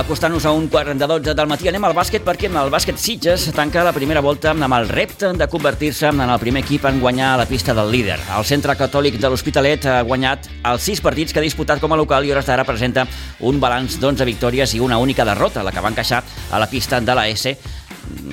Acostant-nos 0.01 0.45
a 0.49 0.51
un 0.51 0.65
quart 0.67 0.95
de 0.97 1.05
12 1.05 1.35
del 1.37 1.45
matí, 1.45 1.67
anem 1.69 1.83
al 1.85 1.93
bàsquet 1.93 2.23
perquè 2.25 2.49
el 2.49 2.71
bàsquet 2.73 2.97
Sitges 2.97 3.43
tanca 3.53 3.83
la 3.85 3.91
primera 3.93 4.23
volta 4.25 4.49
amb 4.49 4.73
el 4.73 4.87
repte 4.89 5.29
de 5.37 5.47
convertir-se 5.47 6.07
en 6.09 6.23
el 6.25 6.39
primer 6.41 6.63
equip 6.63 6.87
en 6.89 6.97
guanyar 6.99 7.35
la 7.37 7.45
pista 7.45 7.75
del 7.77 7.91
líder. 7.93 8.17
El 8.33 8.47
centre 8.49 8.73
catòlic 8.79 9.19
de 9.21 9.29
l'Hospitalet 9.29 9.85
ha 9.85 9.99
guanyat 10.01 10.49
els 10.71 10.87
sis 10.89 11.03
partits 11.05 11.31
que 11.31 11.39
ha 11.39 11.45
disputat 11.45 11.79
com 11.79 11.93
a 11.93 11.99
local 12.01 12.25
i 12.25 12.33
hores 12.33 12.49
d'ara 12.49 12.65
presenta 12.65 13.05
un 13.45 13.61
balanç 13.61 13.99
d'11 14.01 14.25
victòries 14.25 14.73
i 14.73 14.81
una 14.81 14.97
única 14.97 15.27
derrota, 15.27 15.61
la 15.61 15.71
que 15.71 15.85
va 15.85 15.93
encaixar 15.93 16.23
a 16.49 16.57
la 16.57 16.69
pista 16.71 16.97
de 16.99 17.15
la 17.15 17.27
S 17.29 17.53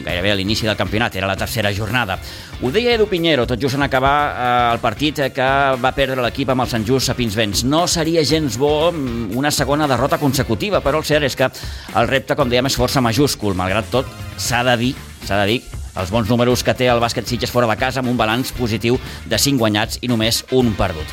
gairebé 0.04 0.32
a 0.32 0.36
l'inici 0.38 0.66
del 0.66 0.76
campionat, 0.76 1.16
era 1.16 1.28
la 1.28 1.36
tercera 1.36 1.72
jornada. 1.74 2.18
Ho 2.62 2.70
deia 2.74 2.94
Edu 2.96 3.06
Pinheiro, 3.06 3.46
tot 3.46 3.60
just 3.60 3.78
en 3.78 3.86
acabar 3.86 4.16
eh, 4.28 4.74
el 4.74 4.82
partit 4.82 5.22
que 5.34 5.48
va 5.78 5.94
perdre 5.96 6.22
l'equip 6.24 6.50
amb 6.52 6.64
el 6.64 6.70
Sant 6.70 6.86
Just 6.88 7.12
a 7.12 7.16
Pinsbens. 7.18 7.64
No 7.64 7.86
seria 7.86 8.24
gens 8.26 8.58
bo 8.58 8.90
mm, 8.92 9.32
una 9.38 9.52
segona 9.54 9.88
derrota 9.90 10.18
consecutiva, 10.18 10.82
però 10.84 11.02
el 11.02 11.08
cert 11.08 11.28
és 11.28 11.38
que 11.38 11.48
el 11.48 12.10
repte, 12.10 12.36
com 12.38 12.50
dèiem, 12.50 12.70
és 12.70 12.78
força 12.78 13.04
majúscul. 13.04 13.56
Malgrat 13.58 13.90
tot, 13.94 14.14
s'ha 14.36 14.64
de 14.66 14.78
dir, 14.84 14.94
s'ha 15.24 15.44
de 15.44 15.52
dir 15.54 15.77
els 15.98 16.12
bons 16.14 16.30
números 16.30 16.62
que 16.64 16.74
té 16.78 16.86
el 16.88 17.02
bàsquet 17.02 17.26
Sitges 17.26 17.50
fora 17.52 17.66
de 17.66 17.76
casa 17.78 18.00
amb 18.00 18.10
un 18.12 18.16
balanç 18.16 18.52
positiu 18.56 18.98
de 19.26 19.38
5 19.38 19.58
guanyats 19.58 19.98
i 20.02 20.10
només 20.10 20.44
un 20.54 20.72
perdut. 20.78 21.10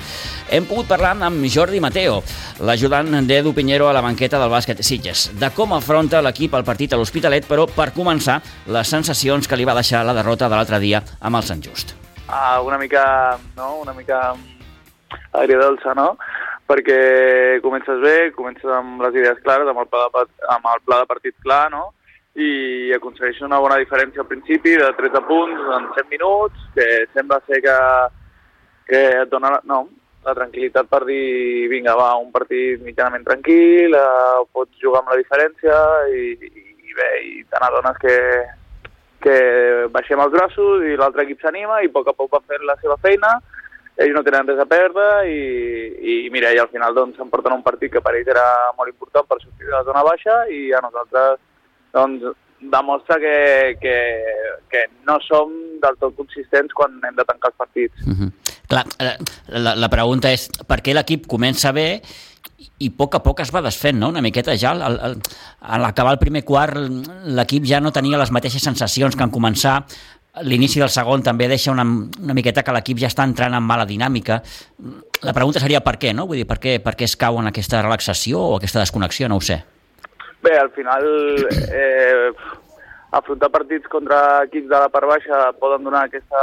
Hem 0.53 0.67
pogut 0.69 0.87
parlar 0.87 1.15
amb 1.25 1.45
Jordi 1.49 1.81
Mateo, 1.81 2.21
l'ajudant 2.61 3.09
d'Edu 3.25 3.53
Pinheiro 3.57 3.89
a 3.89 3.95
la 3.97 4.03
banqueta 4.05 4.39
del 4.39 4.53
bàsquet 4.53 4.83
Sitges, 4.85 5.31
de 5.39 5.49
com 5.57 5.73
afronta 5.73 6.21
l'equip 6.21 6.53
al 6.53 6.67
partit 6.67 6.93
a 6.93 6.99
l'Hospitalet, 7.01 7.47
però 7.49 7.65
per 7.65 7.89
començar, 7.97 8.41
les 8.67 8.87
sensacions 8.87 9.47
que 9.49 9.57
li 9.57 9.65
va 9.65 9.77
deixar 9.77 10.05
la 10.05 10.13
derrota 10.13 10.49
de 10.49 10.55
l'altre 10.55 10.79
dia 10.79 11.01
amb 11.19 11.41
el 11.41 11.47
Sant 11.49 11.65
Just. 11.65 11.95
Ah, 12.27 12.61
una 12.61 12.77
mica, 12.77 13.37
no? 13.57 13.81
una 13.81 13.93
mica 13.93 14.35
agridolça, 15.33 15.93
no? 15.97 16.15
Perquè 16.65 17.59
comences 17.61 17.99
bé, 18.01 18.31
comences 18.33 18.69
amb 18.73 19.01
les 19.05 19.17
idees 19.17 19.41
clares, 19.43 19.69
amb 19.69 19.81
el 19.83 19.89
pla 19.89 20.07
de, 20.13 20.25
amb 20.49 20.65
el 20.71 20.81
pla 20.85 21.01
de 21.03 21.09
partit 21.09 21.35
clar, 21.43 21.67
no? 21.73 21.91
I 22.35 22.91
aconsegueix 22.95 23.39
una 23.47 23.61
bona 23.63 23.77
diferència 23.79 24.21
al 24.21 24.27
principi 24.27 24.75
de 24.75 24.89
13 24.97 25.21
punts 25.27 25.69
en 25.77 25.85
100 25.95 26.09
minuts, 26.11 26.65
que 26.75 26.87
sembla 27.13 27.39
ser 27.47 27.61
que, 27.63 27.77
que 28.89 29.03
et 29.21 29.31
dona 29.31 29.53
no, 29.63 29.85
la 30.25 30.35
tranquil·litat 30.35 30.89
per 30.91 31.03
dir, 31.07 31.69
vinga, 31.71 31.95
va, 31.95 32.11
un 32.19 32.33
partit 32.35 32.83
mitjanament 32.83 33.23
tranquil, 33.23 33.95
eh, 33.95 34.43
pots 34.51 34.83
jugar 34.83 35.03
amb 35.03 35.13
la 35.13 35.19
diferència 35.21 35.79
i, 36.11 36.27
i, 36.35 36.67
i 36.89 36.99
bé, 36.99 37.09
i 37.23 37.43
te 37.47 37.61
n'adones 37.61 38.03
que, 38.03 38.17
que 39.23 39.39
baixem 39.95 40.19
els 40.25 40.35
braços 40.35 40.83
i 40.89 40.99
l'altre 40.99 41.23
equip 41.23 41.43
s'anima 41.45 41.79
i 41.85 41.91
a 41.91 41.95
poc 41.95 42.11
a 42.11 42.17
poc 42.17 42.33
va 42.35 42.43
fer 42.43 42.59
la 42.67 42.75
seva 42.83 42.99
feina, 42.99 43.37
ells 43.95 44.11
no 44.11 44.25
tenen 44.27 44.49
res 44.49 44.59
a 44.59 44.67
perdre 44.67 45.07
i, 45.31 45.41
i 46.03 46.29
mira, 46.33 46.51
i 46.51 46.59
al 46.59 46.67
final 46.73 46.97
doncs 46.97 47.15
s'emporten 47.15 47.55
un 47.55 47.63
partit 47.63 47.93
que 47.93 48.03
per 48.03 48.17
ells 48.17 48.27
era 48.33 48.47
molt 48.75 48.91
important 48.91 49.29
per 49.29 49.39
sortir 49.39 49.69
de 49.69 49.77
la 49.77 49.85
zona 49.87 50.03
baixa 50.03 50.41
i 50.51 50.65
a 50.75 50.83
nosaltres 50.83 51.39
doncs 51.95 52.35
demostra 52.71 53.17
que, 53.21 53.77
que, 53.81 53.95
que 54.71 54.85
no 55.07 55.17
som 55.23 55.51
del 55.83 55.97
tot 56.01 56.15
consistents 56.17 56.73
quan 56.75 56.97
hem 57.03 57.17
de 57.17 57.25
tancar 57.27 57.51
els 57.51 57.59
partits. 57.59 58.05
Uh 58.05 58.13
-huh. 58.13 58.31
Clar, 58.67 58.85
eh, 58.99 59.17
la, 59.47 59.75
la 59.75 59.89
pregunta 59.89 60.31
és 60.31 60.49
per 60.67 60.81
què 60.81 60.93
l'equip 60.93 61.27
comença 61.27 61.71
bé 61.71 62.01
i 62.79 62.87
a 62.87 62.95
poc 62.97 63.15
a 63.15 63.23
poc 63.23 63.39
es 63.39 63.51
va 63.53 63.61
desfent, 63.61 63.99
no? 63.99 64.09
Una 64.09 64.21
miqueta 64.21 64.55
ja, 64.57 64.71
al, 64.71 64.81
al, 64.81 65.17
a 65.61 65.77
l'acabar 65.77 66.13
el 66.13 66.19
primer 66.19 66.43
quart 66.43 66.75
l'equip 67.25 67.65
ja 67.65 67.79
no 67.79 67.91
tenia 67.91 68.17
les 68.17 68.31
mateixes 68.31 68.63
sensacions 68.63 69.15
que 69.15 69.23
en 69.23 69.31
començar, 69.31 69.85
l'inici 70.43 70.79
del 70.79 70.89
segon 70.89 71.23
també 71.23 71.47
deixa 71.47 71.71
una, 71.71 71.83
una 71.83 72.33
miqueta 72.33 72.63
que 72.63 72.73
l'equip 72.75 72.97
ja 72.97 73.07
està 73.07 73.23
entrant 73.23 73.53
en 73.53 73.63
mala 73.63 73.85
dinàmica. 73.85 74.41
La 75.23 75.33
pregunta 75.33 75.59
seria 75.59 75.81
per 75.81 75.97
què, 76.01 76.13
no? 76.13 76.27
Vull 76.27 76.37
dir, 76.37 76.47
per 76.47 76.59
què, 76.59 76.79
per 76.83 76.95
què 76.95 77.07
es 77.07 77.15
cau 77.15 77.39
en 77.39 77.47
aquesta 77.47 77.81
relaxació 77.81 78.39
o 78.39 78.57
aquesta 78.57 78.79
desconnexió, 78.79 79.29
no 79.29 79.37
ho 79.37 79.41
sé. 79.41 79.63
Bé, 80.45 80.53
al 80.61 80.69
final 80.75 81.05
eh, 81.73 82.29
afrontar 83.17 83.49
partits 83.49 83.87
contra 83.89 84.43
equips 84.45 84.69
de 84.69 84.81
la 84.83 84.89
part 84.93 85.07
baixa 85.09 85.39
poden 85.57 85.87
donar 85.87 86.03
aquesta, 86.05 86.41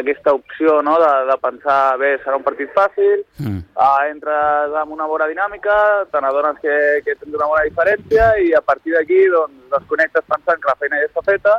aquesta 0.00 0.34
opció 0.34 0.82
no? 0.82 0.98
de, 1.00 1.12
de 1.30 1.36
pensar, 1.40 1.78
bé, 2.02 2.10
serà 2.24 2.36
un 2.36 2.44
partit 2.44 2.72
fàcil, 2.76 3.22
mm. 3.40 3.62
uh, 3.78 4.02
entres 4.10 4.76
amb 4.82 4.92
una 4.96 5.06
bona 5.08 5.30
dinàmica, 5.30 5.78
te 6.10 6.20
n'adones 6.20 6.58
que, 6.60 6.76
que 7.06 7.14
tens 7.22 7.38
una 7.38 7.48
bona 7.52 7.64
diferència 7.68 8.34
i 8.42 8.52
a 8.58 8.60
partir 8.66 8.96
d'aquí 8.96 9.22
doncs, 9.32 9.64
desconnectes 9.72 10.28
pensant 10.28 10.60
que 10.60 10.72
la 10.72 10.78
feina 10.82 11.00
ja 11.00 11.10
està 11.10 11.24
feta 11.30 11.56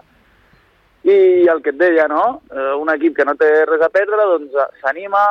i 1.07 1.47
el 1.47 1.61
que 1.63 1.71
et 1.71 1.77
deia, 1.79 2.07
no? 2.11 2.41
Eh, 2.51 2.73
un 2.75 2.89
equip 2.91 3.15
que 3.17 3.25
no 3.27 3.35
té 3.39 3.49
res 3.65 3.83
a 3.85 3.89
perdre, 3.93 4.25
doncs 4.33 4.55
s'anima, 4.81 5.21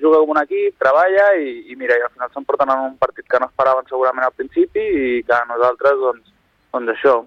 juga 0.00 0.20
com 0.22 0.32
un 0.32 0.40
equip, 0.42 0.76
treballa 0.80 1.26
i, 1.36 1.58
i 1.72 1.76
mira, 1.76 1.98
i 1.98 2.04
al 2.06 2.12
final 2.14 2.30
s'emporten 2.32 2.72
en 2.72 2.86
un 2.86 2.96
partit 3.00 3.26
que 3.28 3.40
no 3.42 3.50
esperaven 3.50 3.88
segurament 3.90 4.24
al 4.26 4.36
principi 4.36 4.80
i 4.80 5.20
que 5.26 5.42
nosaltres, 5.50 6.00
doncs, 6.00 6.32
doncs 6.72 6.94
això, 6.94 7.18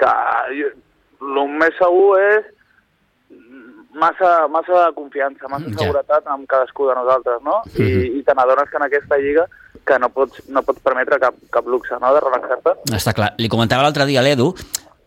que 0.00 0.14
el 0.64 1.52
més 1.60 1.76
segur 1.76 2.16
és 2.22 2.48
massa, 3.92 4.48
massa 4.48 4.88
confiança, 4.96 5.48
massa 5.52 5.68
ja. 5.68 5.78
seguretat 5.82 6.28
amb 6.32 6.48
cadascú 6.48 6.88
de 6.88 6.94
nosaltres, 6.96 7.42
no? 7.42 7.60
Mm 7.66 7.72
-hmm. 7.76 8.04
I, 8.06 8.18
i 8.18 8.22
te 8.22 8.34
n'adones 8.34 8.70
que 8.70 8.76
en 8.76 8.88
aquesta 8.88 9.18
lliga 9.18 9.46
que 9.84 9.98
no 9.98 10.08
pots, 10.08 10.48
no 10.48 10.62
pots 10.62 10.80
permetre 10.80 11.18
cap, 11.18 11.34
cap 11.50 11.66
luxe, 11.66 11.94
no?, 12.00 12.14
de 12.14 12.20
relaxar-te. 12.20 12.70
Està 12.94 13.12
clar. 13.12 13.34
Li 13.38 13.48
comentava 13.48 13.82
l'altre 13.82 14.06
dia 14.06 14.20
a 14.20 14.22
l'Edu 14.22 14.54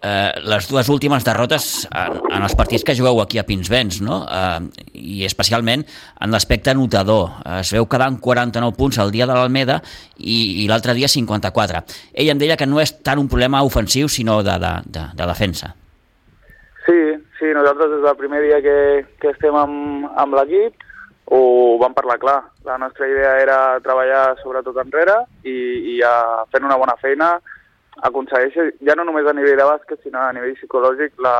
eh, 0.04 0.32
les 0.44 0.68
dues 0.70 0.90
últimes 0.90 1.24
derrotes 1.26 1.88
en, 1.90 2.20
en 2.30 2.46
els 2.46 2.56
partits 2.60 2.84
que 2.86 2.96
jugueu 2.98 3.22
aquí 3.24 3.40
a 3.40 3.46
Pinsbens, 3.48 4.02
no? 4.06 4.24
Eh, 4.28 4.86
i 4.94 5.24
especialment 5.28 5.86
en 5.86 6.36
l'aspecte 6.36 6.76
notador. 6.78 7.40
Es 7.60 7.74
veu 7.76 7.88
quedar 7.90 8.12
49 8.20 8.78
punts 8.78 9.00
el 9.02 9.14
dia 9.16 9.28
de 9.30 9.38
l'Almeda 9.38 9.80
i, 10.18 10.64
i 10.64 10.68
l'altre 10.70 10.96
dia 10.98 11.10
54. 11.12 11.84
Ell 12.14 12.34
em 12.34 12.42
deia 12.42 12.60
que 12.60 12.70
no 12.70 12.84
és 12.84 12.98
tant 13.02 13.22
un 13.22 13.32
problema 13.32 13.64
ofensiu, 13.64 14.12
sinó 14.12 14.42
de, 14.44 14.60
de, 14.60 14.74
de, 14.86 15.08
de 15.16 15.30
defensa. 15.30 15.74
Sí, 16.84 17.00
sí, 17.40 17.52
nosaltres 17.56 17.96
des 17.96 18.04
del 18.04 18.20
primer 18.20 18.44
dia 18.44 18.60
que, 18.62 18.80
que 19.22 19.32
estem 19.32 19.56
amb, 19.56 20.10
amb 20.20 20.36
l'equip 20.36 20.82
ho 21.34 21.78
vam 21.80 21.94
parlar 21.96 22.20
clar. 22.20 22.42
La 22.66 22.78
nostra 22.78 23.08
idea 23.08 23.38
era 23.42 23.58
treballar 23.84 24.36
sobretot 24.42 24.78
enrere 24.84 25.16
i, 25.48 25.56
i 25.94 25.98
ja 26.02 26.12
fent 26.52 26.68
una 26.68 26.78
bona 26.80 26.98
feina, 27.02 27.38
aconsegueix, 28.02 28.74
ja 28.82 28.96
no 28.98 29.06
només 29.06 29.28
a 29.28 29.34
nivell 29.38 29.58
de 29.60 29.68
bàsquet, 29.68 30.02
sinó 30.04 30.24
a 30.24 30.34
nivell 30.34 30.56
psicològic, 30.58 31.14
la, 31.22 31.36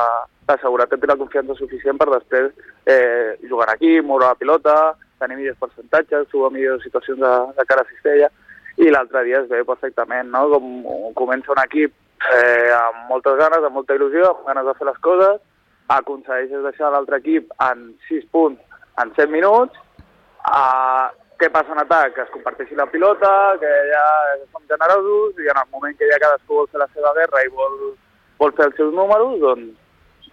la 0.48 0.56
seguretat 0.62 1.02
i 1.02 1.10
la 1.10 1.18
confiança 1.18 1.56
suficient 1.58 1.98
per 1.98 2.10
després 2.12 2.52
eh, 2.86 3.34
jugar 3.48 3.72
aquí, 3.72 3.98
moure 4.00 4.28
la 4.30 4.38
pilota, 4.38 4.76
tenir 5.18 5.38
millors 5.40 5.58
percentatges, 5.60 6.28
trobar 6.30 6.52
millors 6.54 6.84
situacions 6.86 7.20
de, 7.20 7.32
de 7.58 7.66
cara 7.70 7.84
a 7.84 7.90
cistella, 7.90 8.30
i 8.76 8.90
l'altre 8.90 9.24
dia 9.26 9.40
es 9.42 9.50
veu 9.50 9.66
perfectament, 9.66 10.30
no? 10.34 10.46
Com 10.50 11.12
comença 11.18 11.52
un 11.54 11.62
equip 11.62 11.92
eh, 12.34 12.70
amb 12.74 13.10
moltes 13.10 13.36
ganes, 13.38 13.62
amb 13.62 13.78
molta 13.78 13.96
il·lusió, 13.98 14.30
amb 14.30 14.48
ganes 14.48 14.66
de 14.68 14.76
fer 14.78 14.88
les 14.88 15.02
coses, 15.04 15.42
aconsegueixes 15.94 16.64
deixar 16.64 16.90
l'altre 16.90 17.20
equip 17.20 17.52
en 17.62 17.90
6 18.08 18.30
punts 18.34 18.80
en 19.02 19.12
7 19.18 19.30
minuts, 19.30 19.78
eh, 20.46 21.06
què 21.44 21.52
passa 21.52 21.74
en 21.76 21.82
atac? 21.84 22.16
Que 22.16 22.24
es 22.24 22.32
comparteixi 22.32 22.76
la 22.78 22.88
pilota, 22.88 23.30
que 23.60 23.70
ja 23.92 24.04
som 24.48 24.64
generosos 24.70 25.40
i 25.44 25.50
en 25.52 25.60
el 25.60 25.70
moment 25.74 25.96
que 25.98 26.08
ja 26.08 26.20
cadascú 26.22 26.62
vol 26.62 26.70
fer 26.72 26.80
la 26.80 26.90
seva 26.96 27.12
guerra 27.18 27.44
i 27.44 27.52
vol, 27.52 27.80
vol 28.40 28.54
fer 28.56 28.68
els 28.70 28.78
seus 28.80 28.94
números, 28.96 29.36
doncs, 29.42 29.72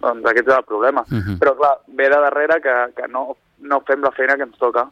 doncs 0.00 0.30
aquest 0.30 0.48
és 0.48 0.58
el 0.58 0.68
problema. 0.68 1.04
Uh 1.08 1.14
mhm. 1.14 1.24
-huh. 1.26 1.38
Però 1.40 1.56
clar, 1.56 1.74
ve 1.88 2.08
de 2.08 2.20
darrere 2.26 2.60
que, 2.64 2.76
que 2.96 3.08
no, 3.08 3.36
no 3.60 3.82
fem 3.86 4.00
la 4.00 4.12
feina 4.12 4.36
que 4.36 4.48
ens 4.48 4.58
toca. 4.58 4.88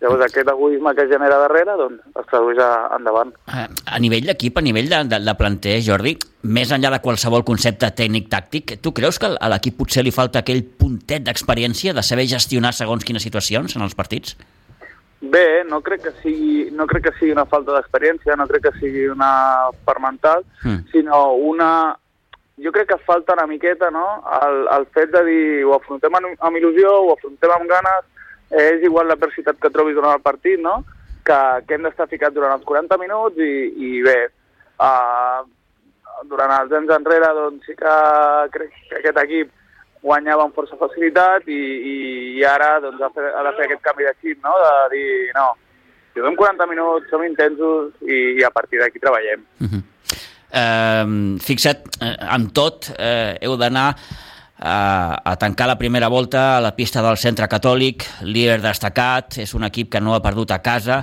Llavors 0.00 0.24
aquest 0.24 0.48
egoisme 0.48 0.94
que 0.94 1.02
es 1.02 1.08
genera 1.08 1.38
darrere 1.38 1.76
doncs, 1.78 2.02
es 2.20 2.26
tradueix 2.26 2.58
a, 2.58 2.96
endavant. 2.96 3.32
A, 3.46 3.68
a 3.86 3.98
nivell 3.98 4.26
d'equip, 4.26 4.58
a 4.58 4.60
nivell 4.60 4.88
de, 4.88 5.04
de, 5.04 5.18
de 5.20 5.34
planter, 5.34 5.80
Jordi, 5.80 6.18
més 6.42 6.70
enllà 6.70 6.90
de 6.90 7.00
qualsevol 7.00 7.44
concepte 7.44 7.88
tècnic-tàctic, 7.88 8.80
tu 8.82 8.92
creus 8.92 9.18
que 9.18 9.30
a 9.38 9.48
l'equip 9.48 9.78
potser 9.78 10.04
li 10.04 10.10
falta 10.10 10.40
aquell 10.40 10.62
puntet 10.64 11.24
d'experiència 11.24 11.94
de 11.94 12.02
saber 12.02 12.26
gestionar 12.26 12.74
segons 12.74 13.04
quines 13.04 13.22
situacions 13.22 13.76
en 13.76 13.82
els 13.82 13.94
partits? 13.94 14.36
Bé, 15.30 15.64
no 15.64 15.80
crec 15.80 16.02
que 16.04 16.12
sigui, 16.20 16.70
no 16.76 16.86
crec 16.86 17.06
que 17.06 17.12
sigui 17.18 17.32
una 17.32 17.46
falta 17.48 17.72
d'experiència, 17.72 18.36
no 18.36 18.46
crec 18.50 18.66
que 18.66 18.72
sigui 18.78 19.06
una 19.08 19.70
per 19.86 19.98
mental, 20.02 20.44
mm. 20.64 20.90
sinó 20.92 21.26
una... 21.50 21.68
Jo 22.62 22.70
crec 22.70 22.86
que 22.92 22.98
falta 23.06 23.34
una 23.34 23.48
miqueta, 23.50 23.88
no?, 23.90 24.04
el, 24.42 24.60
el 24.76 24.84
fet 24.94 25.10
de 25.10 25.24
dir 25.26 25.46
ho 25.66 25.72
afrontem 25.74 26.14
amb, 26.14 26.36
amb 26.38 26.58
il·lusió, 26.60 26.92
ho 27.02 27.14
afrontem 27.16 27.50
amb 27.50 27.66
ganes, 27.70 28.04
és 28.54 28.84
igual 28.86 29.08
l'adversitat 29.10 29.58
que 29.58 29.72
trobis 29.74 29.96
durant 29.96 30.14
el 30.14 30.22
partit, 30.22 30.60
no?, 30.62 30.76
que, 31.26 31.40
que 31.66 31.74
hem 31.74 31.88
d'estar 31.88 32.06
ficats 32.12 32.36
durant 32.36 32.54
els 32.54 32.68
40 32.68 33.00
minuts 33.00 33.40
i, 33.42 33.52
i 33.88 33.90
bé, 34.04 34.18
uh, 34.78 35.42
durant 36.30 36.52
els 36.60 36.76
anys 36.78 36.94
enrere, 36.94 37.32
doncs 37.40 37.66
sí 37.66 37.74
que 37.80 37.94
crec 38.54 38.76
que 38.90 39.00
aquest 39.00 39.22
equip 39.24 39.50
guanyava 40.04 40.44
amb 40.44 40.56
força 40.56 40.76
facilitat 40.80 41.48
i, 41.48 41.60
i, 41.92 41.94
i 42.38 42.44
ara 42.44 42.76
doncs, 42.84 43.00
ha, 43.00 43.10
fer, 43.14 43.30
ha 43.32 43.44
de 43.46 43.54
fer 43.56 43.68
aquest 43.68 43.84
canvi 43.86 44.08
de 44.08 44.12
xip, 44.20 44.42
no? 44.44 44.52
de 44.60 44.74
dir, 44.92 45.06
no, 45.36 45.46
juguem 46.18 46.36
40 46.40 46.68
minuts, 46.70 47.08
som 47.12 47.24
intensos 47.24 47.94
i, 48.04 48.20
i 48.40 48.44
a 48.44 48.52
partir 48.54 48.82
d'aquí 48.82 49.00
treballem. 49.02 49.46
Uh 49.64 49.72
-huh. 49.72 49.82
eh, 50.60 51.06
fixa't, 51.48 51.88
eh, 52.00 52.16
amb 52.36 52.52
tot, 52.52 52.92
eh, 52.98 53.38
heu 53.40 53.56
d'anar 53.56 53.94
a, 54.58 55.20
a 55.24 55.36
tancar 55.36 55.66
la 55.66 55.78
primera 55.78 56.08
volta 56.08 56.56
a 56.56 56.60
la 56.60 56.74
pista 56.76 57.02
del 57.02 57.16
centre 57.18 57.48
catòlic, 57.50 58.04
líder 58.22 58.60
destacat, 58.62 59.38
és 59.42 59.54
un 59.54 59.66
equip 59.66 59.90
que 59.92 60.00
no 60.00 60.14
ha 60.14 60.22
perdut 60.22 60.54
a 60.54 60.60
casa, 60.62 61.02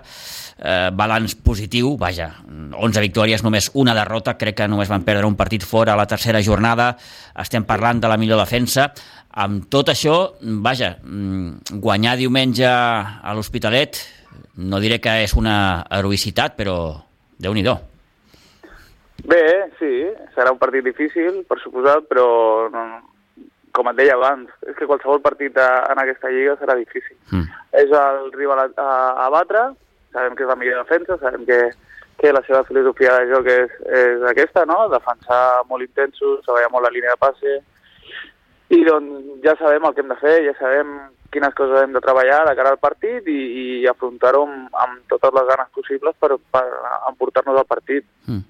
eh, 0.58 0.90
balanç 0.94 1.36
positiu, 1.44 1.96
vaja, 2.00 2.32
11 2.48 3.04
victòries, 3.04 3.44
només 3.44 3.72
una 3.74 3.96
derrota, 3.98 4.38
crec 4.40 4.62
que 4.62 4.70
només 4.72 4.90
van 4.90 5.04
perdre 5.04 5.28
un 5.28 5.36
partit 5.36 5.66
fora 5.68 5.94
a 5.94 6.00
la 6.00 6.08
tercera 6.08 6.42
jornada, 6.42 6.96
estem 7.44 7.68
parlant 7.68 8.00
de 8.00 8.12
la 8.12 8.18
millor 8.18 8.40
defensa, 8.40 8.92
amb 9.32 9.68
tot 9.70 9.92
això, 9.92 10.34
vaja, 10.42 10.98
mm, 11.04 11.80
guanyar 11.84 12.18
diumenge 12.18 12.68
a 12.68 13.34
l'Hospitalet, 13.36 14.00
no 14.58 14.80
diré 14.80 15.00
que 15.00 15.24
és 15.24 15.34
una 15.36 15.86
heroïcitat, 15.90 16.56
però 16.56 17.04
déu 17.40 17.54
nhi 17.54 17.64
Bé, 19.22 19.70
sí, 19.78 20.10
serà 20.34 20.52
un 20.52 20.58
partit 20.58 20.84
difícil, 20.84 21.44
per 21.46 21.60
suposat, 21.62 22.08
però 22.10 22.70
no, 22.74 23.11
com 23.76 23.90
et 23.92 24.00
deia 24.00 24.18
abans, 24.18 24.50
és 24.68 24.76
que 24.78 24.88
qualsevol 24.90 25.22
partit 25.24 25.58
a, 25.60 25.70
en 25.92 26.02
aquesta 26.02 26.32
lliga 26.34 26.58
serà 26.60 26.76
difícil. 26.80 27.16
Mm. 27.32 27.48
És 27.84 27.94
el 28.02 28.32
rival 28.36 28.66
a, 28.66 28.68
a, 28.76 28.92
a 29.26 29.30
batre, 29.34 29.70
sabem 30.12 30.36
que 30.36 30.46
és 30.46 30.52
la 30.52 30.58
millor 30.60 30.84
defensa, 30.84 31.18
sabem 31.22 31.46
que, 31.48 31.60
que 32.22 32.34
la 32.36 32.44
seva 32.48 32.64
filosofia 32.68 33.18
de 33.20 33.32
joc 33.32 33.50
és, 33.52 33.78
és 34.04 34.28
aquesta, 34.32 34.66
no? 34.70 34.84
defensar 34.92 35.42
molt 35.70 35.86
intensos, 35.88 36.44
treballar 36.46 36.72
molt 36.74 36.88
la 36.88 36.94
línia 36.94 37.16
de 37.16 37.22
passe, 37.22 37.58
i 38.72 38.84
doncs 38.88 39.42
ja 39.44 39.56
sabem 39.60 39.88
el 39.88 39.96
que 39.96 40.04
hem 40.04 40.14
de 40.14 40.20
fer, 40.22 40.38
ja 40.48 40.56
sabem 40.60 40.94
quines 41.32 41.54
coses 41.56 41.84
hem 41.84 41.94
de 41.96 42.04
treballar 42.04 42.44
de 42.48 42.56
cara 42.60 42.74
al 42.76 42.80
partit 42.80 43.28
i, 43.32 43.42
i 43.64 43.66
afrontar-ho 43.88 44.44
amb, 44.48 44.72
amb 44.84 45.12
totes 45.12 45.32
les 45.38 45.48
ganes 45.48 45.70
possibles 45.76 46.16
per, 46.20 46.36
per 46.52 46.64
emportar-nos 47.10 47.60
al 47.62 47.68
partit. 47.68 48.08
Mm. 48.28 48.44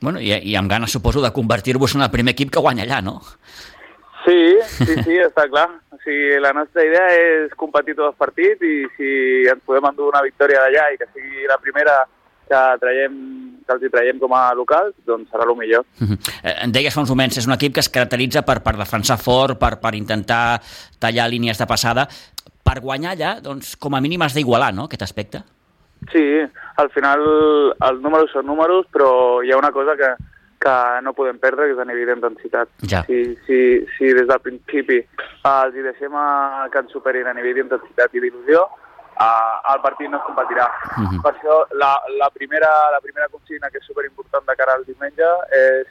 Bueno, 0.00 0.22
i, 0.22 0.30
i 0.32 0.54
amb 0.56 0.70
ganes, 0.70 0.94
suposo, 0.94 1.20
de 1.24 1.32
convertir-vos 1.34 1.96
en 1.96 2.06
el 2.06 2.12
primer 2.12 2.36
equip 2.36 2.52
que 2.54 2.62
guanya 2.64 2.86
allà, 2.86 3.02
no? 3.04 3.18
Sí, 4.28 4.84
sí, 4.84 4.94
sí, 5.06 5.16
està 5.24 5.46
clar. 5.48 5.70
O 5.94 5.98
sigui, 6.02 6.36
la 6.44 6.52
nostra 6.52 6.84
idea 6.84 7.08
és 7.16 7.54
competir 7.56 7.96
tots 7.96 8.10
els 8.12 8.20
partits 8.20 8.60
i 8.60 8.84
si 8.96 9.10
ens 9.48 9.64
podem 9.64 9.88
endur 9.88 10.10
una 10.12 10.22
victòria 10.26 10.66
d'allà 10.66 10.90
i 10.92 10.98
que 11.00 11.08
sigui 11.14 11.48
la 11.48 11.56
primera 11.62 11.96
que, 12.48 12.60
traiem, 12.82 13.16
que 13.64 13.76
els 13.76 13.84
hi 13.84 13.90
traiem 13.92 14.20
com 14.20 14.34
a 14.36 14.42
locals, 14.56 14.94
doncs 15.08 15.30
serà 15.32 15.48
el 15.48 15.56
millor. 15.56 15.84
-huh. 16.00 16.18
eh, 16.42 16.56
em 16.64 16.72
deies 16.72 16.94
fa 16.94 17.00
uns 17.00 17.10
moments, 17.10 17.38
és 17.38 17.46
un 17.46 17.52
equip 17.52 17.74
que 17.74 17.80
es 17.80 17.88
caracteritza 17.88 18.42
per, 18.42 18.62
per 18.62 18.76
defensar 18.76 19.18
fort, 19.18 19.58
per, 19.58 19.80
per 19.80 19.94
intentar 19.94 20.60
tallar 20.98 21.28
línies 21.28 21.58
de 21.58 21.66
passada. 21.66 22.08
Per 22.64 22.80
guanyar 22.80 23.16
allà, 23.16 23.40
doncs, 23.40 23.76
com 23.76 23.94
a 23.94 24.00
mínim 24.00 24.22
has 24.22 24.34
d'igualar, 24.34 24.74
no?, 24.74 24.84
aquest 24.84 25.02
aspecte. 25.02 25.42
Sí, 26.12 26.24
al 26.76 26.90
final 26.90 27.20
els 27.80 28.00
números 28.00 28.30
són 28.30 28.46
números, 28.46 28.86
però 28.92 29.42
hi 29.42 29.52
ha 29.52 29.58
una 29.58 29.72
cosa 29.72 29.96
que, 29.96 30.10
que 30.68 31.02
no 31.02 31.14
podem 31.16 31.38
perdre, 31.40 31.68
que 31.68 31.76
és 31.76 31.80
a 31.80 31.86
nivell 31.88 32.10
d'intensitat. 32.12 32.70
Ja. 32.90 33.00
Si, 33.06 33.22
si, 33.46 33.60
si 33.96 34.10
des 34.16 34.28
del 34.28 34.42
principi 34.44 34.98
eh, 35.00 35.54
els 35.54 35.76
hi 35.76 35.84
deixem 35.86 36.16
a, 36.18 36.68
que 36.72 36.82
ens 36.82 36.92
superin 36.92 37.30
a 37.30 37.34
nivell 37.36 37.56
d'intensitat 37.56 38.12
i 38.12 38.22
d'il·lusió, 38.24 38.64
eh, 39.16 39.54
el 39.72 39.80
partit 39.84 40.12
no 40.12 40.20
es 40.20 40.26
competirà. 40.26 40.68
Uh 40.68 41.00
mhm. 41.00 41.08
-huh. 41.08 41.22
Per 41.24 41.32
això 41.32 41.54
la, 41.72 41.92
la, 42.20 42.28
primera, 42.34 42.72
la 42.92 43.00
primera 43.00 43.28
consigna 43.28 43.70
que 43.70 43.78
és 43.78 43.88
superimportant 43.88 44.44
de 44.46 44.56
cara 44.56 44.74
al 44.74 44.84
diumenge 44.84 45.30
és 45.52 45.86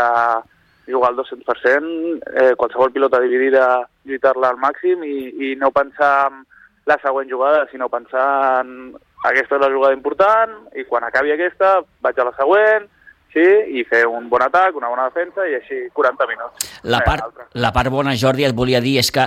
eh, 0.00 0.38
jugar 0.86 1.10
al 1.10 1.16
200%, 1.16 2.22
eh, 2.40 2.54
qualsevol 2.56 2.92
pilota 2.92 3.20
dividida, 3.20 3.88
lluitar-la 4.04 4.48
al 4.48 4.56
màxim 4.56 5.04
i, 5.04 5.50
i 5.52 5.56
no 5.56 5.70
pensar 5.70 6.32
en 6.32 6.46
la 6.86 6.98
següent 7.02 7.30
jugada, 7.30 7.68
sinó 7.70 7.88
pensar 7.88 8.64
en 8.64 8.96
aquesta 9.24 9.54
és 9.54 9.62
la 9.62 9.70
jugada 9.70 9.94
important 9.94 10.50
i 10.74 10.84
quan 10.84 11.04
acabi 11.04 11.30
aquesta 11.30 11.84
vaig 12.00 12.18
a 12.18 12.24
la 12.24 12.34
següent, 12.34 12.88
sí, 13.32 13.46
i 13.78 13.84
fer 13.88 14.04
un 14.08 14.28
bon 14.30 14.44
atac, 14.44 14.76
una 14.78 14.90
bona 14.92 15.08
defensa 15.10 15.46
i 15.48 15.56
així 15.58 15.86
40 15.94 16.28
minuts. 16.30 16.70
La 16.84 17.02
part, 17.06 17.44
la 17.54 17.72
part 17.74 17.92
bona, 17.92 18.14
Jordi, 18.18 18.46
et 18.48 18.56
volia 18.56 18.82
dir 18.84 18.98
és 19.02 19.10
que 19.14 19.26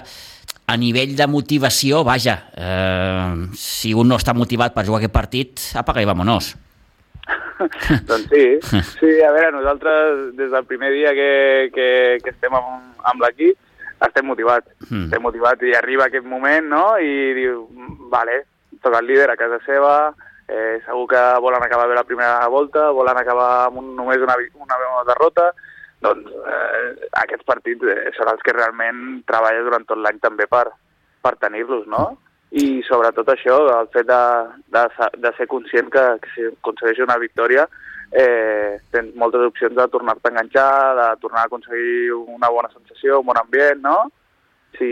a 0.66 0.78
nivell 0.82 1.16
de 1.18 1.28
motivació, 1.30 2.04
vaja, 2.06 2.38
eh, 2.58 3.50
si 3.58 3.94
un 3.94 4.10
no 4.10 4.18
està 4.22 4.34
motivat 4.34 4.74
per 4.74 4.86
jugar 4.88 5.04
aquest 5.04 5.14
partit, 5.14 5.66
apaga 5.78 6.02
i 6.02 6.10
vamonos. 6.10 6.56
doncs 8.10 8.26
sí, 8.30 8.46
sí, 8.62 9.12
a 9.26 9.32
veure, 9.34 9.52
nosaltres 9.56 10.34
des 10.38 10.52
del 10.52 10.66
primer 10.70 10.92
dia 10.94 11.14
que, 11.18 11.30
que, 11.74 11.88
que 12.22 12.34
estem 12.34 12.54
amb, 12.54 12.98
amb 13.02 13.24
l'equip 13.26 13.62
estem 14.06 14.28
motivats, 14.28 14.68
mm. 14.90 15.08
estem 15.08 15.24
motivats 15.24 15.64
i 15.66 15.74
arriba 15.76 16.10
aquest 16.10 16.26
moment, 16.28 16.68
no?, 16.70 16.84
i 17.00 17.34
diu, 17.38 17.64
vale, 18.12 18.44
toca 18.84 19.00
el 19.00 19.08
líder 19.10 19.30
a 19.32 19.38
casa 19.40 19.62
seva, 19.66 19.96
Eh, 20.48 20.78
segur 20.86 21.08
que 21.10 21.22
volen 21.42 21.64
acabar 21.66 21.88
bé 21.90 21.96
la 21.98 22.06
primera 22.06 22.48
volta, 22.54 22.92
volen 22.94 23.18
acabar 23.18 23.66
amb 23.66 23.80
un, 23.82 23.96
només 23.98 24.22
una, 24.22 24.36
una 24.62 24.78
derrota, 25.08 25.50
doncs 26.06 26.30
eh, 26.30 27.08
aquests 27.24 27.48
partits 27.48 27.88
eh, 27.90 28.12
són 28.18 28.30
els 28.30 28.44
que 28.46 28.54
realment 28.54 29.24
treballa 29.26 29.64
durant 29.66 29.88
tot 29.90 29.98
l'any 29.98 30.22
també 30.22 30.46
per, 30.52 30.68
per 31.26 31.34
tenir-los, 31.42 31.88
no? 31.90 32.06
I 32.56 32.84
sobretot 32.88 33.32
això, 33.34 33.58
el 33.80 33.90
fet 33.92 34.06
de, 34.08 34.22
de, 34.76 34.86
de 35.26 35.34
ser 35.40 35.50
conscient 35.52 35.90
que, 35.92 36.06
que 36.22 36.34
si 36.36 36.46
aconsegueix 36.52 37.02
una 37.04 37.18
victòria 37.20 37.66
eh, 38.12 38.78
tens 38.94 39.16
moltes 39.20 39.44
opcions 39.50 39.76
de 39.76 39.88
tornar-te 39.92 40.30
a 40.30 40.34
enganxar, 40.34 40.70
de 41.00 41.08
tornar 41.24 41.42
a 41.44 41.50
aconseguir 41.50 42.14
una 42.14 42.52
bona 42.54 42.70
sensació, 42.72 43.20
un 43.20 43.32
bon 43.32 43.42
ambient, 43.42 43.82
no? 43.84 43.98
Si, 44.78 44.92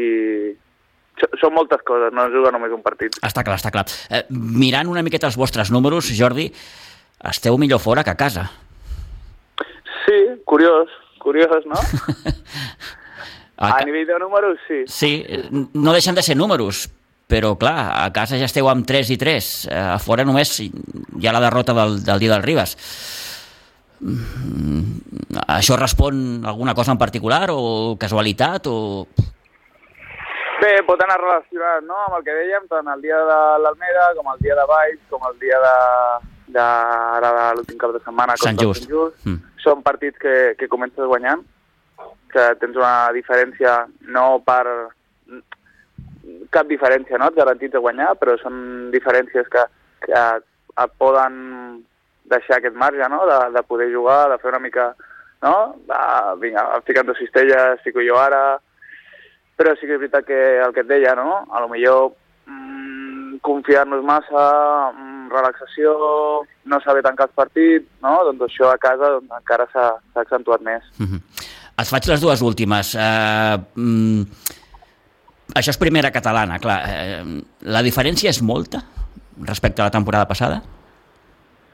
són 1.39 1.53
moltes 1.55 1.83
coses, 1.85 2.13
no 2.15 2.25
es 2.27 2.33
juga 2.33 2.51
només 2.53 2.73
un 2.73 2.81
partit. 2.85 3.15
Està 3.23 3.43
clar, 3.45 3.59
està 3.61 3.71
clar. 3.73 3.85
Eh, 4.09 4.23
mirant 4.31 4.89
una 4.91 5.03
miqueta 5.05 5.29
els 5.29 5.37
vostres 5.39 5.71
números, 5.73 6.09
Jordi, 6.17 6.49
esteu 7.29 7.57
millor 7.61 7.81
fora 7.83 8.03
que 8.03 8.13
a 8.13 8.19
casa. 8.19 8.49
Sí, 10.05 10.19
curiós, 10.45 10.91
curiós, 11.19 11.63
no? 11.69 11.79
a, 13.57 13.69
a 13.77 13.85
nivell 13.85 14.07
de 14.09 14.19
números, 14.19 14.59
sí. 14.67 14.83
Sí, 14.87 15.13
no 15.73 15.93
deixen 15.93 16.15
de 16.15 16.25
ser 16.25 16.35
números, 16.35 16.87
però 17.29 17.55
clar, 17.57 18.03
a 18.03 18.09
casa 18.13 18.37
ja 18.37 18.49
esteu 18.49 18.67
amb 18.69 18.85
3 18.87 19.13
i 19.15 19.19
3, 19.19 19.51
eh, 19.71 19.83
a 19.95 19.99
fora 20.03 20.25
només 20.27 20.57
hi 20.59 21.27
ha 21.27 21.35
la 21.35 21.43
derrota 21.43 21.75
del, 21.77 22.01
del 22.03 22.25
dia 22.25 22.33
del 22.33 22.43
Ribas. 22.43 22.75
Mm, 24.03 25.39
això 25.47 25.77
respon 25.79 26.43
a 26.43 26.51
alguna 26.51 26.75
cosa 26.75 26.91
en 26.91 26.99
particular 26.99 27.47
o 27.53 27.95
casualitat 27.99 28.67
o 28.67 29.07
Bé, 30.63 30.77
pot 30.87 31.01
anar 31.03 31.17
relacionat 31.19 31.83
no? 31.83 31.97
amb 32.05 32.19
el 32.19 32.23
que 32.23 32.35
dèiem, 32.37 32.67
tant 32.71 32.87
el 32.87 33.01
dia 33.03 33.17
de 33.27 33.39
l'Almeda 33.59 34.05
com 34.15 34.29
el 34.31 34.37
dia 34.45 34.55
de 34.55 34.63
Valls, 34.69 35.01
com 35.11 35.25
el 35.27 35.35
dia 35.41 35.59
de, 35.59 35.73
de, 36.55 36.67
ara 37.17 37.31
de 37.35 37.47
l'últim 37.57 37.81
cap 37.81 37.91
de 37.91 37.99
setmana 38.05 38.37
Sant 38.39 38.61
Just. 38.61 38.85
Sant 38.85 38.93
Just. 38.93 39.25
Mm. 39.27 39.41
Són 39.65 39.83
partits 39.83 40.21
que, 40.23 40.35
que 40.59 40.71
comences 40.71 41.09
guanyant, 41.09 41.43
que 42.31 42.47
tens 42.61 42.79
una 42.79 43.11
diferència 43.15 43.75
no 44.15 44.25
per 44.47 44.63
cap 46.53 46.69
diferència, 46.71 47.19
no? 47.19 47.27
Et 47.27 47.39
garantits 47.39 47.75
de 47.75 47.81
guanyar, 47.83 48.13
però 48.19 48.37
són 48.39 48.55
diferències 48.93 49.49
que, 49.51 49.63
que 50.07 50.21
et 50.23 50.99
poden 51.01 51.33
deixar 52.31 52.61
aquest 52.61 52.77
marge, 52.79 53.03
no? 53.11 53.25
De, 53.27 53.39
de 53.57 53.63
poder 53.67 53.89
jugar, 53.91 54.29
de 54.31 54.39
fer 54.39 54.53
una 54.53 54.63
mica, 54.63 54.93
no? 55.43 55.55
De, 55.89 56.03
vinga, 56.43 56.69
ficant 56.87 57.09
de 57.09 57.17
cistelles, 57.19 57.81
fico 57.83 58.03
jo 58.05 58.15
ara, 58.21 58.61
però 59.57 59.73
sí 59.77 59.87
que 59.87 59.95
és 59.95 60.01
veritat 60.01 60.25
que 60.27 60.39
el 60.63 60.73
que 60.73 60.83
et 60.83 60.89
deia, 60.89 61.15
no? 61.15 61.43
A 61.51 61.61
lo 61.63 61.69
millor 61.71 62.13
mmm, 62.47 63.39
confiar-nos 63.45 64.03
massa, 64.05 64.45
mmm, 64.91 65.29
relaxació, 65.33 65.93
no 66.69 66.79
saber 66.81 67.03
tancar 67.05 67.27
els 67.29 67.37
partits, 67.37 67.87
no? 68.01 68.15
Doncs 68.29 68.47
això 68.47 68.71
a 68.71 68.79
casa 68.81 69.15
doncs, 69.17 69.31
encara 69.39 69.67
s'ha 69.71 69.87
accentuat 70.21 70.61
més. 70.61 70.83
Mm 70.97 71.05
-hmm. 71.05 71.21
Et 71.81 71.89
faig 71.89 72.05
les 72.07 72.21
dues 72.21 72.41
últimes. 72.41 72.93
Uh, 72.95 73.57
mm, 73.75 74.21
això 75.55 75.69
és 75.69 75.77
primera 75.77 76.11
catalana, 76.11 76.59
clar. 76.59 76.79
Uh, 76.85 77.41
la 77.61 77.81
diferència 77.81 78.29
és 78.29 78.41
molta 78.41 78.83
respecte 79.41 79.81
a 79.81 79.85
la 79.85 79.91
temporada 79.91 80.27
passada? 80.27 80.61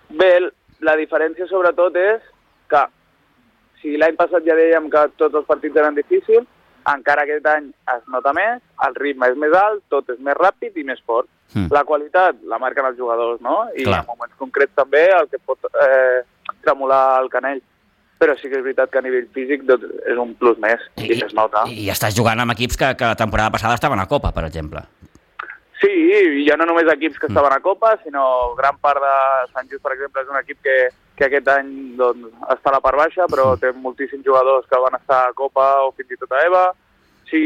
Bé, 0.10 0.40
la 0.80 0.96
diferència 0.96 1.48
sobretot 1.48 1.96
és 1.96 2.22
que 2.70 2.84
si 3.82 3.98
l'any 3.98 4.16
passat 4.16 4.46
ja 4.46 4.56
dèiem 4.56 4.90
que 4.90 5.04
tots 5.18 5.36
els 5.36 5.46
partits 5.46 5.76
eren 5.76 5.96
difícils, 5.96 6.48
encara 6.96 7.26
aquest 7.26 7.48
any 7.50 7.70
es 7.96 8.06
nota 8.14 8.34
més, 8.36 8.62
el 8.86 8.96
ritme 8.98 9.30
és 9.32 9.38
més 9.40 9.56
alt, 9.58 9.84
tot 9.94 10.10
és 10.14 10.20
més 10.24 10.38
ràpid 10.38 10.78
i 10.80 10.86
més 10.88 11.02
fort. 11.06 11.30
Mm. 11.54 11.72
La 11.74 11.84
qualitat 11.84 12.44
la 12.50 12.60
marquen 12.62 12.86
els 12.86 12.98
jugadors, 12.98 13.42
no? 13.42 13.64
I 13.74 13.88
Clar. 13.88 14.04
en 14.04 14.12
moments 14.12 14.38
concrets 14.38 14.76
també 14.78 15.08
el 15.16 15.30
que 15.32 15.42
pot 15.42 15.70
eh, 15.72 16.22
tremolar 16.66 17.22
el 17.24 17.30
canell. 17.34 17.62
Però 18.20 18.34
sí 18.36 18.50
que 18.52 18.58
és 18.60 18.64
veritat 18.66 18.92
que 18.92 19.00
a 19.00 19.04
nivell 19.06 19.30
físic 19.34 19.64
doncs, 19.64 19.86
és 20.12 20.18
un 20.20 20.34
plus 20.36 20.58
més 20.60 20.82
i, 21.00 21.08
i 21.08 21.22
es 21.24 21.34
nota. 21.34 21.64
I, 21.72 21.86
I 21.86 21.92
estàs 21.94 22.18
jugant 22.18 22.42
amb 22.44 22.52
equips 22.52 22.78
que, 22.78 22.94
que 23.00 23.12
la 23.14 23.20
temporada 23.20 23.54
passada 23.54 23.80
estaven 23.80 24.02
a 24.02 24.10
Copa, 24.12 24.34
per 24.36 24.44
exemple. 24.50 24.84
Sí, 25.80 26.46
ja 26.48 26.58
no 26.60 26.66
només 26.68 26.90
equips 26.92 27.20
que 27.20 27.28
mm. 27.28 27.32
estaven 27.32 27.54
a 27.56 27.62
Copa, 27.64 27.94
sinó 28.04 28.56
gran 28.56 28.78
part 28.84 29.00
de 29.00 29.14
Sant 29.54 29.70
Just, 29.70 29.84
per 29.84 29.94
exemple, 29.96 30.22
és 30.22 30.32
un 30.32 30.42
equip 30.42 30.60
que 30.64 30.80
que 31.20 31.28
aquest 31.28 31.50
any 31.52 31.72
doncs, 32.00 32.30
està 32.56 32.72
a 32.72 32.78
la 32.78 32.84
part 32.84 32.98
baixa, 32.98 33.28
però 33.28 33.52
té 33.60 33.74
moltíssims 33.76 34.24
jugadors 34.26 34.68
que 34.72 34.80
van 34.80 34.96
estar 34.96 35.26
a 35.28 35.34
Copa 35.36 35.66
o 35.84 35.92
fins 35.98 36.16
i 36.16 36.20
tot 36.22 36.32
a 36.32 36.46
EVA. 36.48 36.64
Si 37.30 37.42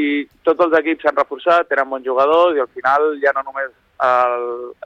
tots 0.46 0.62
els 0.68 0.76
equips 0.80 1.04
s'han 1.04 1.18
reforçat, 1.18 1.68
tenen 1.72 1.90
bons 1.90 2.06
jugadors 2.06 2.56
i 2.56 2.62
al 2.62 2.70
final 2.76 3.10
ja 3.24 3.34
no 3.36 3.44
només 3.50 3.74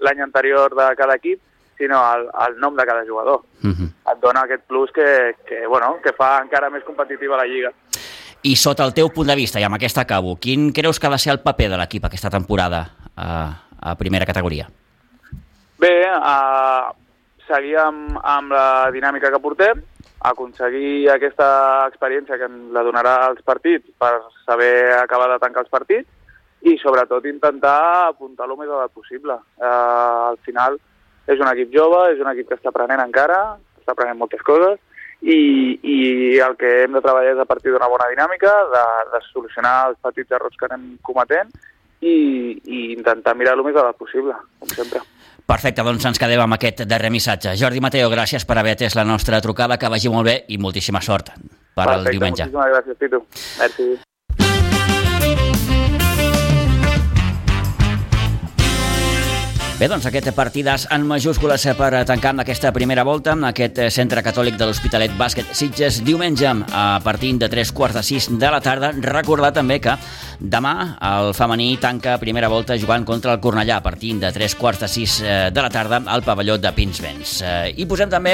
l'any 0.06 0.24
anterior 0.24 0.74
de 0.78 0.88
cada 0.98 1.18
equip, 1.20 1.42
sinó 1.78 2.00
el, 2.16 2.30
el 2.48 2.56
nom 2.64 2.78
de 2.78 2.86
cada 2.88 3.04
jugador. 3.06 3.44
Uh 3.62 3.74
-huh. 3.74 3.90
Et 4.14 4.22
dona 4.22 4.46
aquest 4.46 4.64
plus 4.68 4.92
que, 4.92 5.36
que, 5.46 5.68
bueno, 5.68 6.00
que 6.02 6.14
fa 6.14 6.40
encara 6.42 6.70
més 6.70 6.84
competitiva 6.84 7.38
la 7.38 7.46
Lliga. 7.46 7.72
I 8.42 8.56
sota 8.56 8.86
el 8.86 8.94
teu 8.94 9.10
punt 9.10 9.28
de 9.28 9.36
vista, 9.36 9.60
i 9.60 9.64
amb 9.64 9.76
aquesta 9.76 10.02
acabo, 10.02 10.38
quin 10.40 10.72
creus 10.72 11.00
que 11.00 11.08
ha 11.08 11.10
de 11.10 11.18
ser 11.18 11.34
el 11.34 11.42
paper 11.42 11.70
de 11.70 11.78
l'equip 11.78 12.06
aquesta 12.06 12.30
temporada 12.30 13.07
a, 13.18 13.30
a 13.82 13.96
primera 14.00 14.26
categoria? 14.26 14.70
Bé, 15.78 15.94
uh, 16.10 16.94
seguir 17.48 17.78
amb, 17.82 18.18
amb 18.24 18.54
la 18.54 18.90
dinàmica 18.94 19.32
que 19.34 19.42
portem, 19.42 19.82
aconseguir 20.28 21.10
aquesta 21.14 21.48
experiència 21.88 22.38
que 22.40 22.48
ens 22.50 22.72
la 22.74 22.84
donarà 22.86 23.18
als 23.28 23.44
partits 23.46 23.90
per 24.02 24.16
saber 24.46 24.94
acabar 24.98 25.30
de 25.34 25.40
tancar 25.44 25.66
els 25.66 25.74
partits 25.74 26.10
i 26.66 26.74
sobretot 26.82 27.26
intentar 27.30 28.08
apuntar 28.08 28.48
el 28.48 28.58
més 28.58 28.70
adequat 28.70 28.96
possible. 28.98 29.38
Uh, 29.62 30.34
al 30.34 30.42
final 30.46 30.80
és 31.28 31.40
un 31.40 31.50
equip 31.52 31.74
jove, 31.76 32.02
és 32.14 32.22
un 32.24 32.32
equip 32.32 32.50
que 32.50 32.58
està 32.58 32.72
aprenent 32.74 33.04
encara, 33.04 33.58
està 33.78 33.94
aprenent 33.94 34.18
moltes 34.18 34.42
coses 34.48 34.80
i, 35.22 35.78
i 35.82 35.98
el 36.44 36.58
que 36.58 36.74
hem 36.84 36.98
de 36.98 37.02
treballar 37.02 37.36
és 37.36 37.42
a 37.42 37.48
partir 37.50 37.74
d'una 37.74 37.90
bona 37.90 38.10
dinàmica, 38.12 38.54
de, 38.74 38.84
de 39.14 39.22
solucionar 39.30 39.92
els 39.92 40.02
petits 40.04 40.34
errors 40.34 40.58
que 40.58 40.70
anem 40.70 40.96
cometent 41.06 41.54
i, 42.02 42.18
i 42.66 42.82
intentar 42.94 43.36
mirar 43.38 43.56
el 43.58 43.64
més 43.66 43.76
adequat 43.76 44.02
possible, 44.02 44.36
com 44.60 44.74
sempre. 44.74 45.04
Perfecte, 45.48 45.86
doncs 45.88 46.04
ens 46.10 46.20
quedem 46.20 46.42
amb 46.44 46.58
aquest 46.58 46.84
darrer 46.90 47.12
missatge. 47.14 47.56
Jordi 47.60 47.80
Mateo, 47.84 48.10
gràcies 48.12 48.44
per 48.46 48.58
haver 48.60 48.76
atès 48.76 48.98
la 49.00 49.08
nostra 49.08 49.40
trucada, 49.42 49.80
que 49.80 49.92
vagi 49.94 50.12
molt 50.12 50.28
bé 50.28 50.36
i 50.52 50.60
moltíssima 50.60 51.00
sort 51.02 51.32
per 51.32 51.86
Perfecte, 51.86 52.04
el 52.04 52.12
diumenge. 52.18 52.50
Moltíssimes 52.52 52.76
gràcies, 52.76 53.00
Pitu. 53.00 53.24
Merci. 53.62 53.90
Bé, 59.78 59.86
doncs 59.86 60.08
aquest 60.10 60.32
partides 60.34 60.88
en 60.90 61.04
majúscules 61.06 61.62
per 61.78 62.00
tancar 62.10 62.32
amb 62.32 62.42
aquesta 62.42 62.72
primera 62.74 63.04
volta, 63.06 63.36
aquest 63.46 63.78
centre 63.94 64.24
catòlic 64.26 64.56
de 64.58 64.66
l'Hospitalet 64.66 65.12
Bàsquet 65.20 65.52
Sitges, 65.54 66.00
diumenge 66.02 66.50
a 66.74 66.98
partir 67.06 67.36
de 67.38 67.46
3 67.46 67.72
quarts 67.78 68.00
de 68.00 68.02
6 68.02 68.32
de 68.42 68.50
la 68.50 68.58
tarda. 68.58 68.90
Recordar 69.06 69.52
també 69.54 69.78
que 69.78 69.94
demà 70.42 70.98
el 70.98 71.30
femení 71.38 71.76
tanca 71.78 72.16
primera 72.18 72.50
volta 72.50 72.74
jugant 72.78 73.06
contra 73.06 73.36
el 73.36 73.40
Cornellà 73.40 73.78
a 73.78 73.84
partir 73.86 74.16
de 74.18 74.32
3 74.34 74.56
quarts 74.58 74.82
de 74.82 74.90
6 74.96 75.20
de 75.54 75.62
la 75.62 75.70
tarda 75.70 76.02
al 76.08 76.26
pavelló 76.26 76.58
de 76.58 76.74
Pinsbens. 76.74 77.44
I 77.78 77.86
posem 77.86 78.10
també 78.10 78.34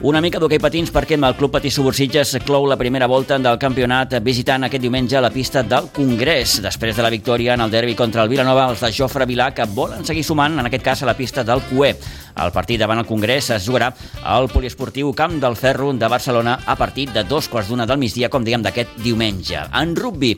una 0.00 0.24
mica 0.24 0.40
d'hoquei 0.40 0.62
patins 0.64 0.88
perquè 0.88 1.20
el 1.20 1.36
Club 1.36 1.52
Patí 1.58 1.68
Subursitges 1.68 2.38
clou 2.46 2.64
la 2.64 2.80
primera 2.80 3.04
volta 3.04 3.36
del 3.36 3.60
campionat 3.60 4.16
visitant 4.24 4.64
aquest 4.64 4.80
diumenge 4.80 5.20
la 5.20 5.28
pista 5.28 5.60
del 5.62 5.92
Congrés. 5.92 6.56
Després 6.64 6.96
de 6.96 7.04
la 7.04 7.12
victòria 7.12 7.52
en 7.52 7.68
el 7.68 7.70
derbi 7.70 7.94
contra 7.94 8.24
el 8.24 8.32
Vilanova, 8.32 8.70
els 8.72 8.80
de 8.80 8.92
Jofre 8.96 9.28
Vilà, 9.28 9.52
que 9.52 9.68
volen 9.68 10.08
seguir 10.08 10.24
sumant, 10.24 10.56
en 10.56 10.69
aquest 10.70 10.86
cas 10.86 11.02
a 11.02 11.10
la 11.10 11.16
pista 11.18 11.44
del 11.44 11.62
Cué. 11.68 11.94
El 12.36 12.52
partit 12.54 12.80
davant 12.80 13.00
el 13.02 13.08
Congrés 13.08 13.50
es 13.50 13.66
jugarà 13.66 13.90
al 14.24 14.48
poliesportiu 14.52 15.12
Camp 15.16 15.38
del 15.42 15.56
Ferro 15.56 15.92
de 15.92 16.08
Barcelona 16.08 16.58
a 16.66 16.76
partir 16.76 17.08
de 17.12 17.24
dos 17.24 17.48
quarts 17.48 17.68
d'una 17.68 17.86
del 17.86 17.98
migdia, 17.98 18.30
com 18.30 18.44
diguem, 18.44 18.62
d'aquest 18.62 18.98
diumenge. 19.02 19.58
En 19.74 19.96
rugby, 19.96 20.36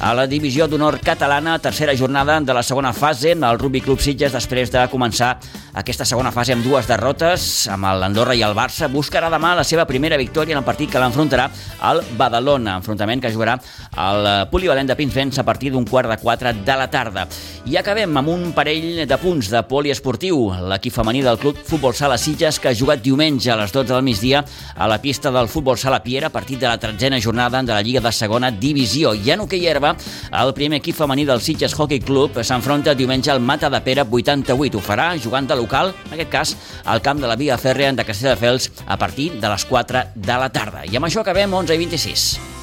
a 0.00 0.14
la 0.16 0.26
divisió 0.30 0.68
d'honor 0.68 1.00
catalana, 1.04 1.58
tercera 1.58 1.94
jornada 1.96 2.40
de 2.40 2.54
la 2.54 2.62
segona 2.62 2.92
fase, 2.92 3.32
el 3.34 3.58
Rugby 3.58 3.80
Club 3.80 4.00
Sitges, 4.00 4.32
després 4.32 4.72
de 4.72 4.86
començar 4.90 5.34
aquesta 5.74 6.06
segona 6.06 6.30
fase 6.30 6.54
amb 6.54 6.64
dues 6.64 6.86
derrotes, 6.86 7.66
amb 7.72 7.88
l'Andorra 7.98 8.36
i 8.38 8.44
el 8.46 8.54
Barça, 8.54 8.88
buscarà 8.88 9.28
demà 9.32 9.54
la 9.58 9.64
seva 9.66 9.86
primera 9.86 10.18
victòria 10.20 10.54
en 10.54 10.62
el 10.62 10.66
partit 10.66 10.90
que 10.92 11.02
l'enfrontarà 11.02 11.48
al 11.82 12.02
Badalona, 12.18 12.78
enfrontament 12.78 13.22
que 13.22 13.32
jugarà 13.34 13.56
al 13.98 14.48
polivalent 14.52 14.88
de 14.90 14.96
Pinsbens 14.98 15.38
a 15.38 15.46
partir 15.46 15.72
d'un 15.74 15.86
quart 15.86 16.10
de 16.10 16.18
quatre 16.22 16.54
de 16.54 16.76
la 16.78 16.88
tarda. 16.90 17.26
I 17.66 17.78
acabem 17.80 18.16
amb 18.16 18.30
un 18.30 18.52
parell 18.54 19.04
de 19.08 19.18
punts 19.18 19.50
de 19.50 19.62
poliesportiu. 19.66 20.50
L'equip 20.70 20.94
femení 20.94 21.24
del 21.34 21.40
Club 21.40 21.56
Futbol 21.56 21.94
Sala 21.94 22.16
Sitges, 22.18 22.60
que 22.60 22.68
ha 22.70 22.76
jugat 22.76 23.02
diumenge 23.02 23.50
a 23.50 23.56
les 23.58 23.72
12 23.72 23.90
del 23.90 24.04
migdia 24.06 24.44
a 24.76 24.86
la 24.86 25.00
pista 25.02 25.32
del 25.34 25.48
Futbol 25.48 25.78
Sala 25.78 26.02
Piera, 26.02 26.30
partit 26.30 26.60
de 26.60 26.68
la 26.68 26.78
tretzena 26.78 27.20
jornada 27.20 27.62
de 27.62 27.72
la 27.72 27.82
Lliga 27.82 28.00
de 28.00 28.12
Segona 28.12 28.50
Divisió. 28.50 29.14
I 29.14 29.34
en 29.34 29.42
hoquei 29.42 29.66
herba, 29.66 29.96
el 30.30 30.54
primer 30.54 30.78
equip 30.78 30.96
femení 30.96 31.26
del 31.26 31.42
Sitges 31.42 31.74
Hockey 31.74 32.00
Club 32.00 32.38
s'enfronta 32.42 32.94
diumenge 32.94 33.32
al 33.32 33.42
Mata 33.42 33.70
de 33.70 33.82
Pere 33.82 34.06
88. 34.06 34.78
Ho 34.78 34.84
farà 34.84 35.10
jugant 35.18 35.50
de 35.50 35.58
local, 35.58 35.94
en 36.06 36.14
aquest 36.18 36.30
cas, 36.30 36.56
al 36.84 37.02
camp 37.02 37.20
de 37.20 37.30
la 37.30 37.36
Via 37.40 37.58
Fèrrea 37.58 37.92
de 37.92 38.06
Castelldefels 38.06 38.70
a 38.86 38.98
partir 38.98 39.32
de 39.40 39.48
les 39.48 39.64
4 39.64 40.10
de 40.14 40.42
la 40.44 40.50
tarda. 40.50 40.86
I 40.86 40.96
amb 40.96 41.10
això 41.10 41.24
acabem 41.24 41.62
11 41.64 41.74
i 41.74 41.86
26. 41.88 42.53